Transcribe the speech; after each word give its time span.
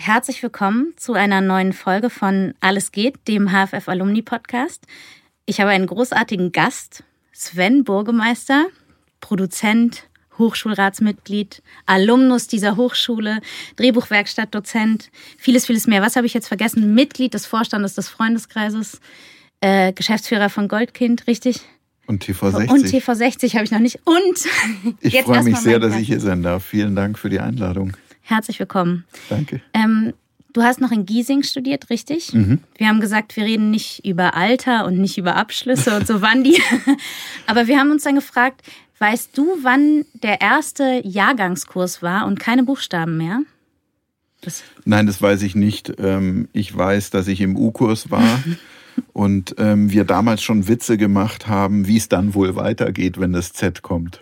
Herzlich 0.00 0.40
willkommen 0.44 0.94
zu 0.96 1.14
einer 1.14 1.40
neuen 1.40 1.72
Folge 1.72 2.08
von 2.08 2.54
Alles 2.60 2.92
geht, 2.92 3.16
dem 3.26 3.50
HFF 3.50 3.88
Alumni 3.88 4.22
Podcast. 4.22 4.86
Ich 5.44 5.60
habe 5.60 5.70
einen 5.70 5.88
großartigen 5.88 6.52
Gast, 6.52 7.02
Sven 7.32 7.82
Burgemeister, 7.82 8.68
Produzent, 9.20 10.04
Hochschulratsmitglied, 10.38 11.64
Alumnus 11.84 12.46
dieser 12.46 12.76
Hochschule, 12.76 13.40
Drehbuchwerkstattdozent, 13.74 15.10
vieles, 15.36 15.66
vieles 15.66 15.88
mehr. 15.88 16.00
Was 16.00 16.14
habe 16.14 16.28
ich 16.28 16.32
jetzt 16.32 16.46
vergessen? 16.46 16.94
Mitglied 16.94 17.34
des 17.34 17.44
Vorstandes 17.44 17.96
des 17.96 18.08
Freundeskreises, 18.08 19.00
äh, 19.60 19.92
Geschäftsführer 19.92 20.48
von 20.48 20.68
Goldkind, 20.68 21.26
richtig? 21.26 21.60
Und 22.06 22.24
TV60. 22.24 22.70
Und 22.70 22.86
TV60 22.86 23.54
habe 23.54 23.64
ich 23.64 23.72
noch 23.72 23.80
nicht. 23.80 23.98
Und 24.04 24.96
ich 25.00 25.20
freue 25.22 25.42
mich 25.42 25.56
sehr, 25.56 25.80
dass 25.80 25.96
ich 25.96 26.06
hier 26.06 26.20
sein 26.20 26.44
darf. 26.44 26.64
Vielen 26.64 26.94
Dank 26.94 27.18
für 27.18 27.28
die 27.28 27.40
Einladung. 27.40 27.96
Herzlich 28.28 28.60
willkommen. 28.60 29.04
Danke. 29.30 29.62
Ähm, 29.72 30.12
du 30.52 30.62
hast 30.62 30.82
noch 30.82 30.92
in 30.92 31.06
Giesing 31.06 31.42
studiert, 31.44 31.88
richtig? 31.88 32.34
Mhm. 32.34 32.58
Wir 32.76 32.88
haben 32.88 33.00
gesagt, 33.00 33.34
wir 33.36 33.44
reden 33.44 33.70
nicht 33.70 34.04
über 34.04 34.34
Alter 34.34 34.84
und 34.84 34.98
nicht 34.98 35.16
über 35.16 35.36
Abschlüsse 35.36 35.96
und 35.96 36.06
so 36.06 36.20
wann 36.20 36.44
die. 36.44 36.60
Aber 37.46 37.68
wir 37.68 37.78
haben 37.78 37.90
uns 37.90 38.02
dann 38.02 38.16
gefragt, 38.16 38.60
weißt 38.98 39.30
du, 39.32 39.56
wann 39.62 40.04
der 40.12 40.42
erste 40.42 41.00
Jahrgangskurs 41.04 42.02
war 42.02 42.26
und 42.26 42.38
keine 42.38 42.64
Buchstaben 42.64 43.16
mehr? 43.16 43.40
Das 44.42 44.62
Nein, 44.84 45.06
das 45.06 45.22
weiß 45.22 45.40
ich 45.40 45.54
nicht. 45.54 45.94
Ähm, 45.98 46.50
ich 46.52 46.76
weiß, 46.76 47.08
dass 47.08 47.28
ich 47.28 47.40
im 47.40 47.56
U-Kurs 47.56 48.10
war 48.10 48.44
und 49.14 49.54
ähm, 49.56 49.90
wir 49.90 50.04
damals 50.04 50.42
schon 50.42 50.68
Witze 50.68 50.98
gemacht 50.98 51.48
haben, 51.48 51.86
wie 51.86 51.96
es 51.96 52.10
dann 52.10 52.34
wohl 52.34 52.56
weitergeht, 52.56 53.18
wenn 53.18 53.32
das 53.32 53.54
Z 53.54 53.80
kommt. 53.80 54.20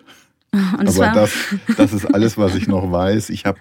Und 0.53 0.89
Aber 0.89 1.09
das, 1.11 1.33
das 1.77 1.93
ist 1.93 2.07
alles, 2.15 2.39
was 2.39 2.55
ich 2.55 2.69
noch 2.69 2.91
weiß. 2.91 3.31
Ich 3.31 3.45
habe 3.45 3.59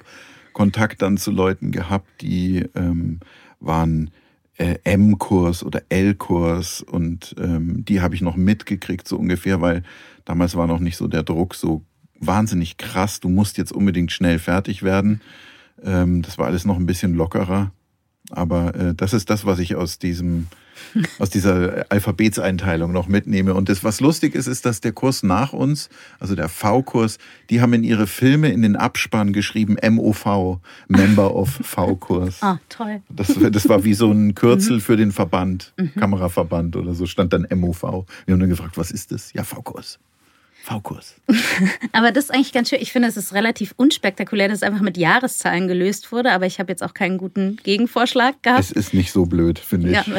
Kontakt 0.56 1.02
dann 1.02 1.18
zu 1.18 1.32
Leuten 1.32 1.72
gehabt, 1.72 2.22
die 2.22 2.66
ähm, 2.76 3.20
waren 3.60 4.10
äh, 4.58 4.78
M-Kurs 4.86 5.66
oder 5.66 5.82
L-Kurs 5.90 6.82
und 6.82 7.36
ähm, 7.38 7.84
die 7.84 8.00
habe 8.00 8.16
ich 8.16 8.22
noch 8.22 8.38
mitgekriegt, 8.38 9.06
so 9.06 9.18
ungefähr, 9.18 9.60
weil 9.60 9.84
damals 10.24 10.56
war 10.56 10.66
noch 10.66 10.80
nicht 10.80 10.96
so 10.96 11.10
der 11.10 11.24
Druck 11.24 11.56
so 11.56 11.84
wahnsinnig 12.22 12.78
krass, 12.78 13.20
du 13.20 13.28
musst 13.28 13.58
jetzt 13.58 13.74
unbedingt 13.74 14.14
schnell 14.14 14.40
fertig 14.40 14.82
werden. 14.82 15.20
Ähm, 15.84 16.22
das 16.22 16.38
war 16.38 16.48
alles 16.48 16.64
noch 16.64 16.78
ein 16.78 16.86
bisschen 16.86 17.16
lockerer. 17.16 17.72
Aber 18.32 18.74
äh, 18.76 18.96
das 18.96 19.12
ist 19.12 19.30
das, 19.30 19.46
was 19.46 19.60
ich 19.60 19.76
aus 19.76 20.00
diesem 20.00 20.48
aus 21.20 21.30
dieser 21.30 21.86
Alphabetseinteilung 21.90 22.92
noch 22.92 23.08
mitnehme. 23.08 23.54
Und 23.54 23.70
das, 23.70 23.84
was 23.84 24.00
lustig 24.00 24.36
ist, 24.36 24.48
ist, 24.48 24.66
dass 24.66 24.82
der 24.82 24.92
Kurs 24.92 25.24
nach 25.24 25.54
uns, 25.54 25.90
also 26.20 26.36
der 26.36 26.50
V-Kurs, 26.50 27.18
die 27.50 27.62
haben 27.62 27.74
in 27.74 27.84
ihre 27.84 28.08
Filme 28.08 28.52
in 28.52 28.62
den 28.62 28.76
Abspann 28.76 29.34
geschrieben 29.34 29.78
MOV, 29.88 30.60
Member 30.88 31.36
of 31.36 31.50
V-Kurs. 31.62 32.42
Ah, 32.42 32.60
toll. 32.70 33.02
Das, 33.10 33.34
das 33.52 33.70
war 33.70 33.84
wie 33.84 33.94
so 33.94 34.12
ein 34.12 34.36
Kürzel 34.36 34.78
mhm. 34.78 34.82
für 34.82 34.98
den 34.98 35.12
Verband, 35.12 35.74
mhm. 35.78 35.94
Kameraverband 35.96 36.76
oder 36.76 36.94
so, 36.94 37.06
stand 37.06 37.34
dann 37.34 37.48
MOV. 37.54 37.84
Wir 38.26 38.34
haben 38.34 38.40
dann 38.40 38.50
gefragt, 38.50 38.78
was 38.78 38.92
ist 38.92 39.12
das? 39.12 39.34
Ja, 39.34 39.44
V-Kurs. 39.44 40.00
V-Kurs. 40.66 41.14
aber 41.92 42.12
das 42.12 42.26
ist 42.26 42.32
eigentlich 42.32 42.52
ganz 42.52 42.70
schön. 42.70 42.80
Ich 42.82 42.92
finde, 42.92 43.08
es 43.08 43.18
ist 43.18 43.34
relativ 43.34 43.76
unspektakulär, 43.78 44.48
dass 44.48 44.58
es 44.58 44.64
einfach 44.64 44.82
mit 44.82 44.98
Jahreszahlen 44.98 45.68
gelöst 45.68 46.12
wurde, 46.12 46.32
aber 46.32 46.48
ich 46.48 46.60
habe 46.60 46.72
jetzt 46.72 46.82
auch 46.82 46.96
keinen 46.96 47.20
guten 47.20 47.58
Gegenvorschlag 47.58 48.42
gehabt. 48.42 48.62
Es 48.62 48.72
ist 48.72 48.94
nicht 48.96 49.12
so 49.12 49.28
blöd, 49.28 49.60
finde 49.60 49.90
ich. 49.90 49.94
Ja, 49.94 50.04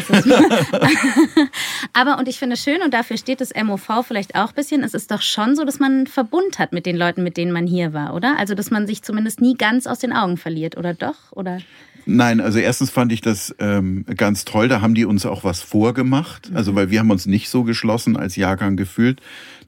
aber 1.93 2.19
und 2.19 2.29
ich 2.29 2.39
finde 2.39 2.57
schön, 2.57 2.81
und 2.83 2.95
dafür 2.95 3.19
steht 3.19 3.41
das 3.41 3.53
MOV 3.61 4.07
vielleicht 4.07 4.37
auch 4.37 4.51
ein 4.51 4.55
bisschen, 4.55 4.84
es 4.84 4.95
ist 4.95 5.11
doch 5.11 5.21
schon 5.21 5.57
so, 5.57 5.65
dass 5.65 5.81
man 5.81 5.93
einen 5.93 6.07
Verbund 6.07 6.61
hat 6.61 6.73
mit 6.73 6.87
den 6.87 6.97
Leuten, 6.97 7.25
mit 7.25 7.37
denen 7.37 7.51
man 7.51 7.67
hier 7.67 7.93
war, 7.93 8.15
oder? 8.15 8.39
Also, 8.39 8.55
dass 8.55 8.71
man 8.71 8.87
sich 8.87 9.03
zumindest 9.03 9.41
nie 9.41 9.55
ganz 9.55 9.89
aus 9.89 9.99
den 9.99 10.13
Augen 10.13 10.37
verliert, 10.37 10.77
oder 10.77 10.95
doch? 10.95 11.33
Oder? 11.33 11.59
Nein, 12.06 12.41
also 12.41 12.61
erstens 12.61 12.91
fand 12.91 13.12
ich 13.12 13.21
das 13.21 13.55
ähm, 13.59 14.05
ganz 14.17 14.44
toll. 14.44 14.69
Da 14.69 14.81
haben 14.81 14.94
die 14.94 15.05
uns 15.05 15.27
auch 15.27 15.43
was 15.43 15.61
vorgemacht. 15.61 16.50
Also 16.55 16.75
weil 16.77 16.91
wir 16.91 17.00
haben 17.00 17.11
uns 17.11 17.27
nicht 17.27 17.49
so 17.49 17.65
geschlossen 17.65 18.17
als 18.17 18.37
Jahrgang 18.37 18.77
gefühlt. 18.77 19.21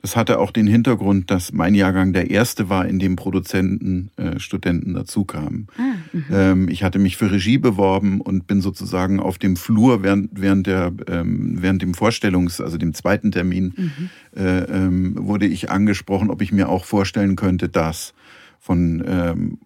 Das 0.02 0.14
hatte 0.14 0.38
auch 0.38 0.52
den 0.52 0.68
Hintergrund, 0.68 1.30
dass 1.32 1.52
mein 1.52 1.74
Jahrgang 1.74 2.12
der 2.12 2.30
erste 2.30 2.68
war, 2.68 2.86
in 2.86 3.00
dem 3.00 3.16
Produzenten 3.16 4.10
äh, 4.16 4.38
Studenten 4.38 4.94
dazukamen. 4.94 5.66
Ah, 5.76 5.82
mhm. 6.12 6.24
ähm, 6.30 6.68
ich 6.68 6.84
hatte 6.84 7.00
mich 7.00 7.16
für 7.16 7.32
Regie 7.32 7.58
beworben 7.58 8.20
und 8.20 8.46
bin 8.46 8.60
sozusagen 8.60 9.18
auf 9.18 9.38
dem 9.38 9.56
Flur 9.56 10.04
während, 10.04 10.30
während, 10.40 10.68
der, 10.68 10.92
ähm, 11.08 11.56
während 11.60 11.82
dem 11.82 11.94
Vorstellungs-, 11.94 12.62
also 12.62 12.78
dem 12.78 12.94
zweiten 12.94 13.32
Termin, 13.32 13.74
mhm. 13.76 14.10
äh, 14.40 14.58
ähm, 14.60 15.16
wurde 15.18 15.46
ich 15.46 15.70
angesprochen, 15.70 16.30
ob 16.30 16.42
ich 16.42 16.52
mir 16.52 16.68
auch 16.68 16.84
vorstellen 16.84 17.34
könnte, 17.34 17.68
das 17.68 18.14
von 18.60 19.02
ähm, 19.04 19.58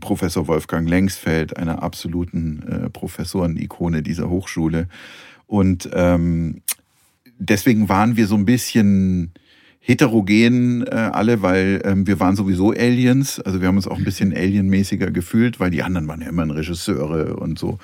Professor 0.00 0.46
Wolfgang 0.48 0.88
Lengsfeld, 0.88 1.56
einer 1.56 1.82
absoluten 1.82 2.62
äh, 2.68 2.90
Professoren-Ikone 2.90 4.02
dieser 4.02 4.28
Hochschule. 4.28 4.88
Und 5.46 5.88
ähm, 5.92 6.62
deswegen 7.38 7.88
waren 7.88 8.16
wir 8.16 8.26
so 8.26 8.36
ein 8.36 8.44
bisschen 8.44 9.32
heterogen 9.82 10.86
äh, 10.86 10.90
alle, 10.90 11.40
weil 11.40 11.80
ähm, 11.84 12.06
wir 12.06 12.20
waren 12.20 12.36
sowieso 12.36 12.70
Aliens. 12.70 13.40
Also 13.40 13.60
wir 13.60 13.68
haben 13.68 13.76
uns 13.76 13.88
auch 13.88 13.96
ein 13.96 14.04
bisschen 14.04 14.32
alienmäßiger 14.36 15.10
gefühlt, 15.10 15.58
weil 15.58 15.70
die 15.70 15.82
anderen 15.82 16.06
waren 16.06 16.20
ja 16.20 16.28
immer 16.28 16.54
Regisseure 16.54 17.36
und 17.36 17.58
so. 17.58 17.78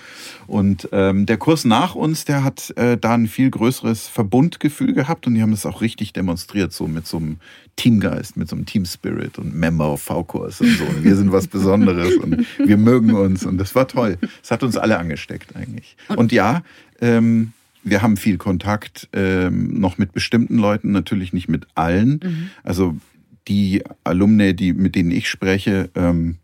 Und 0.46 0.88
ähm, 0.92 1.24
der 1.24 1.38
Kurs 1.38 1.64
nach 1.64 1.94
uns, 1.94 2.26
der 2.26 2.44
hat 2.44 2.72
äh, 2.76 2.98
da 2.98 3.14
ein 3.14 3.26
viel 3.26 3.50
größeres 3.50 4.08
Verbundgefühl 4.08 4.92
gehabt 4.92 5.26
und 5.26 5.34
die 5.34 5.42
haben 5.42 5.52
das 5.52 5.64
auch 5.64 5.80
richtig 5.80 6.12
demonstriert, 6.12 6.72
so 6.72 6.86
mit 6.86 7.06
so 7.06 7.16
einem 7.16 7.38
Teamgeist, 7.76 8.36
mit 8.36 8.48
so 8.48 8.56
einem 8.56 8.66
Team 8.66 8.84
Spirit 8.84 9.38
und 9.38 9.54
Member 9.54 9.92
of 9.92 10.02
V-Kurs 10.02 10.60
und 10.60 10.76
so. 10.76 10.84
Und 10.84 11.02
wir 11.02 11.16
sind 11.16 11.32
was 11.32 11.46
Besonderes 11.46 12.14
und 12.16 12.46
wir 12.58 12.76
mögen 12.76 13.14
uns 13.14 13.46
und 13.46 13.56
das 13.56 13.74
war 13.74 13.88
toll. 13.88 14.18
Es 14.42 14.50
hat 14.50 14.62
uns 14.62 14.76
alle 14.76 14.98
angesteckt 14.98 15.56
eigentlich. 15.56 15.96
Und 16.14 16.30
ja, 16.30 16.62
ähm, 17.00 17.52
wir 17.86 18.02
haben 18.02 18.16
viel 18.16 18.36
Kontakt 18.36 19.08
ähm, 19.12 19.78
noch 19.78 19.96
mit 19.96 20.12
bestimmten 20.12 20.58
Leuten, 20.58 20.90
natürlich 20.90 21.32
nicht 21.32 21.48
mit 21.48 21.66
allen. 21.74 22.20
Mhm. 22.22 22.50
Also 22.64 22.96
die 23.48 23.84
Alumni, 24.02 24.54
die, 24.54 24.72
mit 24.72 24.96
denen 24.96 25.12
ich 25.12 25.28
spreche, 25.28 25.88
ähm, 25.94 26.36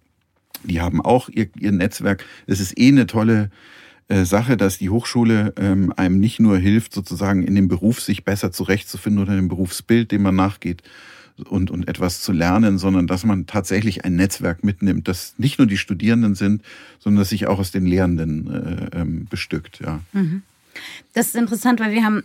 die 0.62 0.80
haben 0.80 1.00
auch 1.00 1.28
ihr, 1.28 1.48
ihr 1.58 1.72
Netzwerk. 1.72 2.24
Es 2.46 2.60
ist 2.60 2.78
eh 2.78 2.88
eine 2.88 3.06
tolle 3.06 3.50
äh, 4.06 4.24
Sache, 4.24 4.56
dass 4.56 4.78
die 4.78 4.90
Hochschule 4.90 5.52
ähm, 5.56 5.92
einem 5.96 6.20
nicht 6.20 6.38
nur 6.38 6.58
hilft, 6.58 6.94
sozusagen 6.94 7.42
in 7.42 7.56
dem 7.56 7.66
Beruf 7.66 8.00
sich 8.00 8.24
besser 8.24 8.52
zurechtzufinden 8.52 9.20
oder 9.20 9.32
in 9.32 9.38
dem 9.38 9.48
Berufsbild, 9.48 10.12
dem 10.12 10.22
man 10.22 10.36
nachgeht, 10.36 10.82
und, 11.48 11.70
und 11.70 11.88
etwas 11.88 12.20
zu 12.20 12.30
lernen, 12.30 12.78
sondern 12.78 13.06
dass 13.06 13.24
man 13.24 13.46
tatsächlich 13.46 14.04
ein 14.04 14.14
Netzwerk 14.14 14.62
mitnimmt, 14.62 15.08
das 15.08 15.34
nicht 15.38 15.58
nur 15.58 15.66
die 15.66 15.78
Studierenden 15.78 16.34
sind, 16.34 16.62
sondern 16.98 17.20
das 17.20 17.30
sich 17.30 17.46
auch 17.46 17.58
aus 17.58 17.72
den 17.72 17.86
Lehrenden 17.86 18.50
äh, 18.50 19.00
ähm, 19.00 19.26
bestückt. 19.28 19.80
Ja. 19.80 20.00
Mhm. 20.12 20.42
Das 21.12 21.28
ist 21.28 21.36
interessant, 21.36 21.80
weil 21.80 21.92
wir 21.92 22.04
haben 22.04 22.22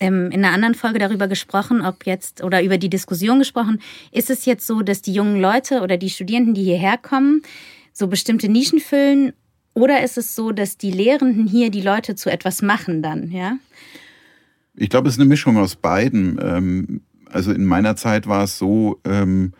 ähm, 0.00 0.30
in 0.30 0.44
einer 0.44 0.52
anderen 0.52 0.74
Folge 0.74 0.98
darüber 0.98 1.28
gesprochen, 1.28 1.80
ob 1.80 2.06
jetzt 2.06 2.42
oder 2.42 2.62
über 2.62 2.78
die 2.78 2.90
Diskussion 2.90 3.38
gesprochen, 3.38 3.80
ist 4.12 4.30
es 4.30 4.44
jetzt 4.44 4.66
so, 4.66 4.82
dass 4.82 5.02
die 5.02 5.12
jungen 5.12 5.40
Leute 5.40 5.80
oder 5.80 5.96
die 5.96 6.10
Studierenden, 6.10 6.54
die 6.54 6.64
hierher 6.64 6.98
kommen, 6.98 7.42
so 7.92 8.06
bestimmte 8.08 8.48
Nischen 8.48 8.78
füllen 8.78 9.32
oder 9.74 10.02
ist 10.02 10.18
es 10.18 10.34
so, 10.34 10.52
dass 10.52 10.78
die 10.78 10.90
Lehrenden 10.90 11.46
hier 11.46 11.70
die 11.70 11.82
Leute 11.82 12.14
zu 12.14 12.30
etwas 12.30 12.62
machen 12.62 13.02
dann, 13.02 13.30
ja? 13.30 13.58
Ich 14.74 14.90
glaube, 14.90 15.08
es 15.08 15.14
ist 15.14 15.20
eine 15.20 15.28
Mischung 15.28 15.56
aus 15.56 15.76
beiden. 15.76 16.38
Ähm, 16.42 17.00
also 17.30 17.52
in 17.52 17.64
meiner 17.64 17.96
Zeit 17.96 18.26
war 18.26 18.44
es 18.44 18.58
so, 18.58 19.00
ähm, 19.04 19.52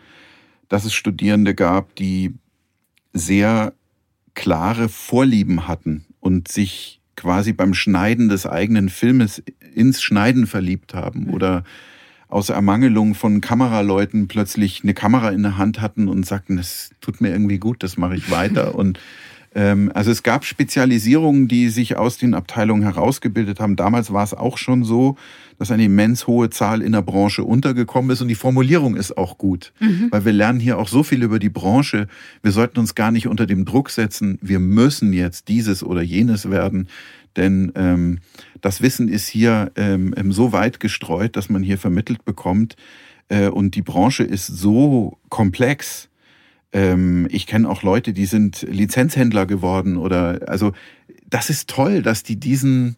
dass 0.69 0.85
es 0.85 0.93
Studierende 0.93 1.55
gab, 1.55 1.95
die 1.95 2.33
sehr 3.13 3.73
klare 4.35 4.89
Vorlieben 4.89 5.67
hatten 5.67 6.05
und 6.19 6.47
sich 6.47 6.96
quasi 7.17 7.51
beim 7.51 7.73
Schneiden 7.73 8.29
des 8.29 8.45
eigenen 8.45 8.87
Filmes 8.87 9.43
ins 9.73 10.01
Schneiden 10.01 10.47
verliebt 10.47 10.93
haben 10.93 11.25
mhm. 11.25 11.33
oder 11.33 11.63
aus 12.29 12.49
Ermangelung 12.49 13.15
von 13.15 13.41
Kameraleuten 13.41 14.27
plötzlich 14.27 14.83
eine 14.83 14.93
Kamera 14.93 15.29
in 15.31 15.43
der 15.43 15.57
Hand 15.57 15.81
hatten 15.81 16.07
und 16.07 16.25
sagten, 16.25 16.57
das 16.57 16.91
tut 17.01 17.19
mir 17.19 17.29
irgendwie 17.29 17.57
gut, 17.57 17.83
das 17.83 17.97
mache 17.97 18.15
ich 18.15 18.31
weiter. 18.31 18.75
Und 18.75 18.99
also 19.57 20.11
es 20.11 20.23
gab 20.23 20.45
Spezialisierungen, 20.45 21.47
die 21.47 21.69
sich 21.69 21.97
aus 21.97 22.17
den 22.17 22.33
Abteilungen 22.33 22.83
herausgebildet 22.83 23.59
haben. 23.59 23.75
Damals 23.75 24.13
war 24.13 24.23
es 24.23 24.33
auch 24.33 24.57
schon 24.57 24.83
so, 24.83 25.17
dass 25.57 25.71
eine 25.71 25.85
immens 25.85 26.27
hohe 26.27 26.49
Zahl 26.49 26.81
in 26.81 26.91
der 26.91 27.01
Branche 27.01 27.43
untergekommen 27.43 28.11
ist 28.11 28.21
und 28.21 28.27
die 28.27 28.35
Formulierung 28.35 28.95
ist 28.95 29.17
auch 29.17 29.37
gut, 29.37 29.73
mhm. 29.79 30.07
weil 30.11 30.25
wir 30.25 30.33
lernen 30.33 30.59
hier 30.59 30.77
auch 30.77 30.87
so 30.87 31.01
viel 31.03 31.23
über 31.23 31.39
die 31.39 31.49
Branche. 31.49 32.07
Wir 32.43 32.51
sollten 32.51 32.79
uns 32.79 32.93
gar 32.93 33.11
nicht 33.11 33.27
unter 33.27 33.47
dem 33.47 33.65
Druck 33.65 33.89
setzen, 33.89 34.37
wir 34.41 34.59
müssen 34.59 35.13
jetzt 35.13 35.47
dieses 35.47 35.83
oder 35.83 36.01
jenes 36.01 36.49
werden, 36.49 36.87
denn 37.35 37.71
ähm, 37.75 38.19
das 38.61 38.81
Wissen 38.81 39.07
ist 39.07 39.27
hier 39.27 39.71
ähm, 39.75 40.13
so 40.31 40.51
weit 40.51 40.79
gestreut, 40.79 41.35
dass 41.35 41.49
man 41.49 41.63
hier 41.63 41.77
vermittelt 41.77 42.25
bekommt 42.25 42.75
äh, 43.29 43.47
und 43.47 43.75
die 43.75 43.81
Branche 43.81 44.23
ist 44.23 44.47
so 44.47 45.17
komplex, 45.29 46.09
ähm, 46.77 47.27
ich 47.31 47.47
kenne 47.47 47.67
auch 47.67 47.81
Leute, 47.81 48.13
die 48.13 48.27
sind 48.27 48.61
Lizenzhändler 48.61 49.47
geworden 49.47 49.97
oder 49.97 50.41
also 50.47 50.73
das 51.27 51.49
ist 51.49 51.67
toll, 51.69 52.03
dass 52.03 52.21
die 52.21 52.39
diesen 52.39 52.97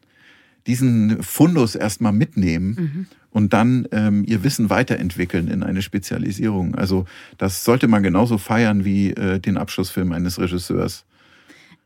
diesen 0.68 1.24
Fundus 1.24 1.76
erstmal 1.76 2.12
mitnehmen 2.12 2.76
mhm. 2.78 3.06
und 3.32 3.54
dann 3.54 3.88
ähm, 3.94 4.26
ihr 4.28 4.44
Wissen 4.44 4.70
weiterentwickeln 4.70 5.48
in 5.48 5.64
eine 5.64 5.82
Spezialisierung. 5.82 6.76
Also 6.76 7.06
das 7.38 7.64
sollte 7.64 7.88
man 7.88 8.04
genauso 8.04 8.38
feiern 8.38 8.84
wie 8.84 9.12
äh, 9.12 9.40
den 9.40 9.58
Abschlussfilm 9.58 10.12
eines 10.12 10.40
Regisseurs. 10.40 11.06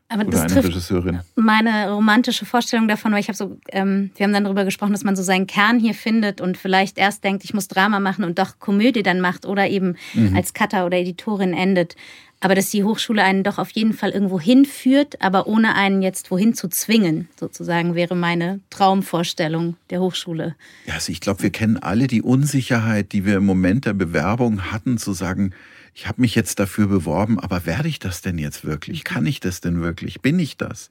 Aber 0.08 0.24
das 0.24 0.52
trifft 0.52 0.68
Regisseurin. 0.68 1.20
meine 1.34 1.90
romantische 1.90 2.44
Vorstellung 2.44 2.88
davon, 2.88 3.12
weil 3.12 3.20
ich 3.20 3.28
habe 3.28 3.36
so, 3.36 3.56
ähm, 3.72 4.10
wir 4.16 4.24
haben 4.24 4.32
dann 4.32 4.44
darüber 4.44 4.64
gesprochen, 4.64 4.92
dass 4.92 5.02
man 5.02 5.16
so 5.16 5.22
seinen 5.22 5.46
Kern 5.46 5.80
hier 5.80 5.94
findet 5.94 6.40
und 6.40 6.58
vielleicht 6.58 6.98
erst 6.98 7.24
denkt, 7.24 7.42
ich 7.42 7.54
muss 7.54 7.68
Drama 7.68 8.00
machen 8.00 8.24
und 8.24 8.38
doch 8.38 8.58
Komödie 8.58 9.02
dann 9.02 9.20
macht 9.20 9.46
oder 9.46 9.68
eben 9.68 9.96
mhm. 10.12 10.36
als 10.36 10.52
Cutter 10.52 10.86
oder 10.86 10.98
Editorin 10.98 11.54
endet. 11.54 11.96
Aber 12.40 12.54
dass 12.54 12.70
die 12.70 12.84
Hochschule 12.84 13.22
einen 13.22 13.42
doch 13.42 13.58
auf 13.58 13.70
jeden 13.70 13.94
Fall 13.94 14.10
irgendwo 14.10 14.38
hinführt, 14.38 15.22
aber 15.22 15.46
ohne 15.46 15.74
einen 15.74 16.02
jetzt 16.02 16.30
wohin 16.30 16.54
zu 16.54 16.68
zwingen, 16.68 17.28
sozusagen, 17.40 17.94
wäre 17.94 18.14
meine 18.14 18.60
Traumvorstellung 18.70 19.76
der 19.90 20.00
Hochschule. 20.00 20.54
Ja, 20.86 20.94
also 20.94 21.10
ich 21.10 21.20
glaube, 21.20 21.42
wir 21.42 21.50
kennen 21.50 21.78
alle 21.78 22.06
die 22.06 22.22
Unsicherheit, 22.22 23.12
die 23.12 23.24
wir 23.24 23.36
im 23.36 23.46
Moment 23.46 23.86
der 23.86 23.94
Bewerbung 23.94 24.70
hatten, 24.72 24.98
zu 24.98 25.12
sagen, 25.12 25.52
ich 25.94 26.08
habe 26.08 26.20
mich 26.20 26.34
jetzt 26.34 26.58
dafür 26.58 26.88
beworben, 26.88 27.38
aber 27.38 27.66
werde 27.66 27.88
ich 27.88 28.00
das 28.00 28.20
denn 28.20 28.36
jetzt 28.36 28.64
wirklich? 28.64 29.04
Kann 29.04 29.26
ich 29.26 29.40
das 29.40 29.60
denn 29.60 29.80
wirklich? 29.80 30.20
Bin 30.20 30.38
ich 30.38 30.56
das? 30.56 30.90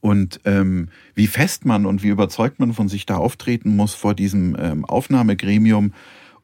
Und 0.00 0.40
ähm, 0.44 0.90
wie 1.14 1.26
fest 1.26 1.64
man 1.64 1.86
und 1.86 2.02
wie 2.02 2.08
überzeugt 2.08 2.60
man 2.60 2.74
von 2.74 2.90
sich 2.90 3.06
da 3.06 3.16
auftreten 3.16 3.74
muss 3.74 3.94
vor 3.94 4.14
diesem 4.14 4.54
ähm, 4.60 4.84
Aufnahmegremium 4.84 5.94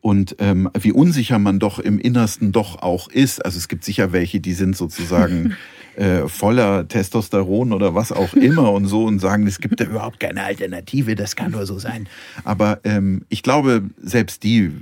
und 0.00 0.36
ähm, 0.38 0.70
wie 0.78 0.92
unsicher 0.92 1.38
man 1.38 1.58
doch 1.58 1.78
im 1.78 1.98
Innersten 1.98 2.52
doch 2.52 2.80
auch 2.82 3.08
ist. 3.08 3.44
Also 3.44 3.58
es 3.58 3.68
gibt 3.68 3.84
sicher 3.84 4.12
welche, 4.12 4.40
die 4.40 4.54
sind 4.54 4.76
sozusagen 4.76 5.54
äh, 5.96 6.28
voller 6.28 6.88
Testosteron 6.88 7.72
oder 7.72 7.94
was 7.94 8.12
auch 8.12 8.34
immer 8.34 8.72
und 8.72 8.86
so 8.86 9.04
und 9.04 9.18
sagen, 9.18 9.46
es 9.46 9.60
gibt 9.60 9.80
da 9.80 9.84
überhaupt 9.90 10.20
keine 10.20 10.42
Alternative, 10.44 11.14
das 11.14 11.36
kann 11.36 11.50
nur 11.50 11.66
so 11.66 11.78
sein. 11.78 12.08
Aber 12.44 12.80
ähm, 12.84 13.24
ich 13.28 13.42
glaube, 13.42 13.82
selbst 14.02 14.42
die 14.42 14.72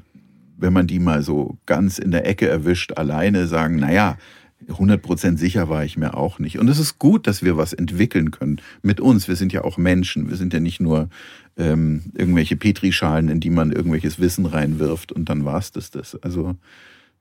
wenn 0.59 0.73
man 0.73 0.87
die 0.87 0.99
mal 0.99 1.23
so 1.23 1.57
ganz 1.67 1.99
in 1.99 2.11
der 2.11 2.27
Ecke 2.27 2.49
erwischt, 2.49 2.93
alleine 2.99 3.47
sagen, 3.47 3.77
naja, 3.77 4.19
100% 4.67 5.39
sicher 5.39 5.69
war 5.69 5.85
ich 5.85 5.97
mir 5.97 6.17
auch 6.17 6.39
nicht. 6.39 6.59
Und 6.59 6.69
es 6.69 6.79
ist 6.79 6.99
gut, 6.99 7.27
dass 7.27 7.43
wir 7.43 7.57
was 7.57 7.73
entwickeln 7.73 8.31
können 8.31 8.61
mit 8.83 9.01
uns. 9.01 9.29
Wir 9.29 9.37
sind 9.37 9.53
ja 9.53 9.63
auch 9.63 9.77
Menschen. 9.77 10.29
Wir 10.29 10.37
sind 10.37 10.53
ja 10.53 10.61
nicht 10.61 10.81
nur 10.81 11.09
ähm, 11.57 12.05
irgendwelche 12.15 12.57
Petrischalen, 12.57 13.29
in 13.29 13.41
die 13.41 13.51
man 13.51 13.73
irgendwelches 13.73 14.19
Wissen 14.19 14.47
reinwirft 14.47 15.13
und 15.13 15.29
dann 15.29 15.45
war's 15.45 15.73
das 15.73 15.91
das. 15.91 16.21
Also 16.23 16.57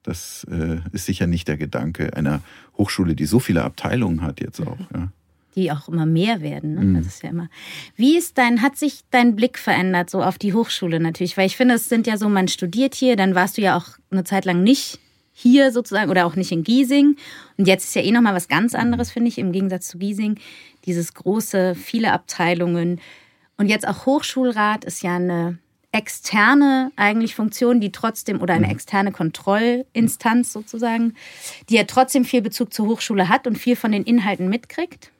das 0.03 0.45
äh, 0.49 0.79
ist 0.91 1.05
sicher 1.05 1.27
nicht 1.27 1.47
der 1.47 1.57
Gedanke 1.57 2.15
einer 2.15 2.41
Hochschule, 2.77 3.15
die 3.15 3.25
so 3.25 3.39
viele 3.39 3.63
Abteilungen 3.63 4.21
hat 4.21 4.41
jetzt 4.41 4.61
auch. 4.61 4.79
Ja 4.93 5.09
die 5.57 5.71
auch 5.71 5.89
immer 5.89 6.05
mehr 6.05 6.41
werden. 6.41 6.75
Ne? 6.75 6.81
Mhm. 6.81 6.93
Das 6.93 7.07
ist 7.07 7.23
ja 7.23 7.31
immer. 7.31 7.49
Wie 7.95 8.15
ist 8.15 8.37
dein, 8.37 8.61
hat 8.61 8.77
sich 8.77 9.01
dein 9.09 9.35
Blick 9.35 9.57
verändert, 9.57 10.07
so 10.07 10.21
auf 10.21 10.37
die 10.37 10.53
Hochschule 10.53 10.99
natürlich? 10.99 11.35
Weil 11.35 11.47
ich 11.47 11.57
finde, 11.57 11.73
es 11.73 11.89
sind 11.89 12.05
ja 12.05 12.15
so, 12.15 12.29
man 12.29 12.47
studiert 12.47 12.93
hier, 12.93 13.15
dann 13.15 13.33
warst 13.33 13.57
du 13.57 13.63
ja 13.63 13.75
auch 13.75 13.87
eine 14.11 14.23
Zeit 14.23 14.45
lang 14.45 14.61
nicht 14.61 14.99
hier 15.39 15.71
sozusagen 15.71 16.09
oder 16.09 16.25
auch 16.25 16.35
nicht 16.35 16.51
in 16.51 16.63
Giesing. 16.63 17.15
Und 17.57 17.67
jetzt 17.67 17.83
ist 17.83 17.95
ja 17.95 18.01
eh 18.01 18.11
nochmal 18.11 18.33
was 18.33 18.47
ganz 18.47 18.73
anderes, 18.73 19.11
finde 19.11 19.27
ich, 19.27 19.37
im 19.37 19.51
Gegensatz 19.51 19.87
zu 19.87 19.99
Giesing. 19.99 20.39
Dieses 20.85 21.13
große, 21.13 21.75
viele 21.75 22.11
Abteilungen. 22.11 22.99
Und 23.55 23.67
jetzt 23.67 23.87
auch 23.87 24.07
Hochschulrat 24.07 24.83
ist 24.83 25.03
ja 25.03 25.17
eine 25.17 25.59
externe 25.91 26.91
eigentlich 26.95 27.35
Funktion, 27.35 27.79
die 27.79 27.91
trotzdem 27.91 28.41
oder 28.41 28.55
eine 28.55 28.65
mhm. 28.65 28.73
externe 28.73 29.11
Kontrollinstanz 29.11 30.53
sozusagen, 30.53 31.13
die 31.69 31.75
ja 31.75 31.83
trotzdem 31.83 32.25
viel 32.25 32.41
Bezug 32.41 32.73
zur 32.73 32.87
Hochschule 32.87 33.29
hat 33.29 33.45
und 33.45 33.59
viel 33.59 33.75
von 33.75 33.91
den 33.91 34.03
Inhalten 34.03 34.49
mitkriegt. 34.49 35.11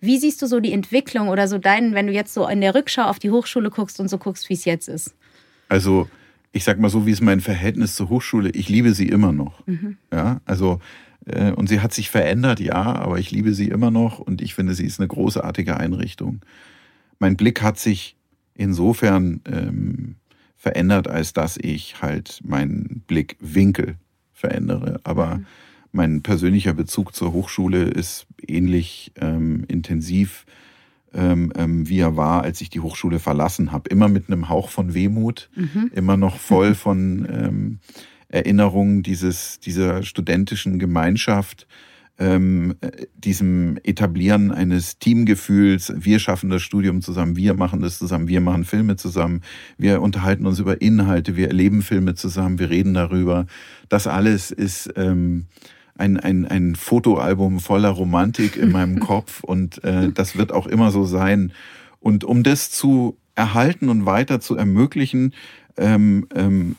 Wie 0.00 0.16
siehst 0.16 0.40
du 0.40 0.46
so 0.46 0.60
die 0.60 0.72
Entwicklung 0.72 1.28
oder 1.28 1.46
so 1.46 1.58
deinen, 1.58 1.92
wenn 1.92 2.06
du 2.06 2.14
jetzt 2.14 2.32
so 2.32 2.48
in 2.48 2.62
der 2.62 2.74
Rückschau 2.74 3.02
auf 3.02 3.18
die 3.18 3.30
Hochschule 3.30 3.68
guckst 3.68 4.00
und 4.00 4.08
so 4.08 4.16
guckst, 4.16 4.48
wie 4.48 4.54
es 4.54 4.64
jetzt 4.64 4.88
ist? 4.88 5.14
Also, 5.68 6.08
ich 6.52 6.64
sag 6.64 6.78
mal 6.78 6.88
so, 6.88 7.06
wie 7.06 7.10
ist 7.10 7.20
mein 7.20 7.40
Verhältnis 7.40 7.94
zur 7.94 8.08
Hochschule? 8.08 8.50
Ich 8.50 8.68
liebe 8.68 8.94
sie 8.94 9.08
immer 9.08 9.32
noch. 9.32 9.66
Mhm. 9.66 9.96
Ja, 10.12 10.40
also, 10.44 10.80
äh, 11.26 11.52
und 11.52 11.68
sie 11.68 11.80
hat 11.80 11.92
sich 11.92 12.10
verändert, 12.10 12.60
ja, 12.60 12.74
aber 12.74 13.18
ich 13.18 13.30
liebe 13.30 13.54
sie 13.54 13.68
immer 13.68 13.90
noch 13.90 14.18
und 14.18 14.40
ich 14.40 14.54
finde, 14.54 14.74
sie 14.74 14.86
ist 14.86 15.00
eine 15.00 15.08
großartige 15.08 15.76
Einrichtung. 15.76 16.40
Mein 17.18 17.36
Blick 17.36 17.62
hat 17.62 17.78
sich 17.78 18.16
insofern 18.54 19.40
ähm, 19.46 20.16
verändert, 20.56 21.08
als 21.08 21.32
dass 21.32 21.56
ich 21.56 22.00
halt 22.00 22.40
meinen 22.44 23.02
Blickwinkel 23.06 23.96
verändere. 24.32 25.00
Aber 25.04 25.36
mhm 25.36 25.46
mein 25.92 26.22
persönlicher 26.22 26.74
Bezug 26.74 27.14
zur 27.14 27.32
Hochschule 27.32 27.84
ist 27.84 28.26
ähnlich 28.46 29.12
ähm, 29.16 29.64
intensiv, 29.68 30.44
ähm, 31.14 31.52
ähm, 31.56 31.88
wie 31.88 32.00
er 32.00 32.16
war, 32.16 32.42
als 32.42 32.60
ich 32.60 32.70
die 32.70 32.80
Hochschule 32.80 33.18
verlassen 33.18 33.72
habe. 33.72 33.88
Immer 33.90 34.08
mit 34.08 34.28
einem 34.28 34.48
Hauch 34.48 34.68
von 34.68 34.94
Wehmut, 34.94 35.50
mhm. 35.54 35.90
immer 35.94 36.16
noch 36.16 36.38
voll 36.38 36.74
von 36.74 37.26
ähm, 37.30 37.78
Erinnerungen 38.28 39.02
dieses, 39.02 39.58
dieser 39.60 40.02
studentischen 40.02 40.78
Gemeinschaft, 40.78 41.66
ähm, 42.18 42.74
diesem 43.14 43.78
Etablieren 43.84 44.50
eines 44.50 44.98
Teamgefühls. 44.98 45.92
Wir 45.96 46.18
schaffen 46.18 46.50
das 46.50 46.62
Studium 46.62 47.00
zusammen, 47.00 47.36
wir 47.36 47.54
machen 47.54 47.80
das 47.80 47.98
zusammen, 47.98 48.28
wir 48.28 48.40
machen 48.40 48.64
Filme 48.64 48.96
zusammen, 48.96 49.42
wir 49.78 50.02
unterhalten 50.02 50.46
uns 50.46 50.58
über 50.58 50.82
Inhalte, 50.82 51.36
wir 51.36 51.48
erleben 51.48 51.82
Filme 51.82 52.14
zusammen, 52.14 52.58
wir 52.58 52.70
reden 52.70 52.94
darüber. 52.94 53.46
Das 53.88 54.06
alles 54.06 54.50
ist 54.50 54.92
ähm, 54.96 55.46
ein, 55.98 56.16
ein, 56.16 56.46
ein 56.46 56.74
Fotoalbum 56.76 57.60
voller 57.60 57.90
Romantik 57.90 58.56
in 58.56 58.72
meinem 58.72 59.00
Kopf 59.00 59.44
und 59.44 59.82
äh, 59.84 60.10
das 60.12 60.36
wird 60.36 60.52
auch 60.52 60.66
immer 60.66 60.90
so 60.90 61.04
sein. 61.04 61.52
Und 62.00 62.24
um 62.24 62.42
das 62.42 62.70
zu 62.70 63.18
erhalten 63.34 63.88
und 63.88 64.06
weiter 64.06 64.40
zu 64.40 64.56
ermöglichen, 64.56 65.34
ähm, 65.76 66.26
ähm, 66.34 66.76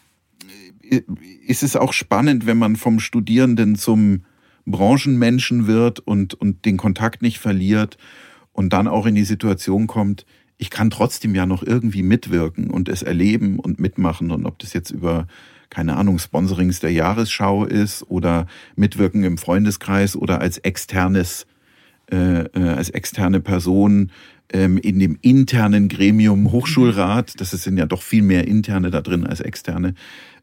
ist 1.46 1.64
es 1.64 1.76
auch 1.76 1.94
spannend, 1.94 2.46
wenn 2.46 2.58
man 2.58 2.76
vom 2.76 3.00
Studierenden 3.00 3.76
zum 3.76 4.24
Branchenmenschen 4.66 5.68
wird 5.68 6.00
und, 6.00 6.34
und 6.34 6.66
den 6.66 6.78
Kontakt 6.78 7.22
nicht 7.22 7.40
verliert 7.40 7.98
und 8.54 8.74
dann 8.74 8.88
auch 8.88 9.06
in 9.06 9.16
die 9.16 9.24
Situation 9.24 9.88
kommt, 9.88 10.26
ich 10.58 10.70
kann 10.70 10.90
trotzdem 10.90 11.36
ja 11.36 11.46
noch 11.46 11.64
irgendwie 11.64 12.04
mitwirken 12.04 12.70
und 12.70 12.90
es 12.90 13.02
erleben 13.02 13.60
und 13.60 13.80
mitmachen 13.80 14.32
und 14.32 14.46
ob 14.46 14.60
das 14.60 14.74
jetzt 14.74 14.92
über 14.92 15.28
keine 15.70 15.98
Ahnung, 15.98 16.20
Sponsorings 16.20 16.80
der 16.80 16.92
Jahresschau 16.92 17.66
ist 17.66 18.04
oder 18.10 18.48
Mitwirken 18.76 19.24
im 19.24 19.38
Freundeskreis 19.38 20.16
oder 20.16 20.42
als 20.42 20.58
externes, 20.58 21.46
äh, 22.12 22.44
äh, 22.44 22.70
als 22.76 22.90
externe 22.90 23.40
Person 23.40 24.12
ähm, 24.52 24.78
in 24.78 25.00
dem 25.00 25.18
internen 25.22 25.90
Gremium 25.90 26.52
Hochschulrat, 26.52 27.40
das 27.40 27.52
sind 27.52 27.78
ja 27.78 27.86
doch 27.86 28.02
viel 28.02 28.24
mehr 28.24 28.48
interne 28.48 28.90
da 28.90 29.02
drin 29.02 29.26
als 29.26 29.42
externe, 29.42 29.94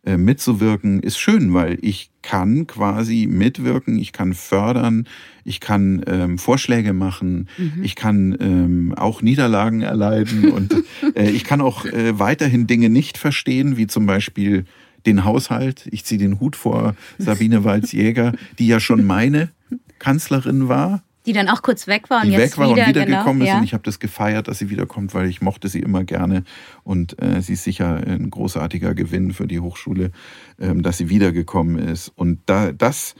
äh, 0.04 0.16
mitzuwirken, 0.16 1.00
ist 1.00 1.18
schön, 1.18 1.52
weil 1.52 1.78
ich 1.82 2.10
kann 2.22 2.68
quasi 2.68 3.26
mitwirken, 3.28 3.98
ich 3.98 4.12
kann 4.12 4.34
fördern, 4.34 5.08
ich 5.44 5.58
kann 5.58 6.04
ähm, 6.06 6.38
Vorschläge 6.38 6.92
machen, 6.92 7.48
mhm. 7.58 7.82
ich 7.82 7.96
kann 7.96 8.36
ähm, 8.40 8.94
auch 8.96 9.22
Niederlagen 9.22 9.82
erleiden 9.82 10.52
und 10.52 10.72
äh, 11.16 11.30
ich 11.30 11.42
kann 11.42 11.60
auch 11.60 11.84
äh, 11.86 12.18
weiterhin 12.18 12.68
Dinge 12.68 12.88
nicht 12.88 13.18
verstehen, 13.18 13.76
wie 13.76 13.88
zum 13.88 14.06
Beispiel 14.06 14.64
den 15.06 15.24
Haushalt. 15.24 15.88
Ich 15.90 16.04
ziehe 16.04 16.18
den 16.18 16.40
Hut 16.40 16.56
vor 16.56 16.94
Sabine 17.18 17.64
Walz-Jäger, 17.64 18.32
die 18.58 18.66
ja 18.66 18.80
schon 18.80 19.04
meine 19.04 19.50
Kanzlerin 19.98 20.68
war. 20.68 21.02
Die 21.24 21.32
dann 21.32 21.48
auch 21.48 21.62
kurz 21.62 21.86
weg 21.88 22.08
war 22.08 22.22
und 22.22 22.28
die 22.28 22.34
jetzt 22.34 22.52
weg 22.52 22.58
war 22.58 22.70
wieder, 22.70 22.82
und 22.82 22.88
wiedergekommen 22.88 23.40
genau, 23.40 23.52
ist. 23.52 23.58
Und 23.58 23.64
ich 23.64 23.72
habe 23.72 23.82
das 23.82 23.98
gefeiert, 23.98 24.46
dass 24.46 24.58
sie 24.58 24.70
wiederkommt, 24.70 25.12
weil 25.14 25.28
ich 25.28 25.40
mochte 25.40 25.68
sie 25.68 25.80
immer 25.80 26.04
gerne. 26.04 26.44
Und 26.84 27.20
äh, 27.20 27.42
sie 27.42 27.54
ist 27.54 27.64
sicher 27.64 27.96
ein 27.96 28.30
großartiger 28.30 28.94
Gewinn 28.94 29.32
für 29.32 29.46
die 29.46 29.58
Hochschule, 29.58 30.12
ähm, 30.60 30.82
dass 30.82 30.98
sie 30.98 31.08
wiedergekommen 31.08 31.78
ist. 31.78 32.12
Und 32.14 32.40
da 32.46 32.72
das, 32.72 33.16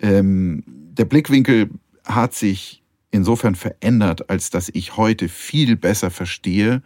ähm, 0.00 0.62
der 0.66 1.04
Blickwinkel 1.04 1.68
hat 2.04 2.34
sich 2.34 2.82
insofern 3.10 3.54
verändert, 3.54 4.30
als 4.30 4.50
dass 4.50 4.70
ich 4.72 4.96
heute 4.96 5.28
viel 5.28 5.76
besser 5.76 6.10
verstehe, 6.10 6.82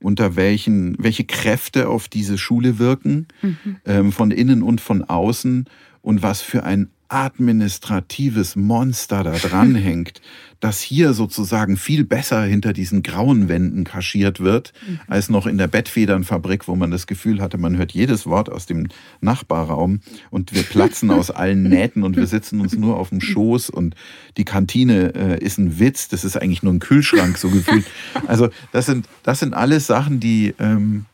unter 0.00 0.36
welchen, 0.36 0.96
welche 0.98 1.24
Kräfte 1.24 1.88
auf 1.88 2.08
diese 2.08 2.38
Schule 2.38 2.78
wirken, 2.78 3.26
mhm. 3.42 3.76
ähm, 3.84 4.12
von 4.12 4.30
innen 4.30 4.62
und 4.62 4.80
von 4.80 5.04
außen 5.04 5.66
und 6.02 6.22
was 6.22 6.40
für 6.40 6.64
ein 6.64 6.90
administratives 7.08 8.56
Monster 8.56 9.24
da 9.24 9.32
dranhängt, 9.32 10.20
das 10.60 10.80
hier 10.80 11.12
sozusagen 11.12 11.76
viel 11.76 12.04
besser 12.04 12.42
hinter 12.42 12.72
diesen 12.72 13.02
grauen 13.02 13.48
Wänden 13.48 13.84
kaschiert 13.84 14.40
wird, 14.40 14.72
mhm. 14.88 15.00
als 15.06 15.28
noch 15.28 15.46
in 15.46 15.58
der 15.58 15.66
Bettfedernfabrik, 15.66 16.66
wo 16.66 16.76
man 16.76 16.90
das 16.90 17.06
Gefühl 17.06 17.40
hatte, 17.40 17.58
man 17.58 17.76
hört 17.76 17.92
jedes 17.92 18.26
Wort 18.26 18.50
aus 18.50 18.66
dem 18.66 18.88
Nachbarraum 19.20 20.00
und 20.30 20.54
wir 20.54 20.62
platzen 20.62 21.10
aus 21.10 21.30
allen 21.32 21.62
Nähten 21.62 22.02
und 22.02 22.16
wir 22.16 22.26
sitzen 22.26 22.60
uns 22.60 22.76
nur 22.76 22.96
auf 22.96 23.10
dem 23.10 23.20
Schoß 23.20 23.70
und 23.70 23.94
die 24.36 24.44
Kantine 24.44 25.14
äh, 25.14 25.44
ist 25.44 25.58
ein 25.58 25.78
Witz, 25.78 26.08
das 26.08 26.24
ist 26.24 26.36
eigentlich 26.36 26.62
nur 26.62 26.72
ein 26.72 26.80
Kühlschrank 26.80 27.36
so 27.38 27.50
gefühlt. 27.50 27.86
Also 28.26 28.48
das 28.72 28.86
sind, 28.86 29.08
das 29.22 29.40
sind 29.40 29.54
alles 29.54 29.86
Sachen, 29.86 30.20
die, 30.20 30.54
ähm, 30.58 31.04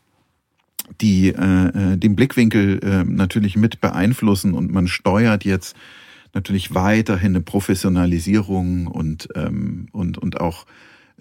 die 1.01 1.29
äh, 1.29 1.93
äh, 1.93 1.97
den 1.97 2.15
Blickwinkel 2.15 2.79
äh, 2.83 3.03
natürlich 3.03 3.55
mit 3.55 3.81
beeinflussen 3.81 4.53
und 4.53 4.71
man 4.71 4.87
steuert 4.87 5.45
jetzt 5.45 5.75
natürlich 6.33 6.73
weiterhin 6.73 7.33
eine 7.33 7.41
Professionalisierung 7.41 8.87
und, 8.87 9.29
ähm, 9.35 9.87
und, 9.91 10.17
und 10.17 10.41
auch 10.41 10.65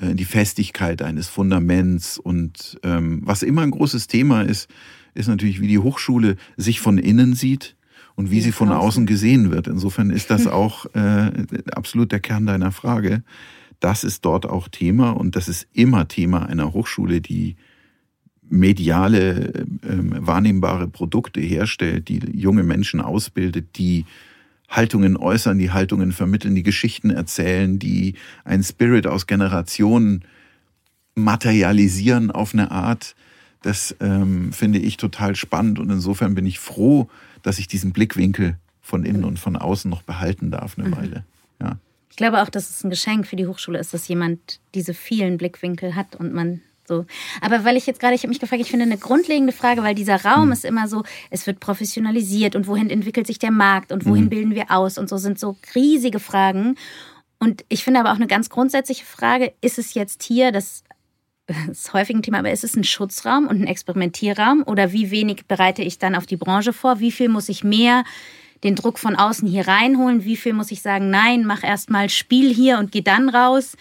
äh, 0.00 0.14
die 0.14 0.25
Festigkeit 0.25 1.02
eines 1.02 1.28
Fundaments. 1.28 2.19
Und 2.19 2.78
ähm, 2.83 3.21
was 3.25 3.42
immer 3.42 3.62
ein 3.62 3.71
großes 3.71 4.07
Thema 4.07 4.42
ist, 4.42 4.69
ist 5.14 5.28
natürlich, 5.28 5.61
wie 5.61 5.69
die 5.69 5.78
Hochschule 5.78 6.37
sich 6.57 6.81
von 6.81 6.99
innen 6.99 7.35
sieht 7.35 7.76
und 8.14 8.31
wie 8.31 8.40
sie 8.40 8.52
von 8.52 8.71
außen 8.71 9.07
gesehen 9.07 9.50
wird. 9.50 9.66
Insofern 9.66 10.11
ist 10.11 10.31
das 10.31 10.47
auch 10.49 10.87
äh, 10.95 11.31
absolut 11.73 12.12
der 12.12 12.21
Kern 12.21 12.47
deiner 12.47 12.73
Frage. 12.73 13.23
Das 13.81 14.04
ist 14.04 14.25
dort 14.25 14.47
auch 14.47 14.69
Thema 14.69 15.11
und 15.11 15.37
das 15.37 15.49
ist 15.49 15.66
immer 15.73 16.09
Thema 16.09 16.47
einer 16.47 16.73
Hochschule, 16.73 17.21
die 17.21 17.57
mediale, 18.53 19.55
äh, 19.55 19.65
wahrnehmbare 19.83 20.87
Produkte 20.87 21.41
herstellt, 21.41 22.09
die 22.09 22.21
junge 22.35 22.63
Menschen 22.63 23.01
ausbildet, 23.01 23.79
die 23.79 24.05
Haltungen 24.69 25.17
äußern, 25.17 25.59
die 25.59 25.71
Haltungen 25.71 26.13
vermitteln, 26.13 26.55
die 26.55 26.63
Geschichten 26.63 27.11
erzählen, 27.11 27.79
die 27.79 28.15
einen 28.45 28.63
Spirit 28.63 29.07
aus 29.07 29.27
Generationen 29.27 30.25
materialisieren 31.15 32.31
auf 32.31 32.53
eine 32.53 32.71
Art. 32.71 33.15
Das 33.63 33.97
ähm, 34.01 34.53
finde 34.53 34.81
ich 34.81 34.99
total 34.99 35.35
spannend 35.35 35.79
und 35.79 35.91
insofern 35.91 36.35
bin 36.35 36.45
ich 36.45 36.59
froh, 36.59 37.09
dass 37.43 37.59
ich 37.59 37.69
diesen 37.69 37.93
Blickwinkel 37.93 38.59
von 38.83 39.05
innen 39.05 39.25
und 39.25 39.39
von 39.39 39.57
außen 39.57 39.91
noch 39.91 40.03
behalten 40.03 40.51
darf 40.51 40.79
eine 40.79 40.89
mhm. 40.89 40.97
Weile. 40.97 41.25
Ja. 41.61 41.79
Ich 42.11 42.17
glaube 42.17 42.43
auch, 42.43 42.51
dass 42.51 42.69
es 42.69 42.85
ein 42.85 42.91
Geschenk 42.91 43.27
für 43.27 43.37
die 43.37 43.47
Hochschule 43.47 43.79
ist, 43.79 43.95
dass 43.95 44.09
jemand 44.09 44.61
diese 44.75 44.93
vielen 44.93 45.39
Blickwinkel 45.39 45.95
hat 45.95 46.17
und 46.17 46.35
man 46.35 46.61
so. 46.87 47.07
Aber 47.41 47.65
weil 47.65 47.77
ich 47.77 47.87
jetzt 47.87 48.01
gerade, 48.01 48.15
ich 48.15 48.23
habe 48.23 48.31
mich 48.31 48.41
gefragt, 48.41 48.61
ich 48.61 48.71
finde 48.71 48.85
eine 48.85 48.99
grundlegende 48.99 49.53
Frage, 49.53 49.83
weil 49.83 49.95
dieser 49.95 50.25
Raum 50.25 50.47
mhm. 50.47 50.53
ist 50.53 50.65
immer 50.65 50.89
so, 50.89 51.05
es 51.31 51.47
wird 51.47 51.61
professionalisiert 51.61 52.57
und 52.57 52.67
wohin 52.67 52.91
entwickelt 52.91 53.27
sich 53.27 53.39
der 53.39 53.53
Markt 53.53 53.93
und 53.93 54.05
wohin 54.05 54.25
mhm. 54.25 54.31
bilden 54.31 54.55
wir 54.55 54.71
aus 54.71 54.99
und 54.99 55.09
so 55.09 55.17
sind 55.17 55.39
so 55.39 55.57
riesige 55.75 56.19
Fragen. 56.19 56.77
Und 57.39 57.65
ich 57.69 57.85
finde 57.85 58.01
aber 58.01 58.11
auch 58.11 58.17
eine 58.17 58.27
ganz 58.27 58.51
grundsätzliche 58.51 59.05
Frage, 59.05 59.53
ist 59.61 59.79
es 59.79 59.95
jetzt 59.95 60.23
hier, 60.23 60.53
das 60.53 60.85
ist 61.71 61.93
häufig 61.93 62.17
ein 62.17 62.23
Thema, 62.23 62.39
aber 62.39 62.51
ist 62.51 62.65
es 62.65 62.77
ein 62.77 62.85
Schutzraum 62.85 63.47
und 63.47 63.61
ein 63.61 63.67
Experimentierraum 63.67 64.65
oder 64.67 64.93
wie 64.93 65.11
wenig 65.11 65.47
bereite 65.47 65.83
ich 65.83 65.99
dann 65.99 66.15
auf 66.15 66.27
die 66.27 66.37
Branche 66.37 66.73
vor? 66.73 67.01
Wie 67.01 67.12
viel 67.12 67.29
muss 67.29 67.49
ich 67.49 67.65
mehr 67.65 68.05
den 68.65 68.77
Druck 68.77 68.99
von 68.99 69.17
außen 69.17 69.49
hier 69.49 69.67
reinholen? 69.67 70.25
Wie 70.25 70.37
viel 70.37 70.53
muss 70.53 70.71
ich 70.71 70.83
sagen, 70.83 71.11
nein, 71.11 71.45
mach 71.45 71.65
erst 71.65 71.91
mal 71.91 72.09
Spiel 72.09 72.53
hier 72.53 72.79
und 72.79 72.93
geh 72.93 73.03
dann 73.03 73.29
raus? 73.29 73.77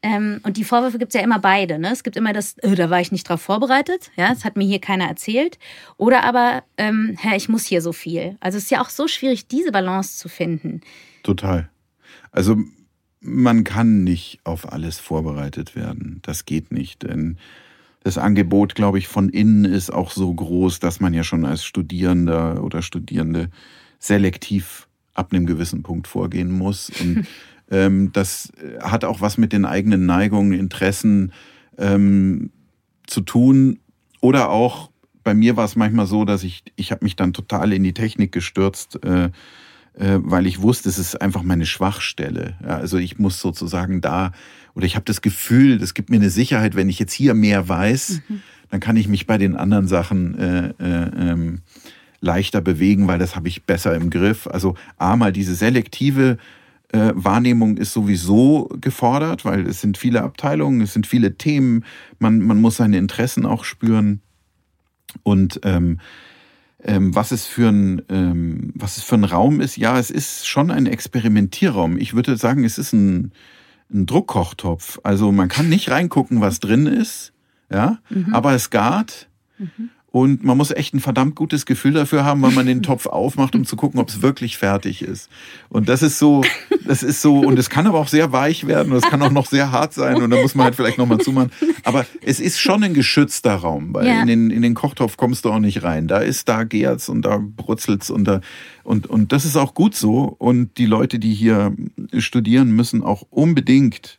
Ähm, 0.00 0.40
und 0.44 0.56
die 0.56 0.64
Vorwürfe 0.64 0.98
gibt 0.98 1.12
es 1.12 1.18
ja 1.18 1.24
immer 1.24 1.40
beide. 1.40 1.78
Ne? 1.78 1.90
Es 1.90 2.04
gibt 2.04 2.16
immer 2.16 2.32
das, 2.32 2.56
äh, 2.58 2.74
da 2.76 2.88
war 2.88 3.00
ich 3.00 3.10
nicht 3.10 3.28
drauf 3.28 3.42
vorbereitet, 3.42 4.10
ja, 4.16 4.28
das 4.28 4.44
hat 4.44 4.56
mir 4.56 4.64
hier 4.64 4.80
keiner 4.80 5.06
erzählt. 5.06 5.58
Oder 5.96 6.22
aber, 6.22 6.62
ähm, 6.76 7.16
Herr, 7.18 7.36
ich 7.36 7.48
muss 7.48 7.64
hier 7.64 7.82
so 7.82 7.92
viel. 7.92 8.36
Also 8.40 8.58
es 8.58 8.64
ist 8.64 8.70
ja 8.70 8.80
auch 8.80 8.90
so 8.90 9.08
schwierig, 9.08 9.48
diese 9.48 9.72
Balance 9.72 10.16
zu 10.16 10.28
finden. 10.28 10.82
Total. 11.24 11.68
Also 12.30 12.56
man 13.20 13.64
kann 13.64 14.04
nicht 14.04 14.40
auf 14.44 14.72
alles 14.72 14.98
vorbereitet 15.00 15.74
werden. 15.74 16.20
Das 16.22 16.44
geht 16.44 16.70
nicht. 16.70 17.02
Denn 17.02 17.38
das 18.04 18.18
Angebot, 18.18 18.76
glaube 18.76 18.98
ich, 18.98 19.08
von 19.08 19.28
innen 19.28 19.64
ist 19.64 19.90
auch 19.92 20.12
so 20.12 20.32
groß, 20.32 20.78
dass 20.78 21.00
man 21.00 21.12
ja 21.12 21.24
schon 21.24 21.44
als 21.44 21.64
Studierender 21.64 22.62
oder 22.62 22.82
Studierende 22.82 23.50
selektiv 23.98 24.86
ab 25.14 25.32
einem 25.32 25.46
gewissen 25.46 25.82
Punkt 25.82 26.06
vorgehen 26.06 26.52
muss. 26.52 26.90
Und 27.00 27.26
das 27.70 28.50
hat 28.80 29.04
auch 29.04 29.20
was 29.20 29.36
mit 29.36 29.52
den 29.52 29.66
eigenen 29.66 30.06
Neigungen, 30.06 30.52
Interessen 30.52 31.32
ähm, 31.76 32.50
zu 33.06 33.20
tun. 33.20 33.78
Oder 34.20 34.50
auch, 34.50 34.90
bei 35.22 35.34
mir 35.34 35.56
war 35.56 35.64
es 35.64 35.76
manchmal 35.76 36.06
so, 36.06 36.24
dass 36.24 36.42
ich, 36.42 36.62
ich 36.76 36.90
habe 36.90 37.04
mich 37.04 37.16
dann 37.16 37.32
total 37.32 37.72
in 37.72 37.82
die 37.82 37.92
Technik 37.92 38.32
gestürzt, 38.32 39.04
äh, 39.04 39.26
äh, 39.94 40.18
weil 40.22 40.46
ich 40.46 40.62
wusste, 40.62 40.88
es 40.88 40.98
ist 40.98 41.20
einfach 41.20 41.42
meine 41.42 41.66
Schwachstelle. 41.66 42.56
Ja, 42.62 42.78
also 42.78 42.98
ich 42.98 43.18
muss 43.18 43.40
sozusagen 43.40 44.00
da, 44.00 44.32
oder 44.74 44.86
ich 44.86 44.94
habe 44.94 45.04
das 45.04 45.20
Gefühl, 45.20 45.78
das 45.78 45.94
gibt 45.94 46.08
mir 46.08 46.16
eine 46.16 46.30
Sicherheit, 46.30 46.76
wenn 46.76 46.88
ich 46.88 46.98
jetzt 46.98 47.12
hier 47.12 47.34
mehr 47.34 47.68
weiß, 47.68 48.22
mhm. 48.28 48.42
dann 48.70 48.80
kann 48.80 48.96
ich 48.96 49.08
mich 49.08 49.26
bei 49.26 49.38
den 49.38 49.56
anderen 49.56 49.88
Sachen 49.88 50.38
äh, 50.38 50.68
äh, 50.78 51.30
ähm, 51.30 51.60
leichter 52.20 52.60
bewegen, 52.60 53.06
weil 53.06 53.18
das 53.18 53.36
habe 53.36 53.48
ich 53.48 53.64
besser 53.64 53.94
im 53.94 54.10
Griff. 54.10 54.46
Also 54.46 54.74
A 54.96 55.16
mal 55.16 55.32
diese 55.32 55.54
selektive 55.54 56.38
äh, 56.92 57.12
Wahrnehmung 57.14 57.76
ist 57.76 57.92
sowieso 57.92 58.68
gefordert, 58.80 59.44
weil 59.44 59.66
es 59.66 59.80
sind 59.80 59.98
viele 59.98 60.22
Abteilungen, 60.22 60.80
es 60.80 60.92
sind 60.94 61.06
viele 61.06 61.36
Themen, 61.36 61.84
man, 62.18 62.40
man 62.40 62.60
muss 62.60 62.76
seine 62.76 62.98
Interessen 62.98 63.44
auch 63.44 63.64
spüren. 63.64 64.20
Und 65.22 65.60
ähm, 65.64 66.00
ähm, 66.82 67.14
was 67.14 67.32
es 67.32 67.46
für 67.46 67.68
ein 67.68 68.02
ähm, 68.08 68.72
was 68.74 68.96
es 68.96 69.02
für 69.02 69.16
ein 69.16 69.24
Raum 69.24 69.60
ist, 69.60 69.76
ja, 69.76 69.98
es 69.98 70.10
ist 70.10 70.46
schon 70.46 70.70
ein 70.70 70.86
Experimentierraum. 70.86 71.98
Ich 71.98 72.14
würde 72.14 72.36
sagen, 72.36 72.64
es 72.64 72.78
ist 72.78 72.92
ein, 72.92 73.32
ein 73.92 74.06
Druckkochtopf. 74.06 75.00
Also 75.02 75.32
man 75.32 75.48
kann 75.48 75.68
nicht 75.68 75.90
reingucken, 75.90 76.40
was 76.40 76.60
drin 76.60 76.86
ist, 76.86 77.32
ja, 77.70 77.98
mhm. 78.10 78.32
aber 78.32 78.54
es 78.54 78.70
gart. 78.70 79.28
Mhm. 79.58 79.90
Und 80.10 80.42
man 80.42 80.56
muss 80.56 80.70
echt 80.70 80.94
ein 80.94 81.00
verdammt 81.00 81.34
gutes 81.34 81.66
Gefühl 81.66 81.92
dafür 81.92 82.24
haben, 82.24 82.42
wenn 82.42 82.54
man 82.54 82.66
den 82.66 82.82
Topf 82.82 83.06
aufmacht, 83.06 83.54
um 83.54 83.66
zu 83.66 83.76
gucken, 83.76 84.00
ob 84.00 84.08
es 84.08 84.22
wirklich 84.22 84.56
fertig 84.56 85.02
ist. 85.02 85.28
Und 85.68 85.90
das 85.90 86.02
ist 86.02 86.18
so, 86.18 86.42
das 86.86 87.02
ist 87.02 87.20
so, 87.20 87.40
und 87.40 87.58
es 87.58 87.68
kann 87.68 87.86
aber 87.86 87.98
auch 87.98 88.08
sehr 88.08 88.32
weich 88.32 88.66
werden 88.66 88.92
und 88.92 89.04
es 89.04 89.10
kann 89.10 89.20
auch 89.20 89.30
noch 89.30 89.44
sehr 89.44 89.70
hart 89.70 89.92
sein 89.92 90.22
und 90.22 90.30
da 90.30 90.40
muss 90.40 90.54
man 90.54 90.64
halt 90.64 90.76
vielleicht 90.76 90.96
nochmal 90.96 91.18
zumachen. 91.18 91.52
Aber 91.84 92.06
es 92.22 92.40
ist 92.40 92.58
schon 92.58 92.82
ein 92.82 92.94
geschützter 92.94 93.56
Raum, 93.56 93.92
weil 93.92 94.06
ja. 94.06 94.22
in, 94.22 94.26
den, 94.26 94.50
in 94.50 94.62
den 94.62 94.72
Kochtopf 94.72 95.18
kommst 95.18 95.44
du 95.44 95.50
auch 95.50 95.58
nicht 95.58 95.82
rein. 95.82 96.08
Da 96.08 96.18
ist, 96.18 96.48
da 96.48 96.64
gärt's 96.64 97.10
und 97.10 97.22
da 97.22 97.38
brutzelt's 97.38 98.08
und 98.08 98.24
da, 98.24 98.40
und, 98.84 99.06
und 99.08 99.32
das 99.32 99.44
ist 99.44 99.56
auch 99.56 99.74
gut 99.74 99.94
so. 99.94 100.34
Und 100.38 100.78
die 100.78 100.86
Leute, 100.86 101.18
die 101.18 101.34
hier 101.34 101.74
studieren, 102.16 102.70
müssen 102.70 103.02
auch 103.02 103.24
unbedingt 103.28 104.18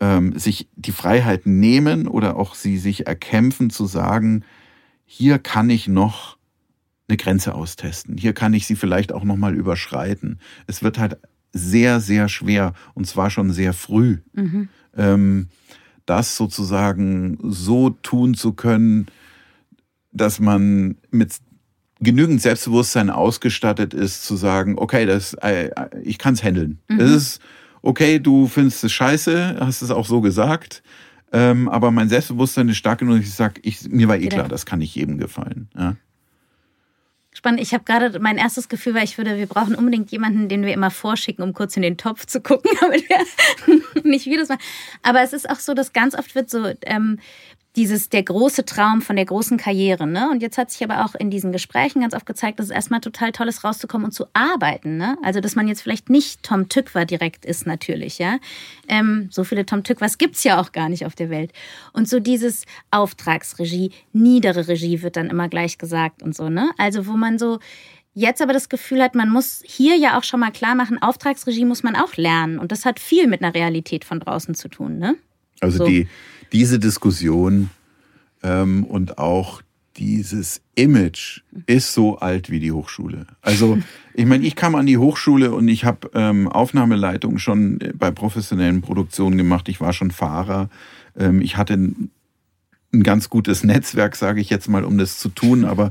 ähm, 0.00 0.38
sich 0.38 0.68
die 0.76 0.92
Freiheit 0.92 1.44
nehmen 1.44 2.08
oder 2.08 2.36
auch 2.36 2.54
sie 2.54 2.78
sich 2.78 3.06
erkämpfen 3.06 3.68
zu 3.68 3.84
sagen, 3.84 4.44
hier 5.10 5.38
kann 5.38 5.70
ich 5.70 5.88
noch 5.88 6.36
eine 7.08 7.16
Grenze 7.16 7.54
austesten. 7.54 8.18
Hier 8.18 8.34
kann 8.34 8.52
ich 8.52 8.66
sie 8.66 8.76
vielleicht 8.76 9.10
auch 9.10 9.24
noch 9.24 9.36
mal 9.36 9.54
überschreiten. 9.54 10.38
Es 10.66 10.82
wird 10.82 10.98
halt 10.98 11.16
sehr, 11.50 12.00
sehr 12.00 12.28
schwer 12.28 12.74
und 12.92 13.06
zwar 13.06 13.30
schon 13.30 13.50
sehr 13.50 13.72
früh, 13.72 14.18
mhm. 14.34 14.68
ähm, 14.94 15.48
das 16.04 16.36
sozusagen 16.36 17.38
so 17.42 17.88
tun 17.88 18.34
zu 18.34 18.52
können, 18.52 19.06
dass 20.12 20.40
man 20.40 20.98
mit 21.10 21.36
genügend 22.00 22.42
Selbstbewusstsein 22.42 23.08
ausgestattet 23.08 23.94
ist, 23.94 24.26
zu 24.26 24.36
sagen, 24.36 24.74
okay, 24.76 25.06
das, 25.06 25.32
äh, 25.40 25.70
ich 26.02 26.18
kann 26.18 26.34
es 26.34 26.44
handeln. 26.44 26.80
Mhm. 26.88 27.00
Es 27.00 27.10
ist 27.10 27.40
okay, 27.80 28.18
du 28.18 28.46
findest 28.46 28.84
es 28.84 28.92
scheiße, 28.92 29.56
hast 29.58 29.80
es 29.80 29.90
auch 29.90 30.04
so 30.04 30.20
gesagt. 30.20 30.82
Ähm, 31.32 31.68
aber 31.68 31.90
mein 31.90 32.08
Selbstbewusstsein 32.08 32.68
ist 32.68 32.78
stark 32.78 33.00
genug, 33.00 33.18
dass 33.18 33.26
ich 33.26 33.34
sage, 33.34 33.60
ich, 33.62 33.88
mir 33.88 34.08
war 34.08 34.16
eh 34.16 34.28
klar, 34.28 34.48
das 34.48 34.66
kann 34.66 34.78
nicht 34.78 34.94
jedem 34.94 35.18
gefallen. 35.18 35.68
Ja. 35.76 35.96
Spannend. 37.38 37.60
Ich 37.60 37.72
habe 37.72 37.84
gerade 37.84 38.18
mein 38.18 38.36
erstes 38.36 38.68
Gefühl, 38.68 38.94
weil 38.94 39.04
ich 39.04 39.16
würde, 39.16 39.36
wir 39.36 39.46
brauchen 39.46 39.76
unbedingt 39.76 40.10
jemanden, 40.10 40.48
den 40.48 40.64
wir 40.64 40.74
immer 40.74 40.90
vorschicken, 40.90 41.44
um 41.44 41.52
kurz 41.52 41.76
in 41.76 41.82
den 41.82 41.96
Topf 41.96 42.26
zu 42.26 42.40
gucken, 42.40 42.70
damit 42.80 43.04
wir 43.08 44.02
nicht 44.02 44.26
jedes 44.26 44.48
Mal. 44.48 44.58
Aber 45.02 45.22
es 45.22 45.32
ist 45.32 45.48
auch 45.48 45.60
so, 45.60 45.74
dass 45.74 45.92
ganz 45.92 46.16
oft 46.16 46.34
wird 46.34 46.50
so 46.50 46.72
ähm, 46.82 47.20
dieses 47.78 48.08
der 48.08 48.24
große 48.24 48.64
Traum 48.64 49.02
von 49.02 49.14
der 49.14 49.24
großen 49.24 49.56
Karriere. 49.56 50.04
Ne? 50.04 50.28
Und 50.30 50.42
jetzt 50.42 50.58
hat 50.58 50.72
sich 50.72 50.82
aber 50.82 51.04
auch 51.04 51.14
in 51.14 51.30
diesen 51.30 51.52
Gesprächen 51.52 52.00
ganz 52.00 52.12
oft 52.12 52.26
gezeigt, 52.26 52.58
dass 52.58 52.66
es 52.66 52.72
erstmal 52.72 53.00
total 53.00 53.30
toll 53.30 53.46
ist, 53.46 53.62
rauszukommen 53.62 54.06
und 54.06 54.10
zu 54.10 54.26
arbeiten. 54.32 54.96
Ne? 54.96 55.16
Also, 55.22 55.40
dass 55.40 55.54
man 55.54 55.68
jetzt 55.68 55.82
vielleicht 55.82 56.10
nicht 56.10 56.42
Tom 56.42 56.68
Tückwer 56.68 57.04
direkt 57.04 57.44
ist, 57.44 57.66
natürlich. 57.66 58.18
ja. 58.18 58.38
Ähm, 58.88 59.28
so 59.30 59.44
viele 59.44 59.64
Tom 59.64 59.84
Tückwers 59.84 60.18
gibt 60.18 60.34
es 60.34 60.42
ja 60.42 60.60
auch 60.60 60.72
gar 60.72 60.88
nicht 60.88 61.06
auf 61.06 61.14
der 61.14 61.30
Welt. 61.30 61.52
Und 61.92 62.08
so 62.08 62.18
dieses 62.18 62.64
Auftragsregie, 62.90 63.92
niedere 64.12 64.66
Regie 64.66 65.00
wird 65.02 65.14
dann 65.14 65.30
immer 65.30 65.48
gleich 65.48 65.78
gesagt 65.78 66.20
und 66.24 66.34
so. 66.34 66.48
ne? 66.48 66.70
Also, 66.78 67.06
wo 67.06 67.12
man 67.12 67.38
so 67.38 67.60
jetzt 68.12 68.42
aber 68.42 68.52
das 68.52 68.68
Gefühl 68.68 69.00
hat, 69.00 69.14
man 69.14 69.30
muss 69.30 69.62
hier 69.64 69.94
ja 69.94 70.18
auch 70.18 70.24
schon 70.24 70.40
mal 70.40 70.50
klar 70.50 70.74
machen, 70.74 71.00
Auftragsregie 71.00 71.64
muss 71.64 71.84
man 71.84 71.94
auch 71.94 72.16
lernen. 72.16 72.58
Und 72.58 72.72
das 72.72 72.84
hat 72.84 72.98
viel 72.98 73.28
mit 73.28 73.40
einer 73.40 73.54
Realität 73.54 74.04
von 74.04 74.18
draußen 74.18 74.56
zu 74.56 74.66
tun. 74.66 74.98
Ne? 74.98 75.14
Also 75.60 75.78
so. 75.78 75.86
die 75.86 76.08
diese 76.52 76.78
Diskussion 76.78 77.70
ähm, 78.42 78.84
und 78.84 79.18
auch 79.18 79.62
dieses 79.96 80.60
Image 80.76 81.40
ist 81.66 81.92
so 81.92 82.18
alt 82.18 82.50
wie 82.50 82.60
die 82.60 82.70
Hochschule. 82.72 83.26
Also 83.42 83.78
ich 84.14 84.26
meine, 84.26 84.46
ich 84.46 84.54
kam 84.54 84.76
an 84.76 84.86
die 84.86 84.98
Hochschule 84.98 85.50
und 85.52 85.66
ich 85.68 85.84
habe 85.84 86.10
ähm, 86.14 86.46
Aufnahmeleitung 86.48 87.38
schon 87.38 87.78
bei 87.94 88.10
professionellen 88.10 88.80
Produktionen 88.80 89.36
gemacht. 89.36 89.68
Ich 89.68 89.80
war 89.80 89.92
schon 89.92 90.12
Fahrer. 90.12 90.70
Ähm, 91.18 91.40
ich 91.40 91.56
hatte 91.56 91.92
ein, 92.92 93.02
ganz 93.02 93.28
gutes 93.28 93.64
Netzwerk, 93.64 94.16
sage 94.16 94.40
ich 94.40 94.50
jetzt 94.50 94.68
mal, 94.68 94.84
um 94.84 94.98
das 94.98 95.18
zu 95.18 95.28
tun. 95.28 95.64
Aber 95.64 95.90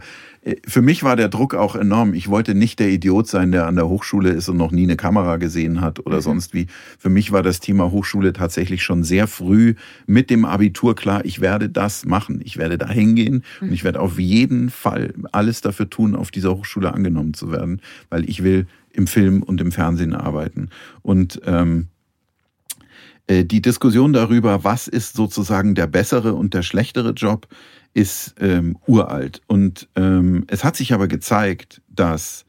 für 0.65 0.81
mich 0.81 1.03
war 1.03 1.15
der 1.15 1.29
Druck 1.29 1.55
auch 1.55 1.75
enorm. 1.75 2.13
Ich 2.13 2.29
wollte 2.29 2.55
nicht 2.55 2.79
der 2.79 2.89
Idiot 2.89 3.27
sein, 3.27 3.51
der 3.51 3.67
an 3.67 3.75
der 3.75 3.89
Hochschule 3.89 4.29
ist 4.29 4.47
und 4.49 4.57
noch 4.57 4.71
nie 4.71 4.83
eine 4.83 4.95
Kamera 4.95 5.37
gesehen 5.37 5.81
hat 5.81 6.05
oder 6.05 6.17
mhm. 6.17 6.21
sonst 6.21 6.53
wie. 6.53 6.67
Für 6.97 7.09
mich 7.09 7.31
war 7.31 7.43
das 7.43 7.59
Thema 7.59 7.91
Hochschule 7.91 8.33
tatsächlich 8.33 8.83
schon 8.83 9.03
sehr 9.03 9.27
früh 9.27 9.75
mit 10.05 10.29
dem 10.29 10.45
Abitur 10.45 10.95
klar, 10.95 11.25
ich 11.25 11.41
werde 11.41 11.69
das 11.69 12.05
machen. 12.05 12.41
Ich 12.43 12.57
werde 12.57 12.77
da 12.77 12.89
hingehen 12.89 13.43
mhm. 13.59 13.67
und 13.67 13.73
ich 13.73 13.83
werde 13.83 13.99
auf 13.99 14.19
jeden 14.19 14.69
Fall 14.69 15.13
alles 15.31 15.61
dafür 15.61 15.89
tun, 15.89 16.15
auf 16.15 16.31
dieser 16.31 16.55
Hochschule 16.55 16.93
angenommen 16.93 17.33
zu 17.33 17.51
werden, 17.51 17.81
weil 18.09 18.29
ich 18.29 18.43
will 18.43 18.67
im 18.91 19.07
Film 19.07 19.43
und 19.43 19.59
im 19.61 19.71
Fernsehen 19.71 20.13
arbeiten. 20.13 20.69
Und 21.01 21.41
ähm, 21.45 21.87
äh, 21.89 21.96
die 23.29 23.61
Diskussion 23.61 24.13
darüber, 24.13 24.63
was 24.63 24.87
ist 24.87 25.15
sozusagen 25.15 25.75
der 25.75 25.87
bessere 25.87 26.33
und 26.33 26.53
der 26.53 26.63
schlechtere 26.63 27.11
Job, 27.11 27.47
ist 27.93 28.35
ähm, 28.39 28.77
uralt. 28.85 29.41
Und 29.47 29.89
ähm, 29.95 30.45
es 30.47 30.63
hat 30.63 30.75
sich 30.75 30.93
aber 30.93 31.07
gezeigt, 31.07 31.81
dass 31.89 32.45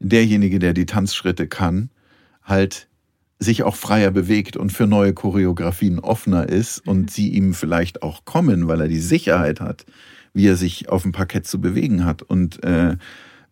derjenige, 0.00 0.58
der 0.58 0.72
die 0.72 0.86
Tanzschritte 0.86 1.46
kann, 1.46 1.90
halt 2.42 2.88
sich 3.38 3.62
auch 3.62 3.76
freier 3.76 4.10
bewegt 4.10 4.56
und 4.56 4.70
für 4.70 4.86
neue 4.86 5.14
Choreografien 5.14 5.98
offener 5.98 6.48
ist 6.48 6.86
und 6.86 7.02
mhm. 7.02 7.08
sie 7.08 7.28
ihm 7.30 7.54
vielleicht 7.54 8.02
auch 8.02 8.24
kommen, 8.24 8.68
weil 8.68 8.82
er 8.82 8.88
die 8.88 9.00
Sicherheit 9.00 9.60
hat, 9.60 9.86
wie 10.34 10.46
er 10.46 10.56
sich 10.56 10.88
auf 10.90 11.02
dem 11.02 11.12
Parkett 11.12 11.46
zu 11.46 11.60
bewegen 11.60 12.04
hat. 12.04 12.22
Und 12.22 12.62
äh, 12.62 12.96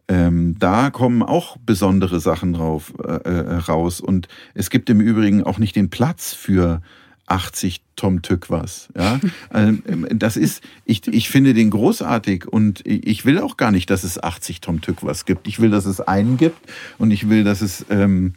ähm, 0.09 0.57
da 0.59 0.91
kommen 0.91 1.23
auch 1.23 1.59
besondere 1.59 2.19
Sachen 2.21 2.55
drauf 2.55 2.95
äh, 3.03 3.13
äh 3.13 3.57
raus. 3.57 4.01
Und 4.01 4.29
es 4.55 4.71
gibt 4.71 4.89
im 4.91 5.01
Übrigen 5.01 5.45
auch 5.45 5.59
nicht 5.59 5.77
den 5.77 5.91
Platz 5.91 6.33
für 6.33 6.81
80 7.27 7.83
Tom 7.95 8.23
Tück 8.23 8.51
was. 8.51 8.89
Ja? 8.97 9.21
Ähm, 9.55 10.07
das 10.11 10.37
ist, 10.37 10.63
ich, 10.85 11.07
ich 11.09 11.31
finde 11.31 11.55
den 11.55 11.71
großartig 11.71 12.47
und 12.47 12.87
ich 12.87 13.25
will 13.25 13.39
auch 13.39 13.57
gar 13.57 13.71
nicht, 13.71 13.89
dass 13.89 14.05
es 14.05 14.23
80 14.23 14.61
Tom 14.61 14.81
Tück 14.83 14.99
was 15.03 15.25
gibt. 15.25 15.49
Ich 15.49 15.59
will, 15.59 15.71
dass 15.71 15.87
es 15.87 16.01
einen 16.01 16.37
gibt 16.37 16.59
und 16.99 17.11
ich 17.11 17.31
will, 17.31 17.45
dass 17.45 17.63
es 17.63 17.87
ähm, 17.89 18.35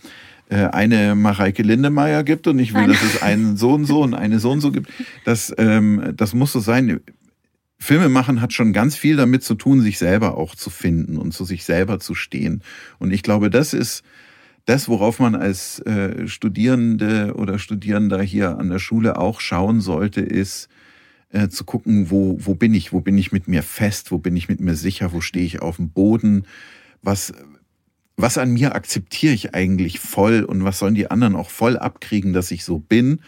äh, 0.49 0.67
eine 0.67 1.15
Mareike 1.15 1.63
Lindemeyer 1.63 2.23
gibt 2.23 2.47
und 2.47 2.59
ich 2.59 2.73
will, 2.73 2.87
dass 2.87 3.03
es 3.03 3.21
einen 3.21 3.57
so 3.57 3.73
und 3.73 3.85
so 3.85 4.01
und 4.01 4.13
eine 4.13 4.39
so 4.39 4.51
und 4.51 4.61
so 4.61 4.71
gibt. 4.71 4.89
Das, 5.25 5.53
ähm, 5.57 6.13
das 6.15 6.33
muss 6.33 6.53
so 6.53 6.59
sein. 6.59 7.01
Filme 7.81 8.09
machen 8.09 8.41
hat 8.41 8.53
schon 8.53 8.73
ganz 8.73 8.95
viel 8.95 9.15
damit 9.15 9.43
zu 9.43 9.55
tun, 9.55 9.81
sich 9.81 9.97
selber 9.97 10.38
auch 10.38 10.53
zu 10.53 10.69
finden 10.69 11.17
und 11.17 11.33
zu 11.33 11.45
sich 11.45 11.65
selber 11.65 12.00
zu 12.00 12.13
stehen. 12.13 12.61
Und 13.00 13.11
ich 13.11 13.23
glaube, 13.23 13.50
das 13.50 13.73
ist 13.73 14.03
das, 14.65 14.88
worauf 14.88 15.19
man 15.19 15.33
als 15.33 15.79
äh, 15.79 16.27
Studierende 16.27 17.33
oder 17.35 17.57
Studierender 17.57 18.21
hier 18.21 18.59
an 18.59 18.69
der 18.69 18.77
Schule 18.77 19.17
auch 19.17 19.39
schauen 19.41 19.81
sollte, 19.81 20.21
ist 20.21 20.69
äh, 21.31 21.50
zu 21.50 21.63
gucken, 21.63 22.11
wo, 22.11 22.38
wo 22.39 22.53
bin 22.53 22.75
ich, 22.75 22.93
wo 22.93 23.01
bin 23.01 23.17
ich 23.17 23.31
mit 23.31 23.47
mir 23.47 23.63
fest, 23.63 24.11
wo 24.11 24.19
bin 24.19 24.38
ich 24.38 24.47
mit 24.47 24.59
mir 24.59 24.75
sicher, 24.75 25.11
wo 25.11 25.19
stehe 25.19 25.45
ich 25.45 25.63
auf 25.63 25.77
dem 25.77 25.89
Boden, 25.89 26.45
was, 27.01 27.33
was 28.15 28.38
an 28.38 28.51
mir 28.51 28.75
akzeptiere 28.75 29.33
ich 29.33 29.55
eigentlich 29.55 30.00
voll? 30.00 30.43
Und 30.43 30.63
was 30.63 30.77
sollen 30.77 30.93
die 30.93 31.09
anderen 31.09 31.35
auch 31.35 31.50
voll 31.50 31.79
abkriegen, 31.79 32.31
dass 32.31 32.51
ich 32.51 32.63
so 32.63 32.77
bin, 32.77 33.21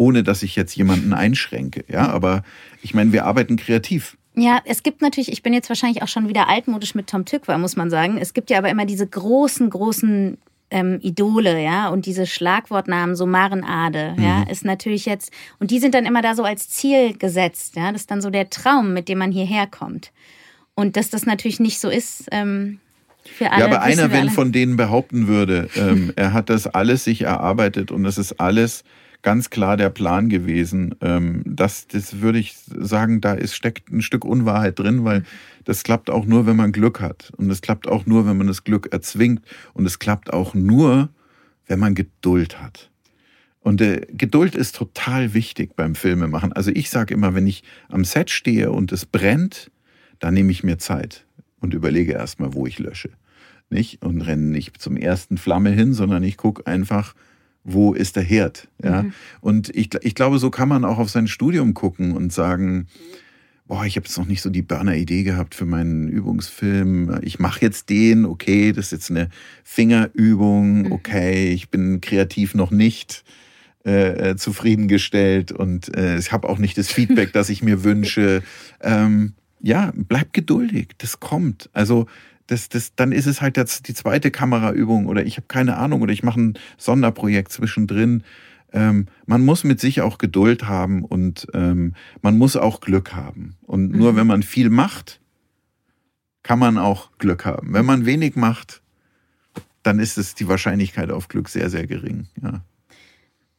ohne 0.00 0.22
dass 0.22 0.42
ich 0.42 0.56
jetzt 0.56 0.74
jemanden 0.76 1.12
einschränke. 1.12 1.84
Ja, 1.86 2.08
aber 2.08 2.42
ich 2.80 2.94
meine, 2.94 3.12
wir 3.12 3.26
arbeiten 3.26 3.56
kreativ. 3.56 4.16
Ja, 4.34 4.62
es 4.64 4.82
gibt 4.82 5.02
natürlich, 5.02 5.30
ich 5.30 5.42
bin 5.42 5.52
jetzt 5.52 5.68
wahrscheinlich 5.68 6.02
auch 6.02 6.08
schon 6.08 6.26
wieder 6.26 6.48
altmodisch 6.48 6.94
mit 6.94 7.06
Tom 7.06 7.26
Tückwer, 7.26 7.58
muss 7.58 7.76
man 7.76 7.90
sagen. 7.90 8.16
Es 8.16 8.32
gibt 8.32 8.48
ja 8.48 8.56
aber 8.56 8.70
immer 8.70 8.86
diese 8.86 9.06
großen, 9.06 9.68
großen 9.68 10.38
ähm, 10.70 10.98
Idole, 11.02 11.62
ja, 11.62 11.90
und 11.90 12.06
diese 12.06 12.26
Schlagwortnamen, 12.26 13.14
so 13.14 13.26
Marenade, 13.26 14.14
mhm. 14.16 14.22
ja, 14.22 14.42
ist 14.44 14.64
natürlich 14.64 15.04
jetzt, 15.04 15.32
und 15.58 15.70
die 15.70 15.80
sind 15.80 15.94
dann 15.94 16.06
immer 16.06 16.22
da 16.22 16.34
so 16.34 16.44
als 16.44 16.70
Ziel 16.70 17.18
gesetzt, 17.18 17.76
ja, 17.76 17.92
das 17.92 18.02
ist 18.02 18.10
dann 18.10 18.22
so 18.22 18.30
der 18.30 18.48
Traum, 18.48 18.94
mit 18.94 19.06
dem 19.08 19.18
man 19.18 19.32
hierher 19.32 19.66
kommt. 19.66 20.12
Und 20.74 20.96
dass 20.96 21.10
das 21.10 21.26
natürlich 21.26 21.60
nicht 21.60 21.78
so 21.78 21.90
ist, 21.90 22.26
ähm, 22.30 22.80
für 23.22 23.50
alle. 23.50 23.60
Ja, 23.60 23.66
aber 23.66 23.82
einer, 23.82 24.10
wenn 24.12 24.30
von 24.30 24.50
denen 24.50 24.78
behaupten 24.78 25.26
würde, 25.26 25.68
ähm, 25.76 26.14
er 26.16 26.32
hat 26.32 26.48
das 26.48 26.66
alles 26.66 27.04
sich 27.04 27.22
erarbeitet 27.22 27.90
und 27.90 28.06
es 28.06 28.16
ist 28.16 28.40
alles 28.40 28.82
ganz 29.22 29.50
klar 29.50 29.76
der 29.76 29.90
Plan 29.90 30.28
gewesen. 30.28 30.94
Ähm, 31.00 31.42
das, 31.44 31.86
das 31.86 32.20
würde 32.20 32.38
ich 32.38 32.56
sagen, 32.66 33.20
da 33.20 33.34
ist, 33.34 33.54
steckt 33.54 33.90
ein 33.90 34.02
Stück 34.02 34.24
Unwahrheit 34.24 34.78
drin, 34.78 35.04
weil 35.04 35.24
das 35.64 35.82
klappt 35.82 36.10
auch 36.10 36.26
nur, 36.26 36.46
wenn 36.46 36.56
man 36.56 36.72
Glück 36.72 37.00
hat. 37.00 37.32
Und 37.36 37.50
es 37.50 37.60
klappt 37.60 37.88
auch 37.88 38.06
nur, 38.06 38.26
wenn 38.26 38.36
man 38.36 38.46
das 38.46 38.64
Glück 38.64 38.92
erzwingt. 38.92 39.42
Und 39.74 39.86
es 39.86 39.98
klappt 39.98 40.32
auch 40.32 40.54
nur, 40.54 41.10
wenn 41.66 41.78
man 41.78 41.94
Geduld 41.94 42.60
hat. 42.60 42.90
Und 43.60 43.80
äh, 43.82 44.06
Geduld 44.10 44.54
ist 44.54 44.74
total 44.74 45.34
wichtig 45.34 45.76
beim 45.76 45.94
Filmemachen. 45.94 46.52
Also 46.52 46.70
ich 46.70 46.90
sage 46.90 47.12
immer, 47.14 47.34
wenn 47.34 47.46
ich 47.46 47.62
am 47.88 48.04
Set 48.04 48.30
stehe 48.30 48.72
und 48.72 48.90
es 48.90 49.04
brennt, 49.04 49.70
dann 50.18 50.34
nehme 50.34 50.50
ich 50.50 50.64
mir 50.64 50.78
Zeit 50.78 51.26
und 51.60 51.74
überlege 51.74 52.12
erstmal, 52.12 52.54
wo 52.54 52.66
ich 52.66 52.78
lösche. 52.78 53.10
Nicht? 53.68 54.02
Und 54.02 54.22
renne 54.22 54.46
nicht 54.50 54.80
zum 54.80 54.96
ersten 54.96 55.36
Flamme 55.36 55.70
hin, 55.70 55.92
sondern 55.92 56.22
ich 56.22 56.36
gucke 56.36 56.66
einfach, 56.66 57.14
wo 57.64 57.92
ist 57.92 58.16
der 58.16 58.22
Herd. 58.22 58.68
Ja? 58.82 59.02
Mhm. 59.02 59.12
Und 59.40 59.76
ich, 59.76 59.90
ich 60.02 60.14
glaube, 60.14 60.38
so 60.38 60.50
kann 60.50 60.68
man 60.68 60.84
auch 60.84 60.98
auf 60.98 61.10
sein 61.10 61.28
Studium 61.28 61.74
gucken 61.74 62.12
und 62.12 62.32
sagen, 62.32 62.86
boah, 63.66 63.84
ich 63.84 63.96
habe 63.96 64.06
jetzt 64.06 64.18
noch 64.18 64.26
nicht 64.26 64.42
so 64.42 64.50
die 64.50 64.62
Burner-Idee 64.62 65.22
gehabt 65.22 65.54
für 65.54 65.66
meinen 65.66 66.08
Übungsfilm. 66.08 67.20
Ich 67.22 67.38
mache 67.38 67.60
jetzt 67.62 67.88
den, 67.88 68.24
okay, 68.24 68.72
das 68.72 68.86
ist 68.86 68.92
jetzt 68.92 69.10
eine 69.10 69.28
Fingerübung, 69.62 70.82
mhm. 70.82 70.92
okay, 70.92 71.52
ich 71.52 71.70
bin 71.70 72.00
kreativ 72.00 72.54
noch 72.54 72.72
nicht 72.72 73.24
äh, 73.86 74.30
äh, 74.30 74.36
zufriedengestellt 74.36 75.52
und 75.52 75.96
äh, 75.96 76.18
ich 76.18 76.32
habe 76.32 76.48
auch 76.48 76.58
nicht 76.58 76.76
das 76.76 76.90
Feedback, 76.90 77.32
das 77.32 77.48
ich 77.48 77.62
mir 77.62 77.84
wünsche. 77.84 78.42
Ähm, 78.82 79.34
ja, 79.60 79.92
bleib 79.94 80.32
geduldig, 80.32 80.88
das 80.98 81.20
kommt. 81.20 81.70
Also 81.72 82.06
das, 82.50 82.68
das, 82.68 82.94
dann 82.96 83.12
ist 83.12 83.26
es 83.26 83.40
halt 83.40 83.56
jetzt 83.56 83.86
die 83.86 83.94
zweite 83.94 84.32
Kameraübung 84.32 85.06
oder 85.06 85.24
ich 85.24 85.36
habe 85.36 85.46
keine 85.46 85.76
Ahnung 85.76 86.02
oder 86.02 86.12
ich 86.12 86.24
mache 86.24 86.40
ein 86.40 86.58
Sonderprojekt 86.78 87.52
zwischendrin. 87.52 88.24
Ähm, 88.72 89.06
man 89.26 89.44
muss 89.44 89.62
mit 89.62 89.78
sich 89.78 90.00
auch 90.00 90.18
Geduld 90.18 90.66
haben 90.66 91.04
und 91.04 91.46
ähm, 91.54 91.94
man 92.22 92.36
muss 92.38 92.56
auch 92.56 92.80
Glück 92.80 93.14
haben. 93.14 93.56
Und 93.62 93.92
mhm. 93.92 93.98
nur 93.98 94.16
wenn 94.16 94.26
man 94.26 94.42
viel 94.42 94.68
macht, 94.68 95.20
kann 96.42 96.58
man 96.58 96.76
auch 96.76 97.12
Glück 97.18 97.44
haben. 97.44 97.72
Wenn 97.72 97.86
man 97.86 98.04
wenig 98.04 98.34
macht, 98.34 98.82
dann 99.84 100.00
ist 100.00 100.18
es 100.18 100.34
die 100.34 100.48
Wahrscheinlichkeit 100.48 101.10
auf 101.10 101.28
Glück 101.28 101.48
sehr, 101.48 101.70
sehr 101.70 101.86
gering. 101.86 102.26
Ja. 102.42 102.62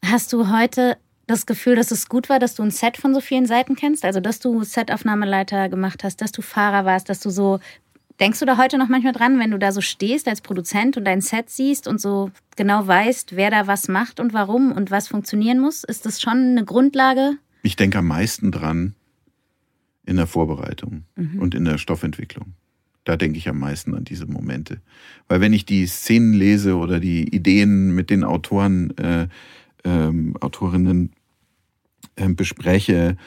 Hast 0.04 0.34
du 0.34 0.50
heute 0.50 0.98
das 1.28 1.46
Gefühl, 1.46 1.76
dass 1.76 1.92
es 1.92 2.10
gut 2.10 2.28
war, 2.28 2.40
dass 2.40 2.56
du 2.56 2.64
ein 2.64 2.72
Set 2.72 2.98
von 2.98 3.14
so 3.14 3.22
vielen 3.22 3.46
Seiten 3.46 3.76
kennst? 3.76 4.04
Also, 4.04 4.20
dass 4.20 4.40
du 4.40 4.64
Setaufnahmeleiter 4.64 5.70
gemacht 5.70 6.04
hast, 6.04 6.22
dass 6.22 6.32
du 6.32 6.42
Fahrer 6.42 6.86
warst, 6.86 7.10
dass 7.10 7.22
du 7.22 7.30
so 7.30 7.60
Denkst 8.22 8.38
du 8.38 8.46
da 8.46 8.58
heute 8.58 8.78
noch 8.78 8.88
manchmal 8.88 9.14
dran, 9.14 9.40
wenn 9.40 9.50
du 9.50 9.58
da 9.58 9.72
so 9.72 9.82
stehst 9.82 10.28
als 10.28 10.42
Produzent 10.42 10.96
und 10.96 11.06
dein 11.06 11.22
Set 11.22 11.50
siehst 11.50 11.88
und 11.88 12.00
so 12.00 12.30
genau 12.56 12.86
weißt, 12.86 13.36
wer 13.36 13.50
da 13.50 13.66
was 13.66 13.88
macht 13.88 14.20
und 14.20 14.32
warum 14.32 14.72
und 14.72 14.92
was 14.92 15.08
funktionieren 15.08 15.60
muss? 15.60 15.84
Ist 15.84 16.06
das 16.06 16.22
schon 16.22 16.38
eine 16.38 16.64
Grundlage? 16.64 17.38
Ich 17.64 17.78
denke 17.78 17.98
am 17.98 18.06
meisten 18.06 18.52
dran 18.52 18.94
in 20.06 20.18
der 20.18 20.28
Vorbereitung 20.28 21.06
mhm. 21.16 21.40
und 21.40 21.56
in 21.56 21.66
der 21.66 21.80
Stoffentwicklung. 21.80 22.54
Da 23.06 23.18
denke 23.18 23.40
ich 23.40 23.50
am 23.50 23.58
meisten 23.58 23.96
an 23.96 24.04
diese 24.04 24.28
Momente. 24.28 24.82
Weil 25.28 25.42
wenn 25.42 25.54
ich 25.54 25.66
die 25.66 25.88
Szenen 25.88 26.34
lese 26.34 26.78
oder 26.78 27.00
die 27.00 27.28
Ideen 27.34 27.96
mit 27.96 28.12
den 28.12 28.24
Autoren, 28.24 28.96
äh, 28.98 29.28
ähm, 29.84 30.38
Autorinnen 30.40 31.14
äh, 32.18 32.30
bespreche, 32.30 33.18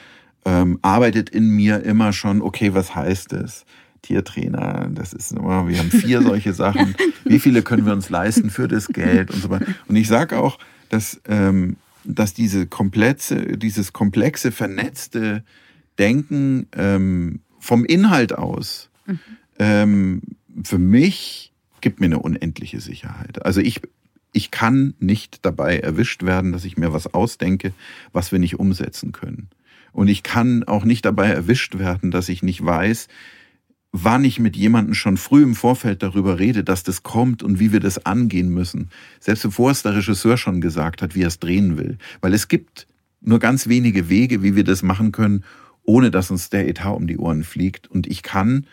ähm, 0.45 0.79
arbeitet 0.81 1.29
in 1.29 1.49
mir 1.49 1.83
immer 1.83 2.13
schon, 2.13 2.41
okay, 2.41 2.73
was 2.73 2.95
heißt 2.95 3.33
es? 3.33 3.65
Tiertrainer, 4.05 4.87
das 4.93 5.13
ist 5.13 5.31
immer, 5.31 5.67
wir 5.67 5.79
haben 5.79 5.89
vier 5.89 6.21
solche 6.21 6.53
Sachen. 6.53 6.95
Wie 7.23 7.39
viele 7.39 7.63
können 7.63 7.85
wir 7.85 7.93
uns 7.93 8.09
leisten 8.09 8.49
für 8.51 8.67
das 8.67 8.87
Geld 8.87 9.31
und 9.31 9.41
so 9.41 9.49
weiter. 9.49 9.65
Und 9.87 9.95
ich 9.95 10.07
sage 10.07 10.37
auch, 10.37 10.59
dass, 10.89 11.19
ähm, 11.27 11.77
dass 12.03 12.33
diese 12.33 12.67
komplexe, 12.67 13.57
dieses 13.57 13.93
komplexe, 13.93 14.51
vernetzte 14.51 15.43
Denken 15.97 16.67
ähm, 16.75 17.39
vom 17.59 17.83
Inhalt 17.83 18.33
aus 18.33 18.89
mhm. 19.07 19.19
ähm, 19.57 20.21
für 20.63 20.77
mich 20.77 21.51
gibt 21.81 21.99
mir 21.99 22.07
eine 22.07 22.19
unendliche 22.19 22.79
Sicherheit. 22.81 23.43
Also 23.45 23.59
ich, 23.61 23.81
ich 24.33 24.51
kann 24.51 24.93
nicht 24.99 25.45
dabei 25.45 25.77
erwischt 25.79 26.23
werden, 26.23 26.51
dass 26.51 26.65
ich 26.65 26.77
mir 26.77 26.93
was 26.93 27.13
ausdenke, 27.13 27.73
was 28.13 28.31
wir 28.31 28.39
nicht 28.39 28.59
umsetzen 28.59 29.11
können. 29.11 29.49
Und 29.91 30.09
ich 30.09 30.23
kann 30.23 30.63
auch 30.63 30.83
nicht 30.83 31.05
dabei 31.05 31.27
erwischt 31.29 31.79
werden, 31.79 32.11
dass 32.11 32.29
ich 32.29 32.43
nicht 32.43 32.63
weiß, 32.63 33.07
wann 34.03 34.25
ich 34.25 34.39
mit 34.39 34.57
jemandem 34.57 34.93
schon 34.93 35.15
früh 35.15 35.41
im 35.41 35.55
Vorfeld 35.55 36.03
darüber 36.03 36.37
rede, 36.37 36.65
dass 36.65 36.83
das 36.83 37.03
kommt 37.03 37.43
und 37.43 37.59
wie 37.59 37.71
wir 37.71 37.79
das 37.79 38.05
angehen 38.05 38.49
müssen. 38.49 38.89
Selbst 39.21 39.43
bevor 39.43 39.71
es 39.71 39.83
der 39.83 39.95
Regisseur 39.95 40.35
schon 40.35 40.59
gesagt 40.59 41.01
hat, 41.01 41.15
wie 41.15 41.21
er 41.21 41.29
es 41.29 41.39
drehen 41.39 41.77
will. 41.77 41.97
Weil 42.19 42.33
es 42.33 42.49
gibt 42.49 42.87
nur 43.21 43.39
ganz 43.39 43.67
wenige 43.67 44.09
Wege, 44.09 44.43
wie 44.43 44.55
wir 44.55 44.65
das 44.65 44.83
machen 44.83 45.13
können, 45.13 45.45
ohne 45.83 46.11
dass 46.11 46.29
uns 46.29 46.49
der 46.49 46.67
Etat 46.67 46.91
um 46.91 47.07
die 47.07 47.17
Ohren 47.17 47.45
fliegt. 47.45 47.87
Und 47.87 48.05
ich 48.05 48.21
kann 48.21 48.67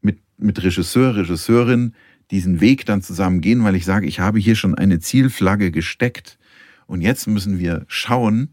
mit, 0.00 0.18
mit 0.38 0.60
Regisseur, 0.60 1.14
Regisseurin 1.14 1.94
diesen 2.32 2.60
Weg 2.60 2.84
dann 2.84 3.00
zusammen 3.00 3.40
gehen, 3.40 3.62
weil 3.62 3.76
ich 3.76 3.84
sage, 3.84 4.08
ich 4.08 4.18
habe 4.18 4.40
hier 4.40 4.56
schon 4.56 4.74
eine 4.74 4.98
Zielflagge 4.98 5.70
gesteckt. 5.70 6.36
Und 6.88 7.00
jetzt 7.00 7.28
müssen 7.28 7.60
wir 7.60 7.84
schauen, 7.86 8.50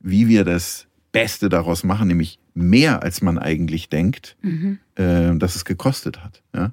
wie 0.00 0.28
wir 0.28 0.44
das 0.44 0.86
Beste 1.12 1.48
daraus 1.48 1.84
machen, 1.84 2.08
nämlich 2.08 2.38
mehr, 2.54 3.02
als 3.02 3.22
man 3.22 3.38
eigentlich 3.38 3.88
denkt, 3.88 4.36
mhm. 4.42 4.78
äh, 4.96 5.34
dass 5.36 5.56
es 5.56 5.64
gekostet 5.64 6.24
hat. 6.24 6.42
Ja? 6.54 6.72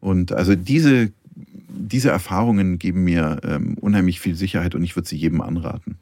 Und 0.00 0.32
also 0.32 0.54
diese, 0.54 1.12
diese 1.34 2.10
Erfahrungen 2.10 2.78
geben 2.78 3.04
mir 3.04 3.40
ähm, 3.44 3.76
unheimlich 3.80 4.20
viel 4.20 4.34
Sicherheit 4.34 4.74
und 4.74 4.82
ich 4.82 4.96
würde 4.96 5.08
sie 5.08 5.16
jedem 5.16 5.40
anraten 5.40 5.98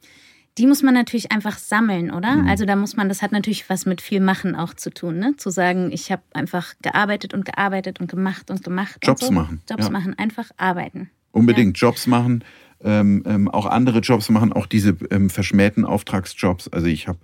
die 0.58 0.66
muss 0.66 0.82
man 0.82 0.94
natürlich 0.94 1.32
einfach 1.32 1.58
sammeln, 1.58 2.10
oder? 2.10 2.36
Mhm. 2.36 2.48
Also 2.48 2.64
da 2.64 2.76
muss 2.76 2.96
man, 2.96 3.08
das 3.08 3.22
hat 3.22 3.32
natürlich 3.32 3.70
was 3.70 3.86
mit 3.86 4.00
viel 4.00 4.20
Machen 4.20 4.54
auch 4.54 4.74
zu 4.74 4.90
tun, 4.90 5.18
ne? 5.18 5.34
Zu 5.36 5.50
sagen, 5.50 5.90
ich 5.92 6.10
habe 6.10 6.22
einfach 6.34 6.74
gearbeitet 6.82 7.34
und 7.34 7.44
gearbeitet 7.44 8.00
und 8.00 8.10
gemacht 8.10 8.50
und 8.50 8.62
gemacht. 8.62 8.98
Jobs 9.02 9.22
und 9.22 9.28
so. 9.28 9.32
machen. 9.32 9.62
Jobs 9.70 9.84
ja. 9.84 9.90
machen, 9.90 10.18
einfach 10.18 10.50
arbeiten. 10.56 11.08
Unbedingt 11.32 11.80
ja. 11.80 11.88
Jobs 11.88 12.06
machen, 12.06 12.44
ähm, 12.82 13.22
ähm, 13.26 13.48
auch 13.48 13.66
andere 13.66 14.00
Jobs 14.00 14.28
machen, 14.28 14.52
auch 14.52 14.66
diese 14.66 14.96
ähm, 15.10 15.30
verschmähten 15.30 15.84
Auftragsjobs. 15.84 16.68
Also 16.68 16.88
ich 16.88 17.08
habe 17.08 17.18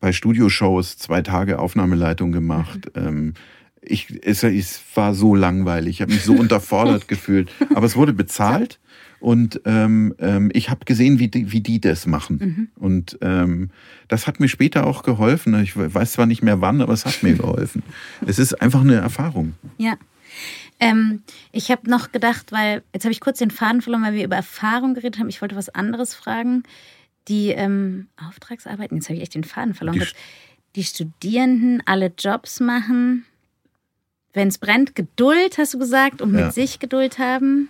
bei 0.00 0.12
Studioshows 0.12 0.98
zwei 0.98 1.22
Tage 1.22 1.58
Aufnahmeleitung 1.58 2.32
gemacht. 2.32 2.90
Ähm, 2.96 3.34
ich, 3.86 4.20
es, 4.22 4.42
es 4.42 4.80
war 4.94 5.14
so 5.14 5.34
langweilig, 5.34 5.96
ich 5.96 6.00
habe 6.00 6.12
mich 6.12 6.22
so 6.22 6.32
unterfordert 6.32 7.08
gefühlt. 7.08 7.50
Aber 7.74 7.84
es 7.84 7.96
wurde 7.96 8.12
bezahlt. 8.12 8.78
Und 9.20 9.62
ähm, 9.64 10.14
ähm, 10.18 10.50
ich 10.52 10.68
habe 10.70 10.84
gesehen, 10.84 11.18
wie 11.18 11.28
die, 11.28 11.50
wie 11.50 11.60
die 11.60 11.80
das 11.80 12.06
machen. 12.06 12.38
Mhm. 12.40 12.68
Und 12.76 13.18
ähm, 13.22 13.70
das 14.08 14.26
hat 14.26 14.38
mir 14.38 14.48
später 14.48 14.86
auch 14.86 15.02
geholfen. 15.02 15.60
Ich 15.62 15.76
weiß 15.76 16.12
zwar 16.12 16.26
nicht 16.26 16.42
mehr 16.42 16.60
wann, 16.60 16.82
aber 16.82 16.92
es 16.92 17.06
hat 17.06 17.22
mir 17.22 17.34
geholfen. 17.34 17.82
es 18.26 18.38
ist 18.38 18.60
einfach 18.60 18.82
eine 18.82 18.96
Erfahrung. 18.96 19.54
Ja. 19.78 19.94
Ähm, 20.80 21.22
ich 21.52 21.70
habe 21.70 21.88
noch 21.88 22.12
gedacht, 22.12 22.52
weil 22.52 22.82
jetzt 22.92 23.04
habe 23.04 23.12
ich 23.12 23.20
kurz 23.20 23.38
den 23.38 23.50
Faden 23.50 23.80
verloren, 23.80 24.02
weil 24.02 24.14
wir 24.14 24.24
über 24.24 24.36
Erfahrung 24.36 24.94
geredet 24.94 25.18
haben. 25.18 25.28
Ich 25.28 25.40
wollte 25.40 25.56
was 25.56 25.70
anderes 25.70 26.14
fragen. 26.14 26.64
Die 27.28 27.50
ähm, 27.50 28.08
Auftragsarbeiten, 28.28 28.96
jetzt 28.96 29.08
habe 29.08 29.16
ich 29.16 29.22
echt 29.22 29.34
den 29.34 29.44
Faden 29.44 29.74
verloren. 29.74 30.00
Die, 30.00 30.06
die 30.76 30.84
Studierenden 30.84 31.82
alle 31.86 32.12
Jobs 32.18 32.60
machen. 32.60 33.24
Wenn 34.32 34.48
es 34.48 34.58
brennt, 34.58 34.94
Geduld, 34.94 35.58
hast 35.58 35.74
du 35.74 35.78
gesagt, 35.78 36.20
und 36.20 36.34
ja. 36.34 36.46
mit 36.46 36.54
sich 36.54 36.80
Geduld 36.80 37.18
haben. 37.18 37.68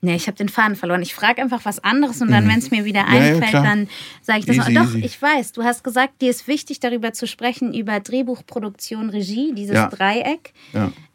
Nee, 0.00 0.14
ich 0.14 0.28
habe 0.28 0.36
den 0.36 0.48
Faden 0.48 0.76
verloren. 0.76 1.02
Ich 1.02 1.12
frage 1.12 1.42
einfach 1.42 1.64
was 1.64 1.82
anderes 1.82 2.22
und 2.22 2.30
dann, 2.30 2.44
mhm. 2.44 2.50
wenn 2.50 2.58
es 2.58 2.70
mir 2.70 2.84
wieder 2.84 3.08
einfällt, 3.08 3.52
ja, 3.52 3.62
ja, 3.62 3.62
dann 3.62 3.88
sage 4.22 4.40
ich 4.40 4.46
das 4.46 4.56
easy, 4.56 4.72
noch. 4.72 4.84
Doch, 4.84 4.94
easy. 4.94 5.04
ich 5.04 5.20
weiß, 5.20 5.52
du 5.52 5.64
hast 5.64 5.82
gesagt, 5.82 6.22
dir 6.22 6.30
ist 6.30 6.46
wichtig, 6.46 6.78
darüber 6.78 7.12
zu 7.12 7.26
sprechen, 7.26 7.74
über 7.74 7.98
Drehbuchproduktion, 7.98 9.10
Regie, 9.10 9.52
dieses 9.54 9.74
ja. 9.74 9.88
Dreieck. 9.88 10.52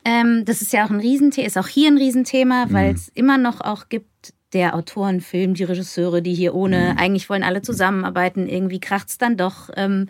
Ähm, 0.03 0.43
das 0.43 0.61
ist 0.61 0.73
ja 0.73 0.85
auch 0.85 0.89
ein 0.89 0.99
Riesenthema, 0.99 1.47
ist 1.47 1.57
auch 1.57 1.69
hier 1.69 1.89
ein 1.89 1.97
Riesenthema, 1.97 2.67
weil 2.71 2.89
mhm. 2.89 2.95
es 2.95 3.09
immer 3.13 3.37
noch 3.37 3.61
auch 3.61 3.87
gibt, 3.87 4.33
der 4.53 4.75
Autorenfilm, 4.75 5.53
die 5.53 5.63
Regisseure, 5.63 6.21
die 6.21 6.33
hier 6.33 6.53
ohne, 6.53 6.93
mhm. 6.93 6.97
eigentlich 6.97 7.29
wollen 7.29 7.43
alle 7.43 7.61
zusammenarbeiten, 7.61 8.47
irgendwie 8.47 8.79
kracht 8.79 9.09
es 9.09 9.17
dann 9.17 9.37
doch. 9.37 9.69
Ähm, 9.75 10.07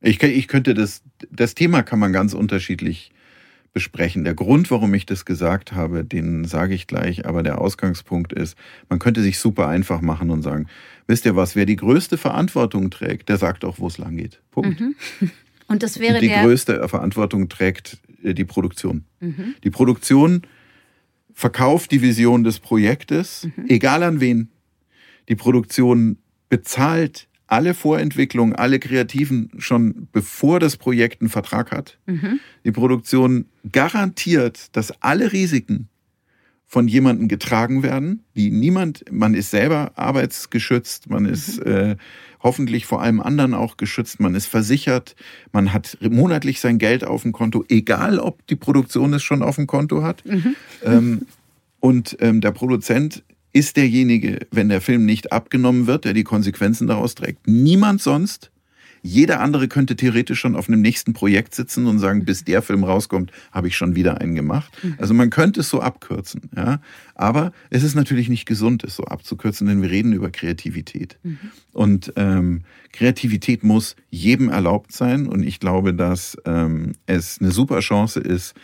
ich, 0.00 0.22
ich 0.22 0.48
könnte 0.48 0.74
das, 0.74 1.02
das 1.30 1.54
Thema 1.54 1.82
kann 1.82 1.98
man 1.98 2.12
ganz 2.12 2.34
unterschiedlich 2.34 3.10
besprechen. 3.72 4.24
Der 4.24 4.34
Grund, 4.34 4.70
warum 4.70 4.94
ich 4.94 5.04
das 5.04 5.26
gesagt 5.26 5.72
habe, 5.72 6.02
den 6.02 6.46
sage 6.46 6.74
ich 6.74 6.86
gleich, 6.86 7.26
aber 7.26 7.42
der 7.42 7.60
Ausgangspunkt 7.60 8.32
ist, 8.32 8.56
man 8.88 8.98
könnte 8.98 9.20
sich 9.20 9.38
super 9.38 9.68
einfach 9.68 10.00
machen 10.00 10.30
und 10.30 10.40
sagen, 10.40 10.66
wisst 11.06 11.26
ihr 11.26 11.36
was, 11.36 11.56
wer 11.56 11.66
die 11.66 11.76
größte 11.76 12.16
Verantwortung 12.16 12.88
trägt, 12.88 13.28
der 13.28 13.36
sagt 13.36 13.66
auch, 13.66 13.78
wo 13.78 13.88
es 13.88 13.98
lang 13.98 14.16
geht. 14.16 14.40
Punkt. 14.50 14.80
Mhm. 14.80 14.94
Und 15.68 15.82
das 15.82 15.98
wäre 15.98 16.20
die 16.20 16.30
größte 16.30 16.88
Verantwortung 16.88 17.48
trägt 17.48 17.98
äh, 18.22 18.32
die 18.32 18.44
Produktion. 18.44 19.04
Mhm. 19.20 19.56
Die 19.62 19.70
Produktion 19.70 20.42
verkauft 21.36 21.90
die 21.92 22.00
Vision 22.00 22.44
des 22.44 22.60
Projektes, 22.60 23.46
mhm. 23.54 23.66
egal 23.68 24.02
an 24.02 24.20
wen. 24.20 24.48
Die 25.28 25.36
Produktion 25.36 26.16
bezahlt 26.48 27.28
alle 27.46 27.74
Vorentwicklung, 27.74 28.54
alle 28.54 28.78
Kreativen 28.78 29.50
schon 29.58 30.08
bevor 30.12 30.60
das 30.60 30.78
Projekt 30.78 31.20
einen 31.20 31.28
Vertrag 31.28 31.72
hat. 31.72 31.98
Mhm. 32.06 32.40
Die 32.64 32.72
Produktion 32.72 33.44
garantiert, 33.70 34.74
dass 34.74 35.02
alle 35.02 35.32
Risiken 35.32 35.88
von 36.64 36.88
jemandem 36.88 37.28
getragen 37.28 37.82
werden, 37.82 38.24
die 38.34 38.50
niemand, 38.50 39.04
man 39.12 39.34
ist 39.34 39.50
selber 39.50 39.92
arbeitsgeschützt, 39.94 41.10
man 41.10 41.26
ist 41.26 41.60
mhm. 41.60 41.70
äh, 41.70 41.96
hoffentlich 42.46 42.86
vor 42.86 43.02
allem 43.02 43.20
anderen 43.20 43.54
auch 43.54 43.76
geschützt, 43.76 44.20
man 44.20 44.36
ist 44.36 44.46
versichert, 44.46 45.16
man 45.50 45.72
hat 45.72 45.98
monatlich 46.00 46.60
sein 46.60 46.78
Geld 46.78 47.02
auf 47.02 47.22
dem 47.22 47.32
Konto, 47.32 47.64
egal 47.68 48.20
ob 48.20 48.46
die 48.46 48.54
Produktion 48.54 49.12
es 49.14 49.24
schon 49.24 49.42
auf 49.42 49.56
dem 49.56 49.66
Konto 49.66 50.04
hat. 50.04 50.24
Mhm. 50.24 50.54
Ähm, 50.84 51.22
und 51.80 52.16
ähm, 52.20 52.40
der 52.40 52.52
Produzent 52.52 53.24
ist 53.52 53.76
derjenige, 53.76 54.46
wenn 54.52 54.68
der 54.68 54.80
Film 54.80 55.04
nicht 55.04 55.32
abgenommen 55.32 55.88
wird, 55.88 56.04
der 56.04 56.12
die 56.12 56.22
Konsequenzen 56.22 56.86
daraus 56.86 57.16
trägt. 57.16 57.48
Niemand 57.48 58.00
sonst. 58.00 58.52
Jeder 59.06 59.40
andere 59.40 59.68
könnte 59.68 59.94
theoretisch 59.94 60.40
schon 60.40 60.56
auf 60.56 60.68
einem 60.68 60.80
nächsten 60.80 61.12
Projekt 61.12 61.54
sitzen 61.54 61.86
und 61.86 62.00
sagen, 62.00 62.24
bis 62.24 62.44
der 62.44 62.60
Film 62.60 62.82
rauskommt, 62.82 63.30
habe 63.52 63.68
ich 63.68 63.76
schon 63.76 63.94
wieder 63.94 64.20
einen 64.20 64.34
gemacht. 64.34 64.72
Mhm. 64.82 64.96
Also 64.98 65.14
man 65.14 65.30
könnte 65.30 65.60
es 65.60 65.70
so 65.70 65.80
abkürzen, 65.80 66.50
ja. 66.56 66.80
Aber 67.14 67.52
es 67.70 67.84
ist 67.84 67.94
natürlich 67.94 68.28
nicht 68.28 68.46
gesund, 68.46 68.82
es 68.82 68.96
so 68.96 69.04
abzukürzen, 69.04 69.68
denn 69.68 69.80
wir 69.80 69.90
reden 69.90 70.12
über 70.12 70.30
Kreativität. 70.30 71.18
Mhm. 71.22 71.38
Und 71.72 72.12
ähm, 72.16 72.62
Kreativität 72.92 73.62
muss 73.62 73.94
jedem 74.10 74.48
erlaubt 74.48 74.92
sein. 74.92 75.26
Und 75.26 75.44
ich 75.44 75.60
glaube, 75.60 75.94
dass 75.94 76.36
ähm, 76.44 76.92
es 77.06 77.40
eine 77.40 77.52
super 77.52 77.78
Chance 77.80 78.20
ist, 78.20 78.54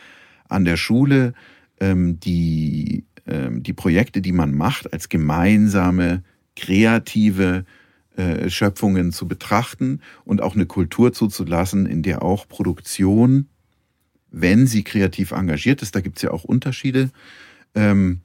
an 0.49 0.65
der 0.65 0.77
Schule 0.77 1.35
ähm, 1.81 2.19
die 2.19 3.05
ähm, 3.27 3.63
die 3.63 3.73
Projekte, 3.73 4.21
die 4.21 4.33
man 4.33 4.53
macht, 4.53 4.93
als 4.93 5.09
gemeinsame, 5.09 6.25
kreative 6.57 7.65
äh, 8.17 8.51
Schöpfungen 8.51 9.13
zu 9.13 9.27
betrachten 9.27 10.01
und 10.25 10.43
auch 10.43 10.55
eine 10.55 10.67
Kultur 10.67 11.13
zuzulassen, 11.13 11.87
in 11.87 12.03
der 12.03 12.23
auch 12.23 12.47
Produktion, 12.47 13.49
wenn 14.31 14.67
sie 14.67 14.83
kreativ 14.83 15.31
engagiert 15.31 15.83
ist, 15.83 15.95
da 15.95 16.01
gibt 16.01 16.17
es 16.19 16.23
ja 16.23 16.31
auch 16.31 16.45
Unterschiede, 16.45 17.11
ähm, 17.75 18.21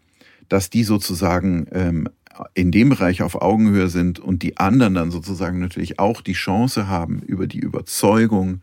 dass 0.49 0.69
die 0.69 0.83
sozusagen 0.83 1.67
ähm, 1.71 2.09
in 2.53 2.71
dem 2.71 2.89
Bereich 2.89 3.21
auf 3.21 3.41
Augenhöhe 3.41 3.87
sind 3.87 4.19
und 4.19 4.43
die 4.43 4.57
anderen 4.57 4.93
dann 4.93 5.11
sozusagen 5.11 5.59
natürlich 5.59 5.99
auch 5.99 6.21
die 6.21 6.33
Chance 6.33 6.87
haben, 6.87 7.21
über 7.21 7.47
die 7.47 7.59
Überzeugung, 7.59 8.61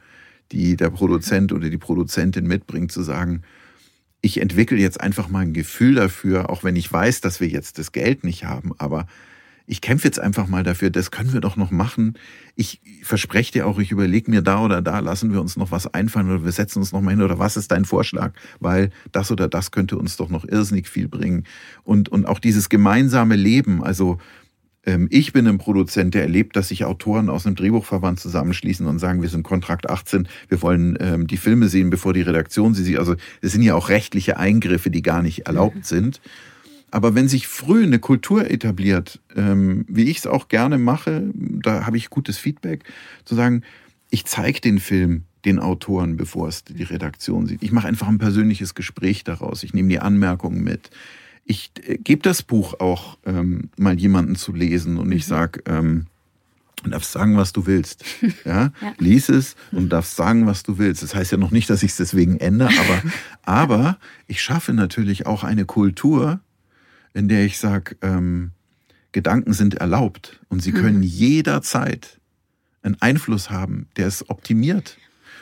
die 0.53 0.77
der 0.77 0.91
Produzent 0.91 1.53
oder 1.53 1.71
die 1.71 1.79
Produzentin 1.79 2.47
mitbringt, 2.47 2.93
zu 2.93 3.03
sagen, 3.03 3.43
ich 4.21 4.41
entwickle 4.41 4.79
jetzt 4.79 5.01
einfach 5.01 5.29
mal 5.29 5.41
ein 5.41 5.53
Gefühl 5.53 5.97
dafür, 5.97 6.49
auch 6.49 6.65
wenn 6.65 6.77
ich 6.77 6.91
weiß, 6.91 7.21
dass 7.21 7.41
wir 7.41 7.49
jetzt 7.49 7.79
das 7.79 7.93
Geld 7.93 8.25
nicht 8.25 8.45
haben, 8.45 8.73
aber 8.79 9.07
ich 9.67 9.81
kämpfe 9.81 10.07
jetzt 10.07 10.21
einfach 10.21 10.47
mal 10.47 10.63
dafür, 10.63 10.91
das 10.91 11.11
können 11.11 11.33
wir 11.33 11.41
doch 11.41 11.57
noch 11.57 11.71
machen. 11.71 12.15
Ich 12.55 12.81
verspreche 13.03 13.53
dir 13.53 13.67
auch, 13.67 13.79
ich 13.79 13.91
überlege 13.91 14.31
mir 14.31 14.43
da 14.43 14.63
oder 14.63 14.83
da, 14.83 14.99
lassen 14.99 15.33
wir 15.33 15.41
uns 15.41 15.57
noch 15.57 15.71
was 15.71 15.93
einfallen 15.93 16.31
oder 16.31 16.45
wir 16.45 16.53
setzen 16.53 16.81
uns 16.81 16.93
noch 16.93 17.01
mal 17.01 17.13
hin 17.13 17.23
oder 17.23 17.39
was 17.39 17.57
ist 17.57 17.71
dein 17.71 17.85
Vorschlag? 17.85 18.35
Weil 18.61 18.91
das 19.13 19.31
oder 19.31 19.49
das 19.49 19.71
könnte 19.71 19.97
uns 19.97 20.17
doch 20.17 20.29
noch 20.29 20.45
irrsinnig 20.45 20.89
viel 20.89 21.09
bringen. 21.09 21.45
Und, 21.83 22.11
und 22.11 22.27
auch 22.27 22.39
dieses 22.39 22.69
gemeinsame 22.69 23.37
Leben, 23.37 23.83
also 23.83 24.19
ähm, 24.85 25.09
ich 25.11 25.33
bin 25.33 25.47
ein 25.47 25.59
Produzent, 25.59 26.15
der 26.15 26.23
erlebt, 26.23 26.57
dass 26.57 26.69
sich 26.69 26.85
Autoren 26.85 27.31
aus 27.31 27.47
einem 27.47 27.57
Drehbuchverband 27.57 28.21
zusammenschließen 28.21 28.87
und 28.87 28.99
sagen, 28.99 29.23
wir 29.23 29.29
sind 29.31 29.45
Kontrakt 29.45 29.89
18, 29.89 30.29
wir 30.49 30.61
wollen 30.61 30.99
ähm, 31.01 31.27
die 31.27 31.39
Filme 31.39 31.69
sehen, 31.69 31.89
bevor 31.89 32.13
die 32.13 32.23
Redaktion 32.23 32.75
sie 32.75 32.85
sieht. 32.85 32.99
Also 32.99 33.15
es 33.41 33.53
sind 33.53 33.63
ja 33.63 33.75
auch 33.75 33.89
rechtliche 33.89 34.37
Eingriffe, 34.37 34.91
die 34.91 35.03
gar 35.03 35.23
nicht 35.23 35.47
erlaubt 35.47 35.77
mhm. 35.77 35.83
sind. 35.83 36.21
Aber 36.95 37.15
wenn 37.15 37.29
sich 37.29 37.49
früh 37.49 37.83
eine 37.83 37.99
Kultur 37.99 38.51
etabliert, 38.51 39.21
ähm, 39.35 39.85
wie 39.89 40.05
ich 40.05 40.19
es 40.19 40.27
auch 40.27 40.49
gerne 40.49 40.79
mache, 40.79 41.31
da 41.35 41.87
habe 41.87 41.97
ich 41.97 42.11
gutes 42.11 42.39
Feedback, 42.39 42.85
zu 43.25 43.35
sagen, 43.35 43.63
ich 44.11 44.27
zeige 44.27 44.61
den 44.61 44.79
Film 44.79 45.25
den 45.45 45.59
Autoren, 45.59 46.17
bevor 46.17 46.49
es 46.49 46.65
die 46.65 46.85
Redaktion 46.85 47.47
sieht. 47.47 47.63
Ich 47.63 47.73
mache 47.73 47.89
einfach 47.89 48.09
ein 48.09 48.19
persönliches 48.19 48.75
Gespräch 48.75 49.25
daraus. 49.25 49.63
Ich 49.63 49.75
nehme 49.75 49.89
die 49.89 49.99
Anmerkungen 49.99 50.63
mit 50.63 50.91
ich 51.45 51.73
äh, 51.87 51.99
gebe 51.99 52.23
das 52.23 52.43
Buch 52.43 52.81
auch 52.81 53.19
ähm, 53.25 53.71
mal 53.77 53.99
jemanden 53.99 54.37
zu 54.37 54.53
lesen 54.53 54.99
und 54.99 55.13
ich 55.13 55.27
mhm. 55.27 55.31
sage, 55.31 55.63
ähm, 55.67 56.07
du 56.83 56.91
darfst 56.91 57.13
sagen, 57.13 57.37
was 57.37 57.53
du 57.53 57.67
willst. 57.67 58.05
Ja? 58.45 58.73
ja? 58.81 58.95
Lies 58.99 59.29
es 59.29 59.57
und 59.73 59.91
darfst 59.91 60.17
sagen, 60.17 60.47
was 60.47 60.63
du 60.63 60.79
willst. 60.79 61.03
Das 61.03 61.15
heißt 61.15 61.33
ja 61.33 61.39
noch 61.39 61.51
nicht, 61.51 61.71
dass 61.71 61.83
ich 61.83 61.93
es 61.93 61.97
deswegen 61.97 62.39
ändere, 62.39 62.73
aber, 62.79 63.03
aber 63.43 63.99
ich 64.27 64.43
schaffe 64.43 64.73
natürlich 64.73 65.27
auch 65.27 65.45
eine 65.45 65.65
Kultur, 65.65 66.41
in 67.15 67.29
der 67.29 67.45
ich 67.45 67.59
sage, 67.59 67.97
ähm, 68.03 68.51
Gedanken 69.13 69.53
sind 69.53 69.75
erlaubt 69.75 70.41
und 70.49 70.61
sie 70.61 70.73
können 70.73 70.99
mhm. 70.99 71.05
jederzeit 71.05 72.21
einen 72.83 73.01
Einfluss 73.01 73.49
haben, 73.49 73.87
der 73.97 74.09
es 74.09 74.29
optimiert. 74.29 74.99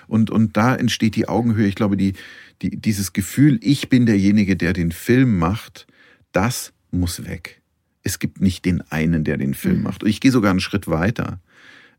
Und, 0.06 0.30
und 0.30 0.56
da 0.56 0.76
entsteht 0.76 1.16
die 1.16 1.26
Augenhöhe. 1.26 1.66
Ich 1.66 1.74
glaube, 1.74 1.96
die, 1.96 2.12
die, 2.60 2.76
dieses 2.76 3.12
Gefühl, 3.14 3.58
ich 3.62 3.88
bin 3.88 4.04
derjenige, 4.04 4.56
der 4.56 4.74
den 4.74 4.92
Film 4.92 5.38
macht, 5.38 5.86
das 6.32 6.72
muss 6.90 7.24
weg. 7.24 7.62
Es 8.02 8.18
gibt 8.18 8.40
nicht 8.40 8.64
den 8.64 8.82
einen, 8.90 9.24
der 9.24 9.38
den 9.38 9.54
Film 9.54 9.78
mhm. 9.78 9.82
macht. 9.84 10.02
Und 10.02 10.10
ich 10.10 10.20
gehe 10.20 10.30
sogar 10.30 10.50
einen 10.50 10.60
Schritt 10.60 10.86
weiter. 10.88 11.40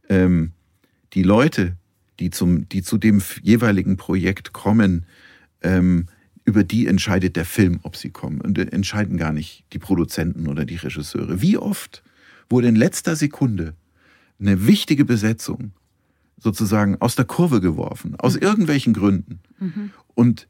Ähm, 0.10 0.52
die 1.14 1.24
Leute, 1.24 1.76
die, 2.20 2.30
zum, 2.30 2.70
die 2.70 2.84
zu 2.84 2.98
dem 2.98 3.22
jeweiligen 3.42 3.98
Projekt 3.98 4.54
kommen, 4.54 5.06
ähm, 5.62 6.08
über 6.46 6.64
die 6.64 6.88
entscheidet 6.88 7.36
der 7.36 7.46
Film, 7.46 7.80
ob 7.84 7.96
sie 7.96 8.10
kommen. 8.10 8.42
Und 8.42 8.58
entscheiden 8.58 9.18
gar 9.18 9.32
nicht 9.32 9.64
die 9.74 9.80
Produzenten 9.80 10.48
oder 10.48 10.66
die 10.66 10.76
Regisseure. 10.76 11.42
Wie 11.42 11.58
oft 11.58 12.04
wurde 12.50 12.68
in 12.68 12.76
letzter 12.76 13.16
Sekunde 13.16 13.74
eine 14.40 14.68
wichtige 14.68 15.06
Besetzung 15.06 15.72
sozusagen 16.38 17.00
aus 17.00 17.16
der 17.16 17.26
Kurve 17.26 17.62
geworfen, 17.62 18.16
aus 18.18 18.36
mhm. 18.36 18.42
irgendwelchen 18.42 18.94
Gründen. 18.94 19.40
Mhm. 19.60 19.92
Und 20.14 20.48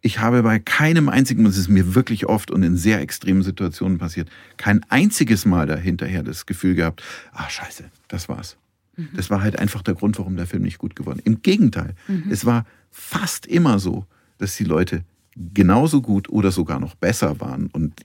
ich 0.00 0.18
habe 0.18 0.42
bei 0.42 0.58
keinem 0.58 1.08
einzigen, 1.08 1.44
das 1.44 1.56
ist 1.56 1.68
mir 1.68 1.94
wirklich 1.94 2.26
oft 2.26 2.50
und 2.50 2.62
in 2.62 2.76
sehr 2.76 3.00
extremen 3.00 3.42
Situationen 3.42 3.98
passiert, 3.98 4.28
kein 4.56 4.82
einziges 4.90 5.44
Mal 5.44 5.66
dahinterher 5.66 6.22
das 6.22 6.46
Gefühl 6.46 6.74
gehabt, 6.74 7.02
ah 7.32 7.48
scheiße, 7.48 7.84
das 8.08 8.28
war's. 8.28 8.56
Mhm. 8.96 9.08
Das 9.14 9.30
war 9.30 9.42
halt 9.42 9.58
einfach 9.58 9.82
der 9.82 9.94
Grund, 9.94 10.18
warum 10.18 10.36
der 10.36 10.46
Film 10.46 10.62
nicht 10.62 10.78
gut 10.78 10.96
geworden 10.96 11.18
ist. 11.18 11.26
Im 11.26 11.42
Gegenteil, 11.42 11.94
mhm. 12.08 12.24
es 12.30 12.44
war 12.44 12.66
fast 12.90 13.46
immer 13.46 13.78
so, 13.78 14.06
dass 14.38 14.56
die 14.56 14.64
Leute 14.64 15.04
genauso 15.36 16.00
gut 16.02 16.28
oder 16.28 16.50
sogar 16.50 16.80
noch 16.80 16.94
besser 16.94 17.40
waren 17.40 17.68
und 17.72 18.04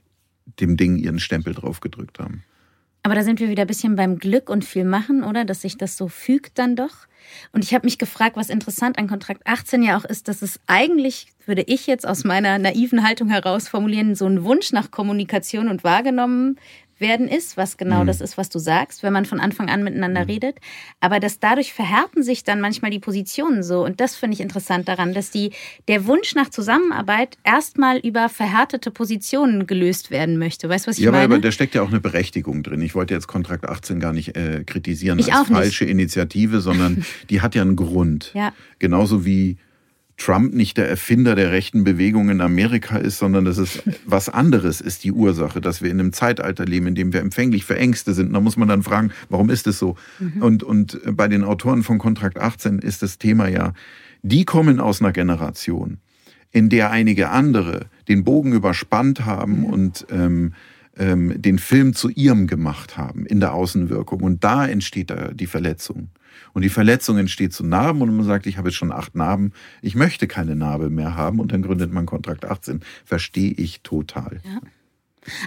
dem 0.60 0.76
Ding 0.76 0.96
ihren 0.96 1.20
Stempel 1.20 1.54
drauf 1.54 1.80
gedrückt 1.80 2.18
haben. 2.18 2.44
Aber 3.02 3.14
da 3.14 3.22
sind 3.22 3.40
wir 3.40 3.48
wieder 3.48 3.62
ein 3.62 3.68
bisschen 3.68 3.96
beim 3.96 4.18
Glück 4.18 4.50
und 4.50 4.64
viel 4.64 4.84
machen, 4.84 5.24
oder? 5.24 5.44
Dass 5.44 5.62
sich 5.62 5.78
das 5.78 5.96
so 5.96 6.08
fügt 6.08 6.58
dann 6.58 6.76
doch. 6.76 7.06
Und 7.52 7.64
ich 7.64 7.72
habe 7.72 7.86
mich 7.86 7.98
gefragt, 7.98 8.36
was 8.36 8.50
interessant 8.50 8.98
an 8.98 9.08
Kontrakt 9.08 9.46
18 9.46 9.82
ja 9.82 9.96
auch 9.96 10.04
ist, 10.04 10.28
dass 10.28 10.42
es 10.42 10.60
eigentlich, 10.66 11.28
würde 11.46 11.62
ich 11.66 11.86
jetzt 11.86 12.06
aus 12.06 12.24
meiner 12.24 12.58
naiven 12.58 13.02
Haltung 13.02 13.28
heraus 13.28 13.68
formulieren, 13.68 14.14
so 14.14 14.26
ein 14.26 14.44
Wunsch 14.44 14.72
nach 14.72 14.90
Kommunikation 14.90 15.68
und 15.68 15.82
wahrgenommen 15.82 16.58
werden 17.00 17.28
ist, 17.28 17.56
was 17.56 17.76
genau 17.76 18.02
mhm. 18.02 18.06
das 18.06 18.20
ist, 18.20 18.38
was 18.38 18.48
du 18.48 18.58
sagst, 18.58 19.02
wenn 19.02 19.12
man 19.12 19.24
von 19.24 19.40
Anfang 19.40 19.68
an 19.68 19.82
miteinander 19.82 20.22
mhm. 20.22 20.30
redet. 20.30 20.58
Aber 21.00 21.20
dass 21.20 21.38
dadurch 21.38 21.72
verhärten 21.72 22.22
sich 22.22 22.44
dann 22.44 22.60
manchmal 22.60 22.90
die 22.90 22.98
Positionen 22.98 23.62
so. 23.62 23.84
Und 23.84 24.00
das 24.00 24.16
finde 24.16 24.34
ich 24.34 24.40
interessant 24.40 24.88
daran, 24.88 25.14
dass 25.14 25.30
die, 25.30 25.52
der 25.88 26.06
Wunsch 26.06 26.34
nach 26.34 26.50
Zusammenarbeit 26.50 27.38
erstmal 27.44 27.98
über 27.98 28.28
verhärtete 28.28 28.90
Positionen 28.90 29.66
gelöst 29.66 30.10
werden 30.10 30.38
möchte. 30.38 30.68
Weißt 30.68 30.86
du, 30.86 30.90
was 30.90 30.98
ich 30.98 31.04
ja, 31.04 31.10
meine? 31.10 31.22
Ja, 31.22 31.26
aber 31.26 31.38
da 31.38 31.52
steckt 31.52 31.74
ja 31.74 31.82
auch 31.82 31.88
eine 31.88 32.00
Berechtigung 32.00 32.62
drin. 32.62 32.80
Ich 32.82 32.94
wollte 32.94 33.14
jetzt 33.14 33.26
Kontrakt 33.26 33.68
18 33.68 34.00
gar 34.00 34.12
nicht 34.12 34.36
äh, 34.36 34.64
kritisieren 34.64 35.18
ich 35.18 35.32
als 35.32 35.48
falsche 35.48 35.84
nicht. 35.84 35.92
Initiative, 35.92 36.60
sondern 36.60 37.04
die 37.30 37.40
hat 37.40 37.54
ja 37.54 37.62
einen 37.62 37.76
Grund. 37.76 38.32
Ja. 38.34 38.52
Genauso 38.78 39.24
wie 39.24 39.56
Trump 40.20 40.54
nicht 40.54 40.76
der 40.76 40.88
Erfinder 40.88 41.34
der 41.34 41.50
rechten 41.50 41.82
Bewegung 41.82 42.28
in 42.28 42.40
Amerika 42.40 42.96
ist, 42.96 43.18
sondern 43.18 43.44
dass 43.44 43.58
es 43.58 43.82
was 44.04 44.28
anderes 44.28 44.80
ist 44.80 45.04
die 45.04 45.12
Ursache, 45.12 45.60
dass 45.60 45.82
wir 45.82 45.90
in 45.90 45.98
einem 45.98 46.12
Zeitalter 46.12 46.64
leben, 46.64 46.86
in 46.86 46.94
dem 46.94 47.12
wir 47.12 47.20
empfänglich 47.20 47.64
für 47.64 47.76
Ängste 47.76 48.14
sind. 48.14 48.32
da 48.32 48.40
muss 48.40 48.56
man 48.56 48.68
dann 48.68 48.82
fragen, 48.82 49.12
warum 49.28 49.50
ist 49.50 49.66
es 49.66 49.78
so? 49.78 49.96
Mhm. 50.18 50.42
Und, 50.42 50.62
und 50.62 51.00
bei 51.16 51.28
den 51.28 51.44
Autoren 51.44 51.82
von 51.82 51.98
Kontrakt 51.98 52.38
18 52.38 52.78
ist 52.78 53.02
das 53.02 53.18
Thema 53.18 53.48
ja, 53.48 53.72
die 54.22 54.44
kommen 54.44 54.80
aus 54.80 55.00
einer 55.00 55.12
Generation, 55.12 55.98
in 56.52 56.68
der 56.68 56.90
einige 56.90 57.30
andere 57.30 57.86
den 58.08 58.24
Bogen 58.24 58.52
überspannt 58.52 59.24
haben 59.24 59.60
mhm. 59.60 59.64
und 59.64 60.06
ähm, 60.10 60.52
ähm, 60.98 61.40
den 61.40 61.58
Film 61.58 61.94
zu 61.94 62.10
ihrem 62.10 62.46
gemacht 62.46 62.96
haben 62.96 63.24
in 63.24 63.40
der 63.40 63.54
Außenwirkung. 63.54 64.20
Und 64.20 64.44
da 64.44 64.66
entsteht 64.66 65.10
da 65.10 65.32
die 65.32 65.46
Verletzung. 65.46 66.10
Und 66.52 66.62
die 66.62 66.68
Verletzung 66.68 67.18
entsteht 67.18 67.52
zu 67.52 67.64
Narben 67.64 68.02
und 68.02 68.16
man 68.16 68.26
sagt, 68.26 68.46
ich 68.46 68.58
habe 68.58 68.68
jetzt 68.68 68.76
schon 68.76 68.92
acht 68.92 69.14
Narben, 69.14 69.52
ich 69.82 69.94
möchte 69.94 70.26
keine 70.26 70.56
Narbe 70.56 70.90
mehr 70.90 71.16
haben 71.16 71.40
und 71.40 71.52
dann 71.52 71.62
gründet 71.62 71.92
man 71.92 72.06
Kontrakt 72.06 72.44
18. 72.44 72.80
Verstehe 73.04 73.52
ich 73.52 73.82
total. 73.82 74.40
Ja. 74.44 74.60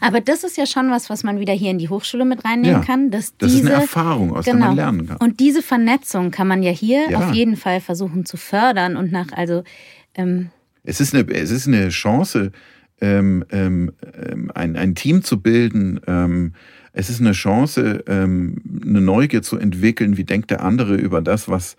Aber 0.01 0.21
das 0.21 0.43
ist 0.43 0.57
ja 0.57 0.65
schon 0.65 0.91
was, 0.91 1.09
was 1.09 1.23
man 1.23 1.39
wieder 1.39 1.53
hier 1.53 1.71
in 1.71 1.77
die 1.77 1.89
Hochschule 1.89 2.25
mit 2.25 2.45
reinnehmen 2.45 2.81
ja, 2.81 2.85
kann. 2.85 3.11
Dass 3.11 3.35
das 3.37 3.51
diese, 3.51 3.63
ist 3.63 3.71
eine 3.71 3.81
Erfahrung, 3.81 4.35
aus 4.35 4.45
genau, 4.45 4.59
der 4.59 4.67
man 4.67 4.75
lernen 4.75 5.07
kann. 5.07 5.17
Und 5.17 5.39
diese 5.39 5.61
Vernetzung 5.61 6.31
kann 6.31 6.47
man 6.47 6.63
ja 6.63 6.71
hier 6.71 7.09
ja. 7.09 7.17
auf 7.19 7.33
jeden 7.33 7.57
Fall 7.57 7.81
versuchen 7.81 8.25
zu 8.25 8.37
fördern 8.37 8.95
und 8.97 9.11
nach, 9.11 9.31
also. 9.31 9.63
Ähm, 10.15 10.49
es, 10.83 10.99
ist 10.99 11.15
eine, 11.15 11.27
es 11.31 11.49
ist 11.49 11.67
eine 11.67 11.89
Chance, 11.89 12.51
ähm, 13.01 13.45
ähm, 13.49 13.91
ähm 14.13 14.51
ein, 14.53 14.75
ein 14.75 14.95
Team 14.95 15.23
zu 15.23 15.41
bilden, 15.41 15.99
ähm, 16.07 16.53
es 16.93 17.09
ist 17.09 17.19
eine 17.19 17.31
Chance, 17.33 18.03
ähm, 18.07 18.61
eine 18.85 19.01
Neugier 19.01 19.41
zu 19.41 19.57
entwickeln, 19.57 20.15
wie 20.15 20.23
denkt 20.23 20.51
der 20.51 20.63
andere 20.63 20.95
über 20.95 21.21
das, 21.21 21.49
was, 21.49 21.75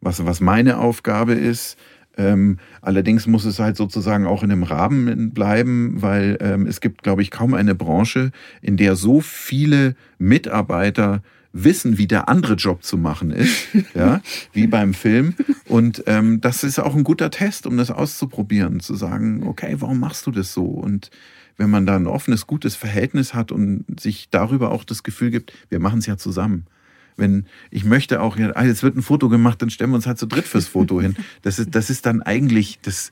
was, 0.00 0.26
was 0.26 0.40
meine 0.40 0.78
Aufgabe 0.78 1.34
ist. 1.34 1.78
Ähm, 2.18 2.58
allerdings 2.80 3.26
muss 3.26 3.44
es 3.44 3.58
halt 3.58 3.76
sozusagen 3.76 4.26
auch 4.26 4.42
in 4.42 4.50
einem 4.50 4.64
Rahmen 4.64 5.30
bleiben, 5.30 6.02
weil 6.02 6.38
ähm, 6.40 6.66
es 6.66 6.80
gibt, 6.80 7.02
glaube 7.02 7.22
ich, 7.22 7.30
kaum 7.30 7.54
eine 7.54 7.74
Branche, 7.74 8.32
in 8.60 8.76
der 8.76 8.96
so 8.96 9.20
viele 9.20 9.94
Mitarbeiter 10.18 11.22
wissen, 11.52 11.96
wie 11.98 12.06
der 12.06 12.28
andere 12.28 12.54
Job 12.54 12.82
zu 12.82 12.98
machen 12.98 13.30
ist, 13.30 13.68
ja, 13.94 14.20
wie 14.52 14.66
beim 14.66 14.94
Film. 14.94 15.34
Und 15.66 16.04
ähm, 16.06 16.40
das 16.40 16.64
ist 16.64 16.78
auch 16.78 16.94
ein 16.94 17.04
guter 17.04 17.30
Test, 17.30 17.66
um 17.66 17.76
das 17.76 17.90
auszuprobieren, 17.90 18.80
zu 18.80 18.94
sagen, 18.94 19.46
okay, 19.46 19.76
warum 19.78 20.00
machst 20.00 20.26
du 20.26 20.30
das 20.30 20.52
so? 20.52 20.64
Und 20.64 21.10
wenn 21.56 21.70
man 21.70 21.86
da 21.86 21.96
ein 21.96 22.06
offenes, 22.06 22.46
gutes 22.46 22.76
Verhältnis 22.76 23.34
hat 23.34 23.52
und 23.52 23.84
sich 23.98 24.28
darüber 24.30 24.70
auch 24.70 24.84
das 24.84 25.02
Gefühl 25.02 25.30
gibt, 25.30 25.52
wir 25.68 25.80
machen 25.80 26.00
es 26.00 26.06
ja 26.06 26.16
zusammen. 26.16 26.66
Wenn 27.16 27.46
ich 27.70 27.84
möchte 27.84 28.20
auch, 28.20 28.36
ja, 28.36 28.50
ah, 28.54 28.64
jetzt 28.64 28.82
wird 28.82 28.96
ein 28.96 29.02
Foto 29.02 29.28
gemacht, 29.28 29.62
dann 29.62 29.70
stellen 29.70 29.90
wir 29.90 29.96
uns 29.96 30.06
halt 30.06 30.18
zu 30.18 30.26
dritt 30.26 30.44
fürs 30.44 30.66
Foto 30.66 31.00
hin. 31.00 31.16
Das 31.42 31.58
ist, 31.58 31.74
das 31.74 31.88
ist 31.88 32.04
dann 32.04 32.20
eigentlich, 32.22 32.78
das, 32.82 33.10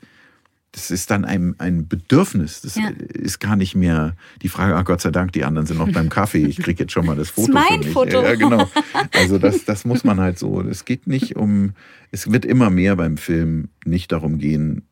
das 0.71 0.91
ist 0.91 1.09
dann 1.09 1.25
ein, 1.25 1.55
ein 1.57 1.87
Bedürfnis. 1.87 2.61
Das 2.61 2.75
ja. 2.75 2.89
ist 2.89 3.39
gar 3.39 3.55
nicht 3.55 3.75
mehr 3.75 4.15
die 4.41 4.49
Frage, 4.49 4.75
ach 4.75 4.85
Gott 4.85 5.01
sei 5.01 5.09
Dank, 5.09 5.31
die 5.31 5.43
anderen 5.43 5.65
sind 5.65 5.77
noch 5.77 5.91
beim 5.91 6.09
Kaffee, 6.09 6.45
ich 6.45 6.57
kriege 6.57 6.83
jetzt 6.83 6.91
schon 6.91 7.05
mal 7.05 7.15
das 7.15 7.29
Foto. 7.29 7.53
Das 7.53 7.63
ist 7.63 7.71
mein 7.71 7.83
Foto. 7.83 8.21
Ja, 8.21 8.35
genau. 8.35 8.69
Also 9.13 9.39
das, 9.39 9.65
das 9.65 9.85
muss 9.85 10.03
man 10.03 10.19
halt 10.19 10.37
so. 10.37 10.61
Es 10.61 10.85
geht 10.85 11.07
nicht 11.07 11.35
um, 11.35 11.73
es 12.11 12.31
wird 12.31 12.45
immer 12.45 12.69
mehr 12.69 12.95
beim 12.95 13.17
Film 13.17 13.69
nicht 13.85 14.11
darum 14.11 14.37
gehen, 14.37 14.83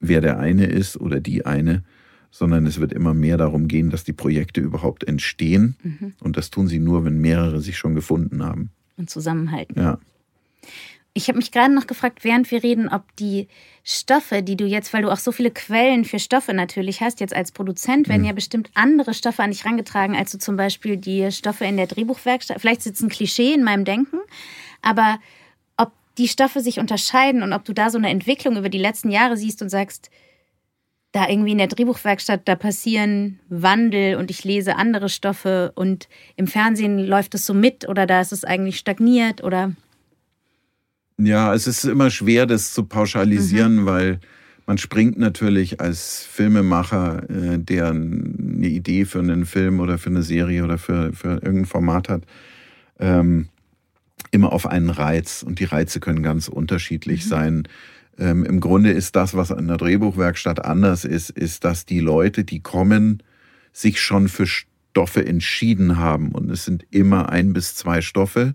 wer 0.00 0.20
der 0.20 0.38
eine 0.38 0.66
ist 0.66 1.00
oder 1.00 1.20
die 1.20 1.46
eine, 1.46 1.84
sondern 2.32 2.66
es 2.66 2.80
wird 2.80 2.92
immer 2.92 3.12
mehr 3.12 3.36
darum 3.36 3.68
gehen, 3.68 3.90
dass 3.90 4.04
die 4.04 4.14
Projekte 4.14 4.60
überhaupt 4.60 5.04
entstehen. 5.04 5.76
Mhm. 5.82 6.14
Und 6.20 6.36
das 6.38 6.50
tun 6.50 6.66
sie 6.66 6.78
nur, 6.80 7.04
wenn 7.04 7.18
mehrere 7.18 7.60
sich 7.60 7.76
schon 7.76 7.94
gefunden 7.94 8.42
haben. 8.42 8.70
Und 8.96 9.10
zusammenhalten. 9.10 9.78
Ja. 9.78 9.98
Ich 11.12 11.28
habe 11.28 11.36
mich 11.36 11.52
gerade 11.52 11.74
noch 11.74 11.86
gefragt, 11.86 12.24
während 12.24 12.50
wir 12.50 12.62
reden, 12.62 12.88
ob 12.88 13.04
die 13.16 13.48
Stoffe, 13.84 14.42
die 14.42 14.56
du 14.56 14.64
jetzt, 14.64 14.94
weil 14.94 15.02
du 15.02 15.12
auch 15.12 15.18
so 15.18 15.30
viele 15.30 15.50
Quellen 15.50 16.06
für 16.06 16.18
Stoffe 16.18 16.54
natürlich 16.54 17.02
hast, 17.02 17.20
jetzt 17.20 17.36
als 17.36 17.52
Produzent 17.52 18.08
werden 18.08 18.22
mhm. 18.22 18.28
ja 18.28 18.32
bestimmt 18.32 18.70
andere 18.72 19.12
Stoffe 19.12 19.42
an 19.42 19.50
dich 19.50 19.66
rangetragen, 19.66 20.16
als 20.16 20.32
du 20.32 20.38
zum 20.38 20.56
Beispiel 20.56 20.96
die 20.96 21.30
Stoffe 21.30 21.66
in 21.66 21.76
der 21.76 21.86
Drehbuchwerkstatt. 21.86 22.62
Vielleicht 22.62 22.86
ist 22.86 22.96
es 22.96 23.02
ein 23.02 23.10
Klischee 23.10 23.52
in 23.52 23.62
meinem 23.62 23.84
Denken, 23.84 24.20
aber 24.80 25.20
ob 25.76 25.92
die 26.16 26.28
Stoffe 26.28 26.60
sich 26.60 26.78
unterscheiden 26.78 27.42
und 27.42 27.52
ob 27.52 27.66
du 27.66 27.74
da 27.74 27.90
so 27.90 27.98
eine 27.98 28.08
Entwicklung 28.08 28.56
über 28.56 28.70
die 28.70 28.78
letzten 28.78 29.10
Jahre 29.10 29.36
siehst 29.36 29.60
und 29.60 29.68
sagst, 29.68 30.10
da 31.12 31.28
irgendwie 31.28 31.52
in 31.52 31.58
der 31.58 31.66
Drehbuchwerkstatt, 31.66 32.48
da 32.48 32.56
passieren 32.56 33.38
Wandel 33.50 34.16
und 34.16 34.30
ich 34.30 34.44
lese 34.44 34.76
andere 34.76 35.10
Stoffe 35.10 35.72
und 35.74 36.08
im 36.36 36.46
Fernsehen 36.46 36.98
läuft 36.98 37.34
es 37.34 37.44
so 37.44 37.52
mit 37.52 37.86
oder 37.86 38.06
da 38.06 38.20
ist 38.20 38.32
es 38.32 38.44
eigentlich 38.44 38.78
stagniert 38.78 39.44
oder? 39.44 39.72
Ja, 41.18 41.54
es 41.54 41.66
ist 41.66 41.84
immer 41.84 42.10
schwer, 42.10 42.46
das 42.46 42.72
zu 42.72 42.84
pauschalisieren, 42.84 43.82
mhm. 43.82 43.86
weil 43.86 44.20
man 44.66 44.78
springt 44.78 45.18
natürlich 45.18 45.80
als 45.80 46.24
Filmemacher, 46.24 47.28
äh, 47.28 47.58
der 47.58 47.90
eine 47.90 48.66
Idee 48.66 49.04
für 49.04 49.18
einen 49.18 49.44
Film 49.44 49.80
oder 49.80 49.98
für 49.98 50.10
eine 50.10 50.22
Serie 50.22 50.64
oder 50.64 50.78
für, 50.78 51.12
für 51.12 51.34
irgendein 51.34 51.66
Format 51.66 52.08
hat, 52.08 52.22
ähm, 52.98 53.48
immer 54.30 54.52
auf 54.52 54.66
einen 54.66 54.88
Reiz. 54.88 55.42
Und 55.42 55.58
die 55.58 55.64
Reize 55.64 56.00
können 56.00 56.22
ganz 56.22 56.48
unterschiedlich 56.48 57.24
mhm. 57.24 57.28
sein. 57.28 57.68
Ähm, 58.18 58.44
Im 58.44 58.60
Grunde 58.60 58.90
ist 58.90 59.16
das, 59.16 59.34
was 59.34 59.50
in 59.50 59.68
der 59.68 59.78
Drehbuchwerkstatt 59.78 60.64
anders 60.64 61.04
ist, 61.04 61.30
ist, 61.30 61.64
dass 61.64 61.86
die 61.86 62.00
Leute, 62.00 62.44
die 62.44 62.60
kommen, 62.60 63.22
sich 63.72 64.00
schon 64.00 64.28
für 64.28 64.46
Stoffe 64.46 65.24
entschieden 65.24 65.98
haben. 65.98 66.32
Und 66.32 66.50
es 66.50 66.64
sind 66.64 66.84
immer 66.90 67.30
ein 67.30 67.52
bis 67.52 67.74
zwei 67.74 68.02
Stoffe. 68.02 68.54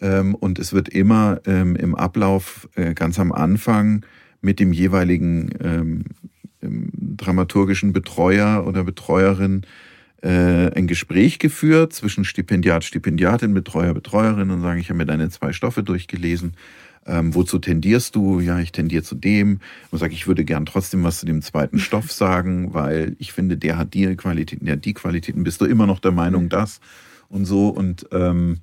Ähm, 0.00 0.34
und 0.34 0.58
es 0.58 0.72
wird 0.72 0.88
immer 0.88 1.40
ähm, 1.46 1.74
im 1.76 1.94
Ablauf 1.94 2.68
äh, 2.76 2.94
ganz 2.94 3.18
am 3.18 3.32
Anfang 3.32 4.04
mit 4.40 4.60
dem 4.60 4.72
jeweiligen 4.72 5.50
ähm, 5.60 6.04
dramaturgischen 6.60 7.92
Betreuer 7.92 8.64
oder 8.66 8.84
Betreuerin 8.84 9.62
äh, 10.22 10.72
ein 10.72 10.86
Gespräch 10.86 11.38
geführt 11.38 11.92
zwischen 11.92 12.24
Stipendiat, 12.24 12.84
Stipendiatin, 12.84 13.54
Betreuer, 13.54 13.94
Betreuerin 13.94 14.50
und 14.50 14.62
sagen, 14.62 14.80
ich 14.80 14.88
habe 14.88 14.98
mir 14.98 15.06
deine 15.06 15.30
zwei 15.30 15.52
Stoffe 15.52 15.82
durchgelesen 15.82 16.54
ähm, 17.08 17.34
wozu 17.34 17.58
tendierst 17.58 18.14
du? 18.14 18.40
Ja, 18.40 18.60
ich 18.60 18.70
tendiere 18.70 19.02
zu 19.02 19.14
dem. 19.14 19.60
Und 19.90 19.98
sage, 19.98 20.12
ich 20.12 20.26
würde 20.26 20.44
gern 20.44 20.66
trotzdem 20.66 21.02
was 21.02 21.20
zu 21.20 21.26
dem 21.26 21.42
zweiten 21.42 21.78
Stoff 21.78 22.12
sagen, 22.12 22.74
weil 22.74 23.16
ich 23.18 23.32
finde, 23.32 23.56
der 23.56 23.78
hat 23.78 23.94
die 23.94 24.14
Qualitäten, 24.16 24.66
der 24.66 24.74
hat 24.74 24.84
die 24.84 24.94
Qualitäten. 24.94 25.42
Bist 25.42 25.60
du 25.60 25.64
immer 25.64 25.86
noch 25.86 26.00
der 26.00 26.12
Meinung, 26.12 26.44
mhm. 26.44 26.48
das 26.50 26.80
und 27.28 27.46
so? 27.46 27.68
Und 27.68 28.06
ähm, 28.12 28.58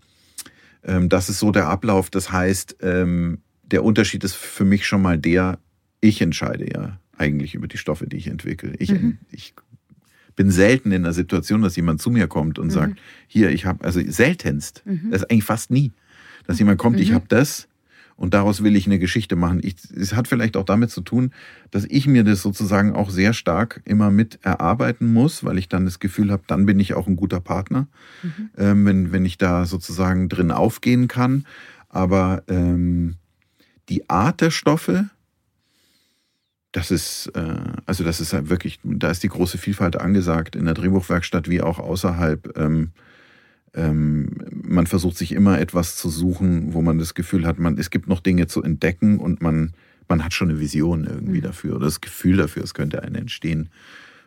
ähm, 0.84 1.10
das 1.10 1.29
ist 1.29 1.39
so 1.39 1.51
der 1.51 1.67
Ablauf. 1.67 2.10
Das 2.10 2.31
heißt, 2.31 2.77
ähm, 2.81 3.39
der 3.63 3.84
Unterschied 3.84 4.23
ist 4.23 4.36
für 4.36 4.65
mich 4.65 4.86
schon 4.86 5.01
mal 5.01 5.17
der, 5.17 5.60
ich 5.99 6.21
entscheide 6.21 6.71
ja 6.71 6.99
eigentlich 7.17 7.55
über 7.55 7.67
die 7.67 7.77
Stoffe, 7.77 8.08
die 8.08 8.17
ich 8.17 8.27
entwickle. 8.27 8.75
Ich, 8.77 8.91
mhm. 8.91 9.17
ich 9.31 9.53
bin 10.36 10.51
selten 10.51 10.91
in 10.91 11.03
der 11.03 11.13
Situation, 11.13 11.62
dass 11.62 11.75
jemand 11.75 12.01
zu 12.01 12.12
mir 12.12 12.27
kommt 12.27 12.60
und 12.60 12.67
mhm. 12.67 12.71
sagt, 12.71 12.99
hier, 13.27 13.49
ich 13.51 13.65
habe, 13.65 13.84
also 13.84 14.01
seltenst, 14.05 14.84
mhm. 14.86 15.10
das 15.12 15.21
ist 15.21 15.31
eigentlich 15.31 15.45
fast 15.45 15.71
nie 15.71 15.93
Dass 16.45 16.60
jemand 16.60 16.77
kommt, 16.77 16.97
mhm. 16.97 17.01
ich 17.01 17.13
habe 17.13 17.25
das 17.27 17.67
und 18.17 18.34
daraus 18.34 18.63
will 18.63 18.75
ich 18.75 18.86
eine 18.86 18.99
Geschichte 18.99 19.36
machen. 19.36 19.60
Ich, 19.62 19.75
es 19.95 20.13
hat 20.13 20.28
vielleicht 20.28 20.56
auch 20.56 20.63
damit 20.63 20.89
zu 20.89 21.01
tun, 21.01 21.32
dass 21.71 21.86
ich 21.86 22.08
mir 22.08 22.23
das 22.23 22.41
sozusagen 22.41 22.93
auch 22.93 23.10
sehr 23.10 23.34
stark 23.34 23.82
immer 23.84 24.10
mit 24.10 24.39
erarbeiten 24.41 25.12
muss, 25.12 25.43
weil 25.43 25.58
ich 25.58 25.67
dann 25.67 25.86
das 25.86 25.99
Gefühl 25.99 26.32
habe, 26.32 26.43
dann 26.47 26.65
bin 26.65 26.80
ich 26.80 26.93
auch 26.93 27.08
ein 27.08 27.17
guter 27.17 27.41
Partner, 27.41 27.88
mhm. 28.23 28.49
ähm, 28.58 28.86
wenn, 28.86 29.12
wenn 29.12 29.25
ich 29.25 29.38
da 29.38 29.65
sozusagen 29.65 30.30
drin 30.30 30.51
aufgehen 30.51 31.08
kann. 31.08 31.45
Aber 31.89 32.43
ähm, 32.47 33.15
die 33.89 34.10
Art 34.10 34.41
der 34.41 34.51
Stoffe, 34.51 35.10
das 36.71 36.91
ist, 36.91 37.28
äh, 37.36 37.60
also 37.86 38.04
das 38.04 38.21
ist 38.21 38.34
halt 38.34 38.49
wirklich, 38.49 38.80
da 38.84 39.10
ist 39.10 39.23
die 39.23 39.30
große 39.30 39.58
Vielfalt 39.58 39.99
angesagt 39.99 40.56
in 40.56 40.65
der 40.65 40.73
Drehbuchwerkstatt 40.73 41.49
wie 41.49 41.62
auch 41.62 41.80
außerhalb. 41.80 42.58
Ähm, 42.58 42.91
ähm, 43.75 44.29
man 44.51 44.88
versucht 44.88 45.17
sich 45.17 45.33
immer 45.33 45.59
etwas 45.59 45.95
zu 45.97 46.09
suchen, 46.09 46.73
wo 46.73 46.81
man 46.81 46.97
das 46.97 47.13
Gefühl 47.13 47.45
hat, 47.45 47.59
man, 47.59 47.77
es 47.77 47.89
gibt 47.89 48.07
noch 48.07 48.21
Dinge 48.21 48.47
zu 48.47 48.63
entdecken 48.63 49.19
und 49.19 49.41
man, 49.41 49.73
man 50.07 50.23
hat 50.23 50.33
schon 50.33 50.49
eine 50.49 50.59
Vision 50.59 51.05
irgendwie 51.05 51.39
mhm. 51.39 51.43
dafür 51.43 51.75
oder 51.75 51.85
das 51.85 52.01
Gefühl 52.01 52.38
dafür, 52.38 52.63
es 52.63 52.73
könnte 52.73 53.03
eine 53.03 53.17
entstehen. 53.19 53.69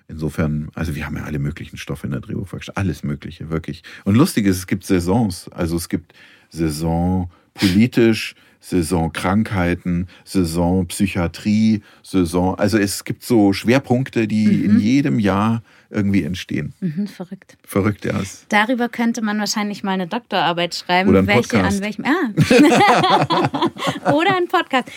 Insofern, 0.07 0.71
also 0.75 0.95
wir 0.95 1.05
haben 1.05 1.17
ja 1.17 1.25
alle 1.25 1.39
möglichen 1.39 1.77
Stoffe 1.77 2.07
in 2.07 2.13
der 2.13 2.21
Drehbuchwerkstatt, 2.21 2.77
alles 2.77 3.03
Mögliche, 3.03 3.51
wirklich. 3.51 3.83
Und 4.05 4.15
lustig 4.15 4.47
ist, 4.47 4.57
es 4.57 4.67
gibt 4.67 4.85
Saisons. 4.85 5.49
Also 5.51 5.77
es 5.77 5.91
gibt 5.91 6.15
Saison 6.49 7.31
politisch, 7.53 8.35
Saison 8.61 9.13
Krankheiten, 9.13 10.09
Saison 10.25 10.87
Psychiatrie, 10.87 11.83
Saison. 12.03 12.59
Also 12.59 12.79
es 12.79 13.05
gibt 13.05 13.23
so 13.23 13.53
Schwerpunkte, 13.53 14.27
die 14.27 14.47
mhm. 14.47 14.65
in 14.65 14.81
jedem 14.81 15.19
Jahr 15.19 15.63
irgendwie 15.91 16.23
entstehen. 16.23 16.75
Mhm, 16.81 17.07
verrückt. 17.07 17.57
Verrückt, 17.65 18.05
ja. 18.05 18.21
Darüber 18.49 18.89
könnte 18.89 19.23
man 19.23 19.39
wahrscheinlich 19.39 19.83
mal 19.83 19.93
eine 19.93 20.07
Doktorarbeit 20.07 20.75
schreiben. 20.75 21.09
Oder 21.09 21.21
ein 21.21 21.27
welche 21.27 21.43
Podcast. 21.43 21.77
an 21.77 21.83
welchem. 21.83 22.05
Ah. 22.05 24.13
Oder 24.17 24.37
ein 24.37 24.49
Podcast. 24.49 24.89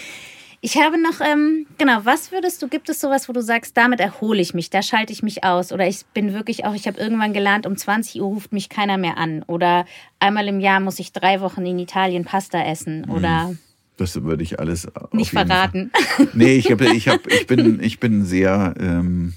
Ich 0.64 0.78
habe 0.78 1.02
noch, 1.02 1.22
ähm, 1.22 1.66
genau, 1.80 2.02
was 2.04 2.32
würdest 2.32 2.62
du, 2.62 2.68
gibt 2.68 2.88
es 2.88 3.02
sowas, 3.02 3.28
wo 3.28 3.34
du 3.34 3.42
sagst, 3.42 3.76
damit 3.76 4.00
erhole 4.00 4.40
ich 4.40 4.54
mich, 4.54 4.70
da 4.70 4.84
schalte 4.84 5.12
ich 5.12 5.24
mich 5.24 5.44
aus 5.44 5.72
oder 5.72 5.88
ich 5.88 6.06
bin 6.14 6.34
wirklich 6.34 6.66
auch, 6.66 6.76
ich 6.76 6.86
habe 6.86 7.00
irgendwann 7.00 7.34
gelernt, 7.34 7.66
um 7.66 7.76
20 7.76 8.22
Uhr 8.22 8.28
ruft 8.28 8.54
mich 8.54 8.70
keiner 8.70 9.00
mehr 9.00 9.18
an 9.18 9.42
oder 9.48 9.86
einmal 10.20 10.48
im 10.48 10.60
Jahr 10.60 10.80
muss 10.80 11.00
ich 11.00 11.14
drei 11.14 11.42
Wochen 11.42 11.66
in 11.66 11.80
Italien 11.80 12.26
Pasta 12.26 12.64
essen 12.64 13.10
oder... 13.10 13.50
Hm. 13.50 13.60
Das 13.98 14.24
würde 14.24 14.42
ich 14.42 14.60
alles 14.60 14.88
nicht 15.12 15.32
verraten. 15.32 15.92
Fall. 15.94 16.28
Nee, 16.34 16.56
ich, 16.56 16.72
hab, 16.72 16.82
ich, 16.82 17.08
hab, 17.08 17.28
ich, 17.28 17.46
bin, 17.46 17.84
ich 17.84 18.00
bin 18.00 18.26
sehr, 18.26 18.74
ähm, 18.80 19.34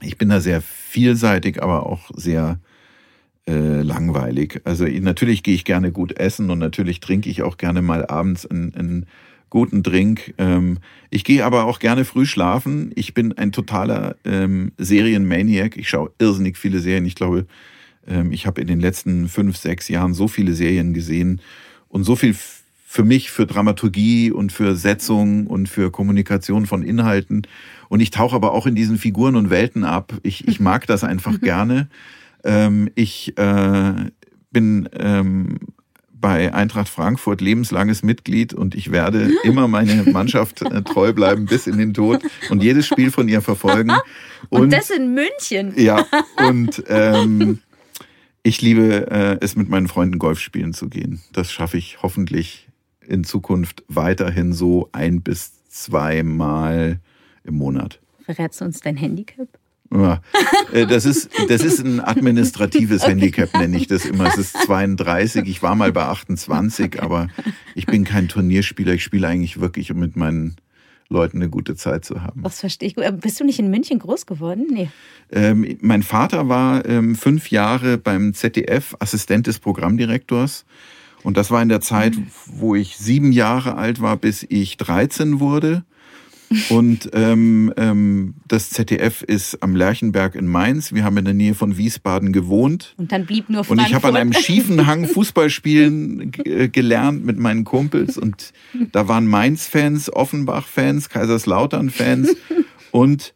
ich 0.00 0.18
bin 0.18 0.28
da 0.28 0.40
sehr 0.40 0.60
vielseitig, 0.60 1.62
aber 1.62 1.86
auch 1.86 2.10
sehr 2.14 2.58
äh, 3.46 3.82
langweilig. 3.82 4.60
Also 4.64 4.86
natürlich 4.86 5.44
gehe 5.44 5.54
ich 5.54 5.64
gerne 5.64 5.92
gut 5.92 6.18
essen 6.18 6.50
und 6.50 6.58
natürlich 6.58 6.98
trinke 6.98 7.30
ich 7.30 7.42
auch 7.42 7.58
gerne 7.58 7.80
mal 7.80 8.04
abends 8.06 8.44
einen, 8.44 8.74
einen 8.74 9.06
guten 9.50 9.82
Drink. 9.82 10.34
Ähm, 10.38 10.78
ich 11.10 11.24
gehe 11.24 11.44
aber 11.44 11.64
auch 11.64 11.78
gerne 11.78 12.04
früh 12.04 12.26
schlafen. 12.26 12.92
Ich 12.94 13.14
bin 13.14 13.32
ein 13.32 13.52
totaler 13.52 14.16
ähm, 14.24 14.72
Serienmaniac. 14.78 15.76
Ich 15.76 15.88
schaue 15.88 16.10
irrsinnig 16.18 16.56
viele 16.56 16.80
Serien. 16.80 17.06
Ich 17.06 17.14
glaube, 17.14 17.46
ähm, 18.06 18.32
ich 18.32 18.46
habe 18.46 18.60
in 18.60 18.66
den 18.66 18.80
letzten 18.80 19.28
fünf, 19.28 19.56
sechs 19.56 19.88
Jahren 19.88 20.14
so 20.14 20.28
viele 20.28 20.54
Serien 20.54 20.94
gesehen 20.94 21.40
und 21.88 22.04
so 22.04 22.16
viel 22.16 22.36
für 22.88 23.04
mich, 23.04 23.30
für 23.30 23.46
Dramaturgie 23.46 24.30
und 24.30 24.52
für 24.52 24.74
Setzung 24.74 25.46
und 25.46 25.68
für 25.68 25.90
Kommunikation 25.90 26.66
von 26.66 26.82
Inhalten. 26.82 27.42
Und 27.88 28.00
ich 28.00 28.10
tauche 28.10 28.34
aber 28.34 28.52
auch 28.52 28.66
in 28.66 28.74
diesen 28.74 28.96
Figuren 28.96 29.36
und 29.36 29.50
Welten 29.50 29.84
ab. 29.84 30.14
Ich, 30.22 30.48
ich 30.48 30.60
mag 30.60 30.86
das 30.86 31.04
einfach 31.04 31.40
gerne. 31.42 31.88
Ähm, 32.44 32.88
ich 32.94 33.36
äh, 33.36 33.94
bin 34.50 34.88
ähm, 34.98 35.58
bei 36.26 36.52
Eintracht 36.52 36.88
Frankfurt 36.88 37.40
lebenslanges 37.40 38.02
Mitglied 38.02 38.52
und 38.52 38.74
ich 38.74 38.90
werde 38.90 39.30
immer 39.44 39.68
meine 39.68 40.02
Mannschaft 40.10 40.60
äh, 40.60 40.82
treu 40.82 41.12
bleiben 41.12 41.46
bis 41.46 41.68
in 41.68 41.78
den 41.78 41.94
Tod 41.94 42.20
und 42.50 42.64
jedes 42.64 42.88
Spiel 42.88 43.12
von 43.12 43.28
ihr 43.28 43.40
verfolgen. 43.40 43.92
Und, 44.50 44.62
und 44.62 44.72
das 44.72 44.90
in 44.90 45.14
München. 45.14 45.72
Ja, 45.76 46.06
und 46.36 46.84
ähm, 46.88 47.58
ich 48.44 48.60
liebe 48.60 49.10
äh, 49.10 49.38
es, 49.40 49.56
mit 49.56 49.68
meinen 49.68 49.88
Freunden 49.88 50.18
Golf 50.18 50.38
spielen 50.38 50.72
zu 50.72 50.88
gehen. 50.88 51.20
Das 51.32 51.50
schaffe 51.50 51.78
ich 51.78 52.02
hoffentlich 52.02 52.68
in 53.04 53.24
Zukunft 53.24 53.82
weiterhin 53.88 54.52
so 54.52 54.88
ein 54.92 55.22
bis 55.22 55.64
zweimal 55.68 57.00
im 57.42 57.54
Monat. 57.54 57.98
Verrätst 58.24 58.60
du 58.60 58.66
uns 58.66 58.80
dein 58.80 58.96
Handicap? 58.96 59.48
Äh, 60.72 60.86
das 60.86 61.04
ist, 61.04 61.30
das 61.48 61.62
ist 61.62 61.80
ein 61.84 62.00
administratives. 62.00 63.06
Handicap, 63.06 63.52
nenne 63.54 63.76
ich 63.76 63.86
das 63.86 64.04
immer. 64.04 64.26
Es 64.26 64.38
ist 64.38 64.56
32. 64.64 65.46
Ich 65.46 65.62
war 65.62 65.74
mal 65.74 65.92
bei 65.92 66.02
28, 66.02 67.02
aber 67.02 67.28
ich 67.74 67.86
bin 67.86 68.04
kein 68.04 68.28
Turnierspieler. 68.28 68.94
Ich 68.94 69.04
spiele 69.04 69.28
eigentlich 69.28 69.60
wirklich, 69.60 69.90
um 69.92 69.98
mit 69.98 70.16
meinen 70.16 70.56
Leuten 71.08 71.38
eine 71.38 71.48
gute 71.48 71.76
Zeit 71.76 72.04
zu 72.04 72.22
haben. 72.22 72.42
Das 72.42 72.60
verstehe 72.60 72.88
ich 72.88 72.94
gut. 72.94 73.04
Bist 73.20 73.38
du 73.38 73.44
nicht 73.44 73.58
in 73.58 73.70
München 73.70 73.98
groß 73.98 74.26
geworden? 74.26 74.66
Nee. 74.70 74.90
Ähm, 75.30 75.78
mein 75.80 76.02
Vater 76.02 76.48
war 76.48 76.84
ähm, 76.84 77.14
fünf 77.14 77.50
Jahre 77.50 77.98
beim 77.98 78.34
ZDF 78.34 78.96
Assistent 78.98 79.46
des 79.46 79.58
Programmdirektors. 79.58 80.64
Und 81.22 81.36
das 81.36 81.50
war 81.50 81.62
in 81.62 81.68
der 81.68 81.80
Zeit, 81.80 82.16
mhm. 82.16 82.26
wo 82.46 82.74
ich 82.74 82.96
sieben 82.96 83.32
Jahre 83.32 83.76
alt 83.76 84.00
war, 84.00 84.16
bis 84.16 84.44
ich 84.48 84.76
13 84.76 85.40
wurde. 85.40 85.84
Und 86.68 87.10
ähm, 87.12 87.72
ähm, 87.76 88.34
das 88.46 88.70
ZDF 88.70 89.22
ist 89.22 89.62
am 89.62 89.74
Lerchenberg 89.74 90.34
in 90.34 90.46
Mainz. 90.46 90.92
Wir 90.92 91.04
haben 91.04 91.16
in 91.16 91.24
der 91.24 91.34
Nähe 91.34 91.54
von 91.54 91.76
Wiesbaden 91.76 92.32
gewohnt. 92.32 92.94
Und 92.96 93.12
dann 93.12 93.26
blieb 93.26 93.48
nur 93.48 93.64
Frankfurt. 93.64 93.78
Und 93.78 93.90
ich 93.90 93.94
habe 93.94 94.08
an 94.08 94.16
einem 94.16 94.32
schiefen 94.32 94.86
Hang 94.86 95.06
Fußball 95.06 95.50
spielen 95.50 96.32
äh, 96.44 96.68
gelernt 96.68 97.24
mit 97.24 97.38
meinen 97.38 97.64
Kumpels. 97.64 98.16
Und 98.16 98.52
da 98.92 99.08
waren 99.08 99.26
Mainz-Fans, 99.26 100.12
Offenbach-Fans, 100.12 101.08
Kaiserslautern-Fans 101.08 102.36
und 102.90 103.34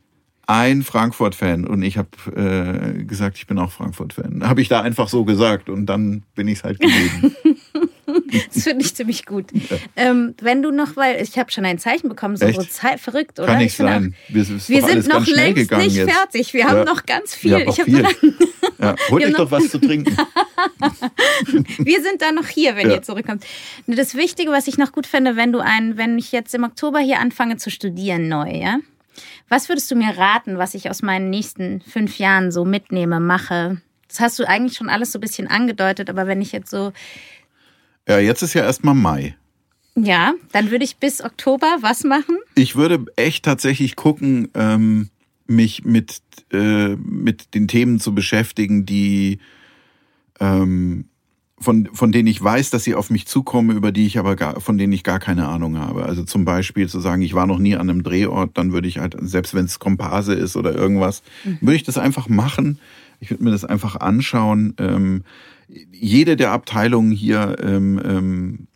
ein 0.50 0.82
Frankfurt-Fan 0.82 1.64
und 1.64 1.82
ich 1.82 1.96
habe 1.96 2.08
äh, 2.34 3.04
gesagt, 3.04 3.38
ich 3.38 3.46
bin 3.46 3.56
auch 3.60 3.70
Frankfurt-Fan. 3.70 4.48
Habe 4.48 4.60
ich 4.60 4.68
da 4.68 4.80
einfach 4.80 5.08
so 5.08 5.24
gesagt 5.24 5.68
und 5.68 5.86
dann 5.86 6.24
bin 6.34 6.48
ich 6.48 6.58
es 6.58 6.64
halt 6.64 6.80
gewesen. 6.80 7.36
das 8.54 8.64
finde 8.64 8.84
ich 8.84 8.94
ziemlich 8.94 9.26
gut. 9.26 9.46
Ja. 9.52 9.76
Ähm, 9.96 10.34
wenn 10.40 10.62
du 10.62 10.70
noch, 10.70 10.96
weil 10.96 11.20
ich 11.22 11.38
habe 11.38 11.50
schon 11.50 11.64
ein 11.64 11.78
Zeichen 11.78 12.08
bekommen, 12.08 12.36
so, 12.36 12.50
Zeit, 12.64 13.00
verrückt, 13.00 13.38
oder? 13.38 13.48
Kann 13.48 13.58
nicht 13.58 13.76
sein. 13.76 14.14
Auch, 14.28 14.34
wir, 14.34 14.48
wir 14.48 14.82
sind 14.82 15.08
noch 15.08 15.26
längst 15.26 15.70
nicht 15.72 15.96
jetzt. 15.96 16.10
fertig. 16.10 16.52
Wir 16.52 16.60
ja. 16.60 16.68
haben 16.68 16.84
noch 16.84 17.06
ganz 17.06 17.34
viel. 17.34 17.52
Ja, 17.52 17.58
ich 17.58 17.82
viel. 17.82 18.06
ja, 18.78 18.96
holt 19.10 19.24
euch 19.24 19.34
doch 19.34 19.50
was 19.50 19.68
zu 19.70 19.78
trinken. 19.78 20.16
wir 21.78 22.02
sind 22.02 22.22
dann 22.22 22.34
noch 22.34 22.48
hier, 22.48 22.76
wenn 22.76 22.90
ihr 22.90 23.02
zurückkommt. 23.02 23.44
Das 23.86 24.14
Wichtige, 24.14 24.50
was 24.50 24.66
ich 24.68 24.78
noch 24.78 24.92
gut 24.92 25.06
finde, 25.06 25.36
wenn 25.36 25.52
du 25.52 25.60
ein, 25.60 25.96
wenn 25.96 26.18
ich 26.18 26.32
jetzt 26.32 26.54
im 26.54 26.64
Oktober 26.64 27.00
hier 27.00 27.18
anfange 27.20 27.56
zu 27.56 27.70
studieren 27.70 28.28
neu, 28.28 28.50
ja? 28.50 28.78
Was 29.48 29.68
würdest 29.68 29.90
du 29.90 29.96
mir 29.96 30.16
raten, 30.16 30.58
was 30.58 30.74
ich 30.74 30.88
aus 30.90 31.02
meinen 31.02 31.28
nächsten 31.30 31.80
fünf 31.80 32.18
Jahren 32.18 32.52
so 32.52 32.64
mitnehme, 32.64 33.20
mache? 33.20 33.80
Das 34.08 34.20
hast 34.20 34.38
du 34.38 34.48
eigentlich 34.48 34.76
schon 34.76 34.88
alles 34.88 35.12
so 35.12 35.18
ein 35.18 35.20
bisschen 35.20 35.48
angedeutet, 35.48 36.10
aber 36.10 36.26
wenn 36.26 36.40
ich 36.40 36.52
jetzt 36.52 36.70
so. 36.70 36.92
Ja, 38.08 38.18
jetzt 38.18 38.42
ist 38.42 38.54
ja 38.54 38.62
erstmal 38.62 38.94
Mai. 38.94 39.36
Ja, 39.94 40.34
dann 40.52 40.70
würde 40.70 40.84
ich 40.84 40.96
bis 40.96 41.22
Oktober 41.22 41.78
was 41.80 42.04
machen? 42.04 42.36
Ich 42.54 42.76
würde 42.76 43.04
echt 43.16 43.44
tatsächlich 43.44 43.96
gucken, 43.96 44.48
ähm, 44.54 45.10
mich 45.46 45.84
mit, 45.84 46.22
äh, 46.52 46.96
mit 46.96 47.54
den 47.54 47.68
Themen 47.68 47.98
zu 47.98 48.14
beschäftigen, 48.14 48.86
die 48.86 49.38
ähm, 50.38 51.06
von, 51.58 51.90
von 51.92 52.10
denen 52.10 52.26
ich 52.26 52.42
weiß, 52.42 52.70
dass 52.70 52.84
sie 52.84 52.94
auf 52.94 53.10
mich 53.10 53.26
zukommen, 53.26 53.76
über 53.76 53.92
die 53.92 54.06
ich 54.06 54.18
aber 54.18 54.34
gar, 54.34 54.60
von 54.60 54.78
denen 54.78 54.94
ich 54.94 55.04
gar 55.04 55.18
keine 55.18 55.48
Ahnung 55.48 55.76
habe. 55.76 56.06
Also 56.06 56.24
zum 56.24 56.46
Beispiel 56.46 56.88
zu 56.88 57.00
sagen, 57.00 57.20
ich 57.20 57.34
war 57.34 57.46
noch 57.46 57.58
nie 57.58 57.74
an 57.74 57.90
einem 57.90 58.02
Drehort, 58.02 58.56
dann 58.56 58.72
würde 58.72 58.88
ich 58.88 58.98
halt, 58.98 59.14
selbst 59.20 59.54
wenn 59.54 59.66
es 59.66 59.78
Komparse 59.78 60.32
ist 60.32 60.56
oder 60.56 60.74
irgendwas, 60.74 61.22
mhm. 61.44 61.58
würde 61.60 61.76
ich 61.76 61.82
das 61.82 61.98
einfach 61.98 62.28
machen. 62.28 62.78
Ich 63.18 63.30
würde 63.30 63.44
mir 63.44 63.50
das 63.50 63.66
einfach 63.66 63.96
anschauen. 63.96 64.74
Ähm, 64.78 65.24
jede 65.92 66.36
der 66.36 66.52
Abteilungen 66.52 67.12
hier 67.12 67.56
ähm, 67.62 68.00
ähm, 68.04 68.66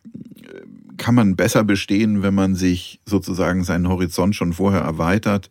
kann 0.96 1.14
man 1.14 1.37
besser 1.37 1.64
bestehen, 1.64 2.22
wenn 2.22 2.35
man 2.35 2.54
sich 2.54 3.00
sozusagen 3.04 3.64
seinen 3.64 3.88
Horizont 3.88 4.35
schon 4.35 4.52
vorher 4.52 4.83
erweitert. 4.83 5.50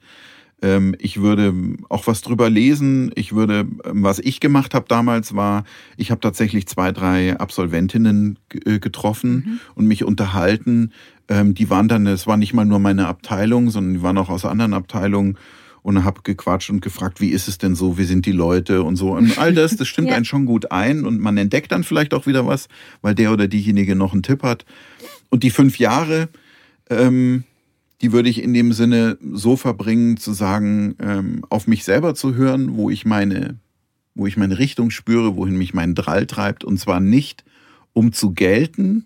Ähm, 0.61 0.95
ich 0.99 1.21
würde 1.21 1.53
auch 1.89 2.07
was 2.07 2.21
drüber 2.21 2.49
lesen. 2.49 3.11
Ich 3.15 3.33
würde, 3.33 3.67
ähm, 3.83 4.03
was 4.03 4.19
ich 4.19 4.39
gemacht 4.39 4.73
habe 4.73 4.85
damals 4.87 5.35
war, 5.35 5.65
ich 5.97 6.09
habe 6.09 6.21
tatsächlich 6.21 6.67
zwei, 6.67 6.91
drei 6.91 7.37
Absolventinnen 7.37 8.39
äh, 8.65 8.79
getroffen 8.79 9.33
mhm. 9.33 9.59
und 9.75 9.85
mich 9.87 10.03
unterhalten. 10.05 10.91
Ähm, 11.27 11.53
die 11.53 11.69
waren 11.69 11.87
dann, 11.87 12.07
es 12.07 12.25
war 12.25 12.37
nicht 12.37 12.53
mal 12.53 12.65
nur 12.65 12.79
meine 12.79 13.07
Abteilung, 13.07 13.69
sondern 13.69 13.93
die 13.93 14.01
waren 14.01 14.17
auch 14.17 14.29
aus 14.29 14.45
anderen 14.45 14.73
Abteilungen 14.73 15.37
und 15.83 16.03
habe 16.03 16.21
gequatscht 16.23 16.69
und 16.69 16.81
gefragt, 16.81 17.21
wie 17.21 17.29
ist 17.29 17.47
es 17.47 17.57
denn 17.57 17.75
so, 17.75 17.97
wie 17.97 18.05
sind 18.05 18.25
die 18.25 18.31
Leute 18.31 18.83
und 18.83 18.95
so. 18.95 19.11
Und 19.11 19.37
all 19.37 19.53
das, 19.53 19.75
das 19.75 19.87
stimmt 19.87 20.07
ja. 20.09 20.15
einen 20.15 20.25
schon 20.25 20.45
gut 20.45 20.71
ein 20.71 21.05
und 21.05 21.19
man 21.19 21.37
entdeckt 21.37 21.71
dann 21.71 21.83
vielleicht 21.83 22.13
auch 22.13 22.25
wieder 22.25 22.47
was, 22.47 22.69
weil 23.01 23.13
der 23.13 23.31
oder 23.31 23.47
diejenige 23.47 23.95
noch 23.95 24.13
einen 24.13 24.23
Tipp 24.23 24.43
hat. 24.43 24.65
Und 25.29 25.43
die 25.43 25.51
fünf 25.51 25.77
Jahre, 25.77 26.29
ähm, 26.89 27.43
die 28.01 28.13
würde 28.13 28.29
ich 28.29 28.41
in 28.41 28.53
dem 28.53 28.71
Sinne 28.71 29.17
so 29.21 29.57
verbringen, 29.57 30.17
zu 30.17 30.33
sagen, 30.33 30.95
ähm, 30.99 31.45
auf 31.49 31.67
mich 31.67 31.83
selber 31.83 32.15
zu 32.15 32.33
hören, 32.33 32.75
wo 32.75 32.89
ich 32.89 33.05
meine, 33.05 33.59
wo 34.15 34.25
ich 34.25 34.37
meine 34.37 34.59
Richtung 34.59 34.89
spüre, 34.89 35.35
wohin 35.35 35.57
mich 35.57 35.73
mein 35.73 35.95
Drall 35.95 36.25
treibt, 36.27 36.63
und 36.63 36.79
zwar 36.79 36.99
nicht 37.01 37.43
um 37.91 38.13
zu 38.13 38.31
gelten, 38.31 39.05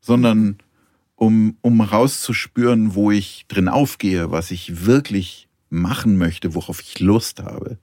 sondern 0.00 0.58
um, 1.16 1.56
um 1.60 1.80
rauszuspüren, 1.80 2.94
wo 2.94 3.10
ich 3.10 3.44
drin 3.48 3.68
aufgehe, 3.68 4.30
was 4.30 4.50
ich 4.50 4.86
wirklich 4.86 5.49
machen 5.70 6.18
möchte, 6.18 6.54
worauf 6.54 6.80
ich 6.82 7.00
Lust 7.00 7.40
habe. 7.40 7.78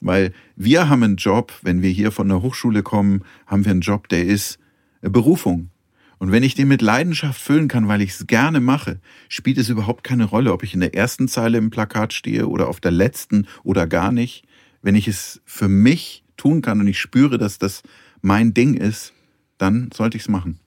Weil 0.00 0.32
wir 0.56 0.88
haben 0.88 1.02
einen 1.02 1.16
Job, 1.16 1.52
wenn 1.62 1.82
wir 1.82 1.90
hier 1.90 2.12
von 2.12 2.28
der 2.28 2.42
Hochschule 2.42 2.82
kommen, 2.82 3.24
haben 3.46 3.64
wir 3.64 3.72
einen 3.72 3.80
Job, 3.80 4.08
der 4.08 4.24
ist 4.24 4.58
Berufung. 5.00 5.70
Und 6.18 6.32
wenn 6.32 6.42
ich 6.42 6.54
den 6.54 6.68
mit 6.68 6.82
Leidenschaft 6.82 7.40
füllen 7.40 7.68
kann, 7.68 7.86
weil 7.86 8.02
ich 8.02 8.10
es 8.10 8.26
gerne 8.26 8.60
mache, 8.60 9.00
spielt 9.28 9.58
es 9.58 9.68
überhaupt 9.68 10.02
keine 10.02 10.24
Rolle, 10.24 10.52
ob 10.52 10.64
ich 10.64 10.74
in 10.74 10.80
der 10.80 10.94
ersten 10.94 11.28
Zeile 11.28 11.58
im 11.58 11.70
Plakat 11.70 12.12
stehe 12.12 12.48
oder 12.48 12.68
auf 12.68 12.80
der 12.80 12.90
letzten 12.90 13.46
oder 13.62 13.86
gar 13.86 14.10
nicht. 14.10 14.44
Wenn 14.82 14.96
ich 14.96 15.06
es 15.06 15.40
für 15.44 15.68
mich 15.68 16.24
tun 16.36 16.60
kann 16.60 16.80
und 16.80 16.88
ich 16.88 16.98
spüre, 16.98 17.38
dass 17.38 17.58
das 17.58 17.82
mein 18.20 18.52
Ding 18.52 18.74
ist, 18.74 19.12
dann 19.58 19.90
sollte 19.92 20.16
ich 20.16 20.24
es 20.24 20.28
machen. 20.28 20.58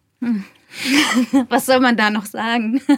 Was 1.49 1.65
soll 1.65 1.79
man 1.79 1.97
da 1.97 2.09
noch 2.09 2.25
sagen? 2.25 2.81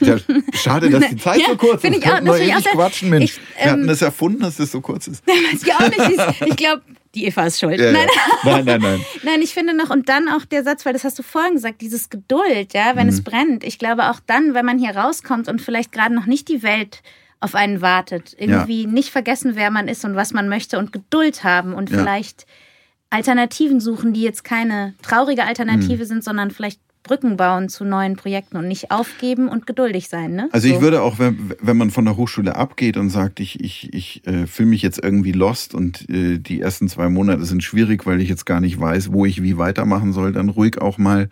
Ja, 0.00 0.16
schade, 0.52 0.88
dass 0.88 1.08
die 1.08 1.16
Zeit 1.16 1.40
ja, 1.40 1.48
so 1.48 1.56
kurz 1.56 1.84
ist. 1.84 1.94
Ich 1.94 2.06
auch, 2.06 2.20
das 2.20 2.40
ewig 2.40 2.64
quatschen, 2.66 3.10
Mensch. 3.10 3.32
Ich, 3.32 3.38
ähm, 3.38 3.64
Wir 3.64 3.72
hatten 3.72 3.86
das 3.86 4.02
erfunden, 4.02 4.40
dass 4.40 4.56
das 4.56 4.70
so 4.72 4.80
kurz 4.80 5.08
ist. 5.08 5.22
auch 5.28 6.08
nicht. 6.08 6.42
Ich 6.46 6.56
glaube, 6.56 6.82
die 7.14 7.26
Eva 7.26 7.46
ist 7.46 7.60
schuld. 7.60 7.78
Ja, 7.78 7.92
nein. 7.92 8.06
nein, 8.44 8.64
nein, 8.64 8.80
nein. 8.80 9.04
Nein, 9.22 9.42
ich 9.42 9.52
finde 9.52 9.74
noch, 9.74 9.90
und 9.90 10.08
dann 10.08 10.28
auch 10.28 10.44
der 10.44 10.64
Satz, 10.64 10.86
weil 10.86 10.92
das 10.92 11.04
hast 11.04 11.18
du 11.18 11.22
vorhin 11.22 11.54
gesagt, 11.54 11.80
dieses 11.80 12.08
Geduld, 12.08 12.72
ja, 12.72 12.96
wenn 12.96 13.08
mhm. 13.08 13.12
es 13.12 13.24
brennt. 13.24 13.64
Ich 13.64 13.78
glaube 13.78 14.10
auch 14.10 14.20
dann, 14.26 14.54
wenn 14.54 14.64
man 14.64 14.78
hier 14.78 14.96
rauskommt 14.96 15.48
und 15.48 15.60
vielleicht 15.60 15.92
gerade 15.92 16.14
noch 16.14 16.26
nicht 16.26 16.48
die 16.48 16.62
Welt 16.62 17.02
auf 17.40 17.54
einen 17.54 17.80
wartet, 17.80 18.36
irgendwie 18.38 18.86
nicht 18.86 19.10
vergessen, 19.10 19.52
wer 19.54 19.70
man 19.70 19.88
ist 19.88 20.04
und 20.04 20.14
was 20.14 20.32
man 20.32 20.48
möchte 20.48 20.78
und 20.78 20.92
Geduld 20.92 21.42
haben 21.42 21.74
und 21.74 21.90
vielleicht 21.90 22.46
Alternativen 23.10 23.80
suchen, 23.80 24.12
die 24.12 24.22
jetzt 24.22 24.44
keine 24.44 24.94
traurige 25.02 25.44
Alternative 25.44 26.04
mhm. 26.04 26.08
sind, 26.08 26.24
sondern 26.24 26.50
vielleicht 26.50 26.80
Brücken 27.02 27.36
bauen 27.36 27.68
zu 27.68 27.84
neuen 27.84 28.16
Projekten 28.16 28.56
und 28.56 28.68
nicht 28.68 28.90
aufgeben 28.90 29.48
und 29.48 29.66
geduldig 29.66 30.08
sein. 30.08 30.32
Ne? 30.32 30.48
Also 30.52 30.68
so. 30.68 30.74
ich 30.74 30.80
würde 30.80 31.02
auch, 31.02 31.18
wenn, 31.18 31.54
wenn 31.60 31.76
man 31.76 31.90
von 31.90 32.04
der 32.04 32.16
Hochschule 32.16 32.54
abgeht 32.56 32.96
und 32.96 33.08
sagt, 33.08 33.40
ich, 33.40 33.58
ich, 33.60 33.92
ich 33.94 34.26
äh, 34.26 34.46
fühle 34.46 34.68
mich 34.68 34.82
jetzt 34.82 35.02
irgendwie 35.02 35.32
lost 35.32 35.74
und 35.74 36.08
äh, 36.10 36.38
die 36.38 36.60
ersten 36.60 36.88
zwei 36.88 37.08
Monate 37.08 37.44
sind 37.44 37.64
schwierig, 37.64 38.06
weil 38.06 38.20
ich 38.20 38.28
jetzt 38.28 38.44
gar 38.44 38.60
nicht 38.60 38.78
weiß, 38.78 39.12
wo 39.12 39.24
ich 39.24 39.42
wie 39.42 39.56
weitermachen 39.56 40.12
soll, 40.12 40.32
dann 40.32 40.50
ruhig 40.50 40.80
auch 40.80 40.98
mal 40.98 41.30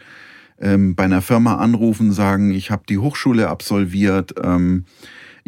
ähm, 0.59 0.95
bei 0.95 1.05
einer 1.05 1.23
Firma 1.23 1.57
anrufen, 1.57 2.13
sagen, 2.13 2.51
ich 2.51 2.71
habe 2.71 2.85
die 2.89 2.99
Hochschule 2.99 3.49
absolviert. 3.49 4.35
Ähm, 4.43 4.87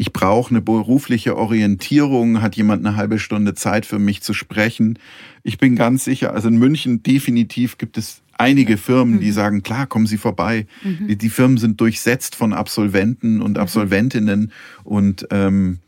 ich 0.01 0.15
brauche 0.15 0.49
eine 0.49 0.63
berufliche 0.63 1.37
Orientierung, 1.37 2.41
hat 2.41 2.57
jemand 2.57 2.87
eine 2.87 2.97
halbe 2.97 3.19
Stunde 3.19 3.53
Zeit 3.53 3.85
für 3.85 3.99
mich 3.99 4.23
zu 4.23 4.33
sprechen. 4.33 4.99
Ich 5.43 5.59
bin 5.59 5.77
ganz 5.77 6.07
sicher, 6.07 6.33
also 6.33 6.49
in 6.49 6.57
München 6.57 7.03
definitiv 7.03 7.77
gibt 7.77 7.99
es 7.99 8.23
einige 8.39 8.79
Firmen, 8.79 9.21
die 9.21 9.27
mhm. 9.27 9.33
sagen, 9.33 9.63
klar, 9.63 9.87
kommen 9.87 10.07
Sie 10.07 10.17
vorbei. 10.17 10.67
Mhm. 10.83 11.09
Die, 11.09 11.17
die, 11.17 11.29
Firmen 11.29 11.59
sind 11.59 11.83
durchsetzt 11.83 12.35
von 12.35 12.55
Absolventen 12.55 13.43
und 13.43 13.53
mhm. 13.53 13.57
Absolventinnen 13.59 14.53
und 14.85 15.27
ähm, 15.31 15.81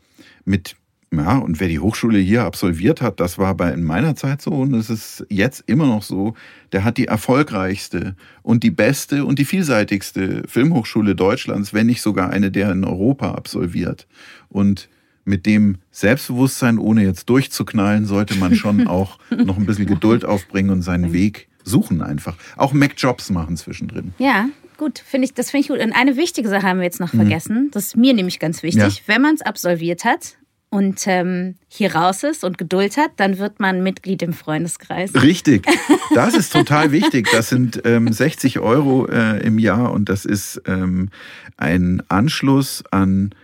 mit 0.45 0.75
ja, 1.17 1.37
und 1.37 1.59
wer 1.59 1.67
die 1.67 1.79
Hochschule 1.79 2.17
hier 2.17 2.43
absolviert 2.43 3.01
hat, 3.01 3.19
das 3.19 3.37
war 3.37 3.55
bei 3.55 3.71
in 3.71 3.83
meiner 3.83 4.15
Zeit 4.15 4.41
so 4.41 4.51
und 4.51 4.73
es 4.73 4.89
ist 4.89 5.25
jetzt 5.29 5.63
immer 5.67 5.85
noch 5.85 6.01
so, 6.01 6.33
der 6.71 6.83
hat 6.83 6.97
die 6.97 7.05
erfolgreichste 7.05 8.15
und 8.41 8.63
die 8.63 8.71
beste 8.71 9.25
und 9.25 9.37
die 9.37 9.45
vielseitigste 9.45 10.43
Filmhochschule 10.47 11.15
Deutschlands, 11.15 11.73
wenn 11.73 11.87
nicht 11.87 12.01
sogar 12.01 12.29
eine 12.29 12.51
der 12.51 12.71
in 12.71 12.83
Europa 12.83 13.33
absolviert. 13.33 14.07
Und 14.49 14.89
mit 15.25 15.45
dem 15.45 15.77
Selbstbewusstsein, 15.91 16.77
ohne 16.77 17.03
jetzt 17.03 17.29
durchzuknallen, 17.29 18.05
sollte 18.05 18.35
man 18.35 18.55
schon 18.55 18.87
auch 18.87 19.19
noch 19.29 19.57
ein 19.57 19.65
bisschen 19.65 19.85
Geduld 19.85 20.25
aufbringen 20.25 20.69
und 20.69 20.81
seinen 20.81 21.13
Weg 21.13 21.47
suchen 21.63 22.01
einfach. 22.01 22.35
Auch 22.57 22.73
Mac-Jobs 22.73 23.29
machen 23.29 23.55
zwischendrin. 23.55 24.13
Ja, 24.17 24.49
gut, 24.77 24.99
finde 24.99 25.25
ich, 25.25 25.33
das 25.33 25.51
finde 25.51 25.61
ich 25.61 25.67
gut. 25.69 25.79
Und 25.79 25.93
eine 25.93 26.17
wichtige 26.17 26.49
Sache 26.49 26.67
haben 26.67 26.79
wir 26.79 26.85
jetzt 26.85 26.99
noch 26.99 27.13
mhm. 27.13 27.17
vergessen. 27.17 27.69
Das 27.71 27.87
ist 27.87 27.97
mir 27.97 28.13
nämlich 28.13 28.39
ganz 28.39 28.63
wichtig. 28.63 28.97
Ja. 28.97 29.01
Wenn 29.13 29.21
man 29.21 29.35
es 29.35 29.41
absolviert 29.41 30.03
hat, 30.03 30.37
und 30.73 31.05
ähm, 31.05 31.53
hier 31.67 31.93
raus 31.93 32.23
ist 32.23 32.43
und 32.43 32.57
Geduld 32.57 32.97
hat, 32.97 33.11
dann 33.17 33.37
wird 33.37 33.59
man 33.59 33.83
Mitglied 33.83 34.23
im 34.23 34.33
Freundeskreis. 34.33 35.13
Richtig, 35.13 35.67
das 36.15 36.33
ist 36.33 36.51
total 36.51 36.91
wichtig. 36.91 37.29
Das 37.31 37.49
sind 37.49 37.83
ähm, 37.85 38.11
60 38.11 38.57
Euro 38.57 39.05
äh, 39.05 39.37
im 39.45 39.59
Jahr 39.59 39.91
und 39.91 40.09
das 40.09 40.25
ist 40.25 40.63
ähm, 40.65 41.09
ein 41.57 42.01
Anschluss 42.09 42.83
an 42.89 43.35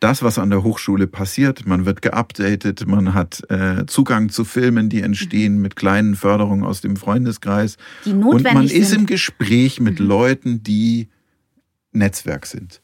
das, 0.00 0.24
was 0.24 0.40
an 0.40 0.50
der 0.50 0.64
Hochschule 0.64 1.06
passiert. 1.06 1.68
Man 1.68 1.86
wird 1.86 2.02
geupdatet, 2.02 2.84
man 2.88 3.14
hat 3.14 3.48
äh, 3.48 3.86
Zugang 3.86 4.30
zu 4.30 4.44
Filmen, 4.44 4.88
die 4.88 5.02
entstehen 5.02 5.54
mhm. 5.54 5.62
mit 5.62 5.76
kleinen 5.76 6.16
Förderungen 6.16 6.64
aus 6.64 6.80
dem 6.80 6.96
Freundeskreis. 6.96 7.76
Die 8.04 8.12
notwendig 8.12 8.46
und 8.46 8.54
man 8.54 8.66
sind. 8.66 8.82
ist 8.82 8.92
im 8.92 9.06
Gespräch 9.06 9.78
mit 9.78 10.00
mhm. 10.00 10.06
Leuten, 10.06 10.62
die 10.64 11.06
Netzwerk 11.92 12.46
sind. 12.46 12.80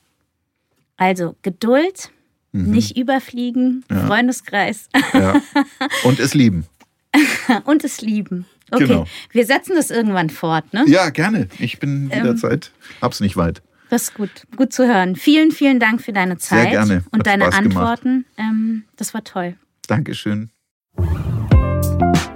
Also 0.97 1.35
Geduld, 1.43 2.13
Mhm. 2.53 2.71
Nicht 2.71 2.97
überfliegen, 2.97 3.85
ja. 3.91 4.07
Freundeskreis. 4.07 4.89
Ja. 5.13 5.41
Und 6.05 6.19
es 6.19 6.35
lieben. 6.35 6.67
Und 7.65 7.85
es 7.85 8.01
lieben. 8.01 8.47
Okay, 8.71 8.87
genau. 8.87 9.07
wir 9.33 9.47
setzen 9.47 9.77
das 9.77 9.91
irgendwann 9.91 10.29
fort, 10.31 10.73
ne? 10.75 10.85
Ja, 10.87 11.09
gerne. 11.11 11.49
Ich 11.59 11.79
bin 11.79 12.11
jederzeit, 12.15 12.71
ähm, 12.75 12.97
hab's 13.03 13.21
nicht 13.21 13.37
weit. 13.37 13.63
Das 13.89 14.03
ist 14.03 14.15
gut, 14.15 14.31
gut 14.57 14.73
zu 14.73 14.87
hören. 14.87 15.17
Vielen, 15.17 15.51
vielen 15.51 15.81
Dank 15.81 16.03
für 16.03 16.13
deine 16.13 16.37
Zeit 16.37 16.65
Sehr 16.65 16.71
gerne. 16.71 17.05
und 17.11 17.27
deine 17.27 17.45
Spaß 17.45 17.55
Antworten. 17.55 18.27
Ähm, 18.37 18.85
das 18.97 19.15
war 19.15 19.25
toll. 19.25 19.57
Dankeschön. 19.87 20.51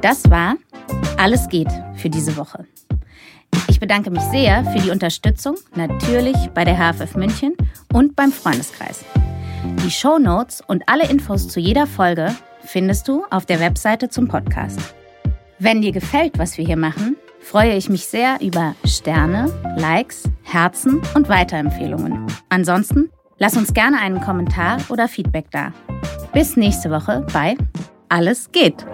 Das 0.01 0.31
war 0.31 0.57
Alles 1.19 1.49
geht 1.49 1.69
für 1.97 2.09
diese 2.09 2.37
Woche. 2.37 2.67
Ich 3.69 3.79
bedanke 3.79 4.11
mich 4.11 4.23
sehr 4.23 4.65
für 4.65 4.81
die 4.81 4.91
Unterstützung, 4.91 5.57
natürlich 5.75 6.37
bei 6.55 6.65
der 6.65 6.77
HFF 6.77 7.15
München 7.17 7.55
und 7.93 8.17
beim 8.17 8.33
Freundeskreis. 8.33 9.05
Die 9.65 9.91
Show 9.91 10.19
Notes 10.19 10.61
und 10.67 10.83
alle 10.89 11.09
Infos 11.09 11.49
zu 11.49 11.61
jeder 11.61 11.87
Folge 11.87 12.35
findest 12.65 13.07
du 13.07 13.25
auf 13.31 13.47
der 13.47 13.61
Webseite 13.61 14.09
zum 14.09 14.27
Podcast. 14.27 14.81
Wenn 15.59 15.83
dir 15.83 15.93
gefällt, 15.93 16.39
was 16.39 16.59
wir 16.59 16.65
hier 16.65 16.77
machen, 16.77 17.17
freue 17.41 17.77
ich 17.77 17.89
mich 17.89 18.07
sehr 18.07 18.41
über 18.41 18.75
Sterne, 18.85 19.53
Likes, 19.77 20.25
Herzen 20.43 21.01
und 21.15 21.29
Weiterempfehlungen. 21.29 22.27
Ansonsten 22.49 23.11
lass 23.39 23.57
uns 23.57 23.73
gerne 23.73 23.99
einen 24.01 24.21
Kommentar 24.21 24.79
oder 24.89 25.07
Feedback 25.07 25.47
da. 25.53 25.73
Bis 26.33 26.57
nächste 26.57 26.91
Woche 26.91 27.25
bei 27.33 27.57
Alles 28.09 28.51
geht. 28.51 28.85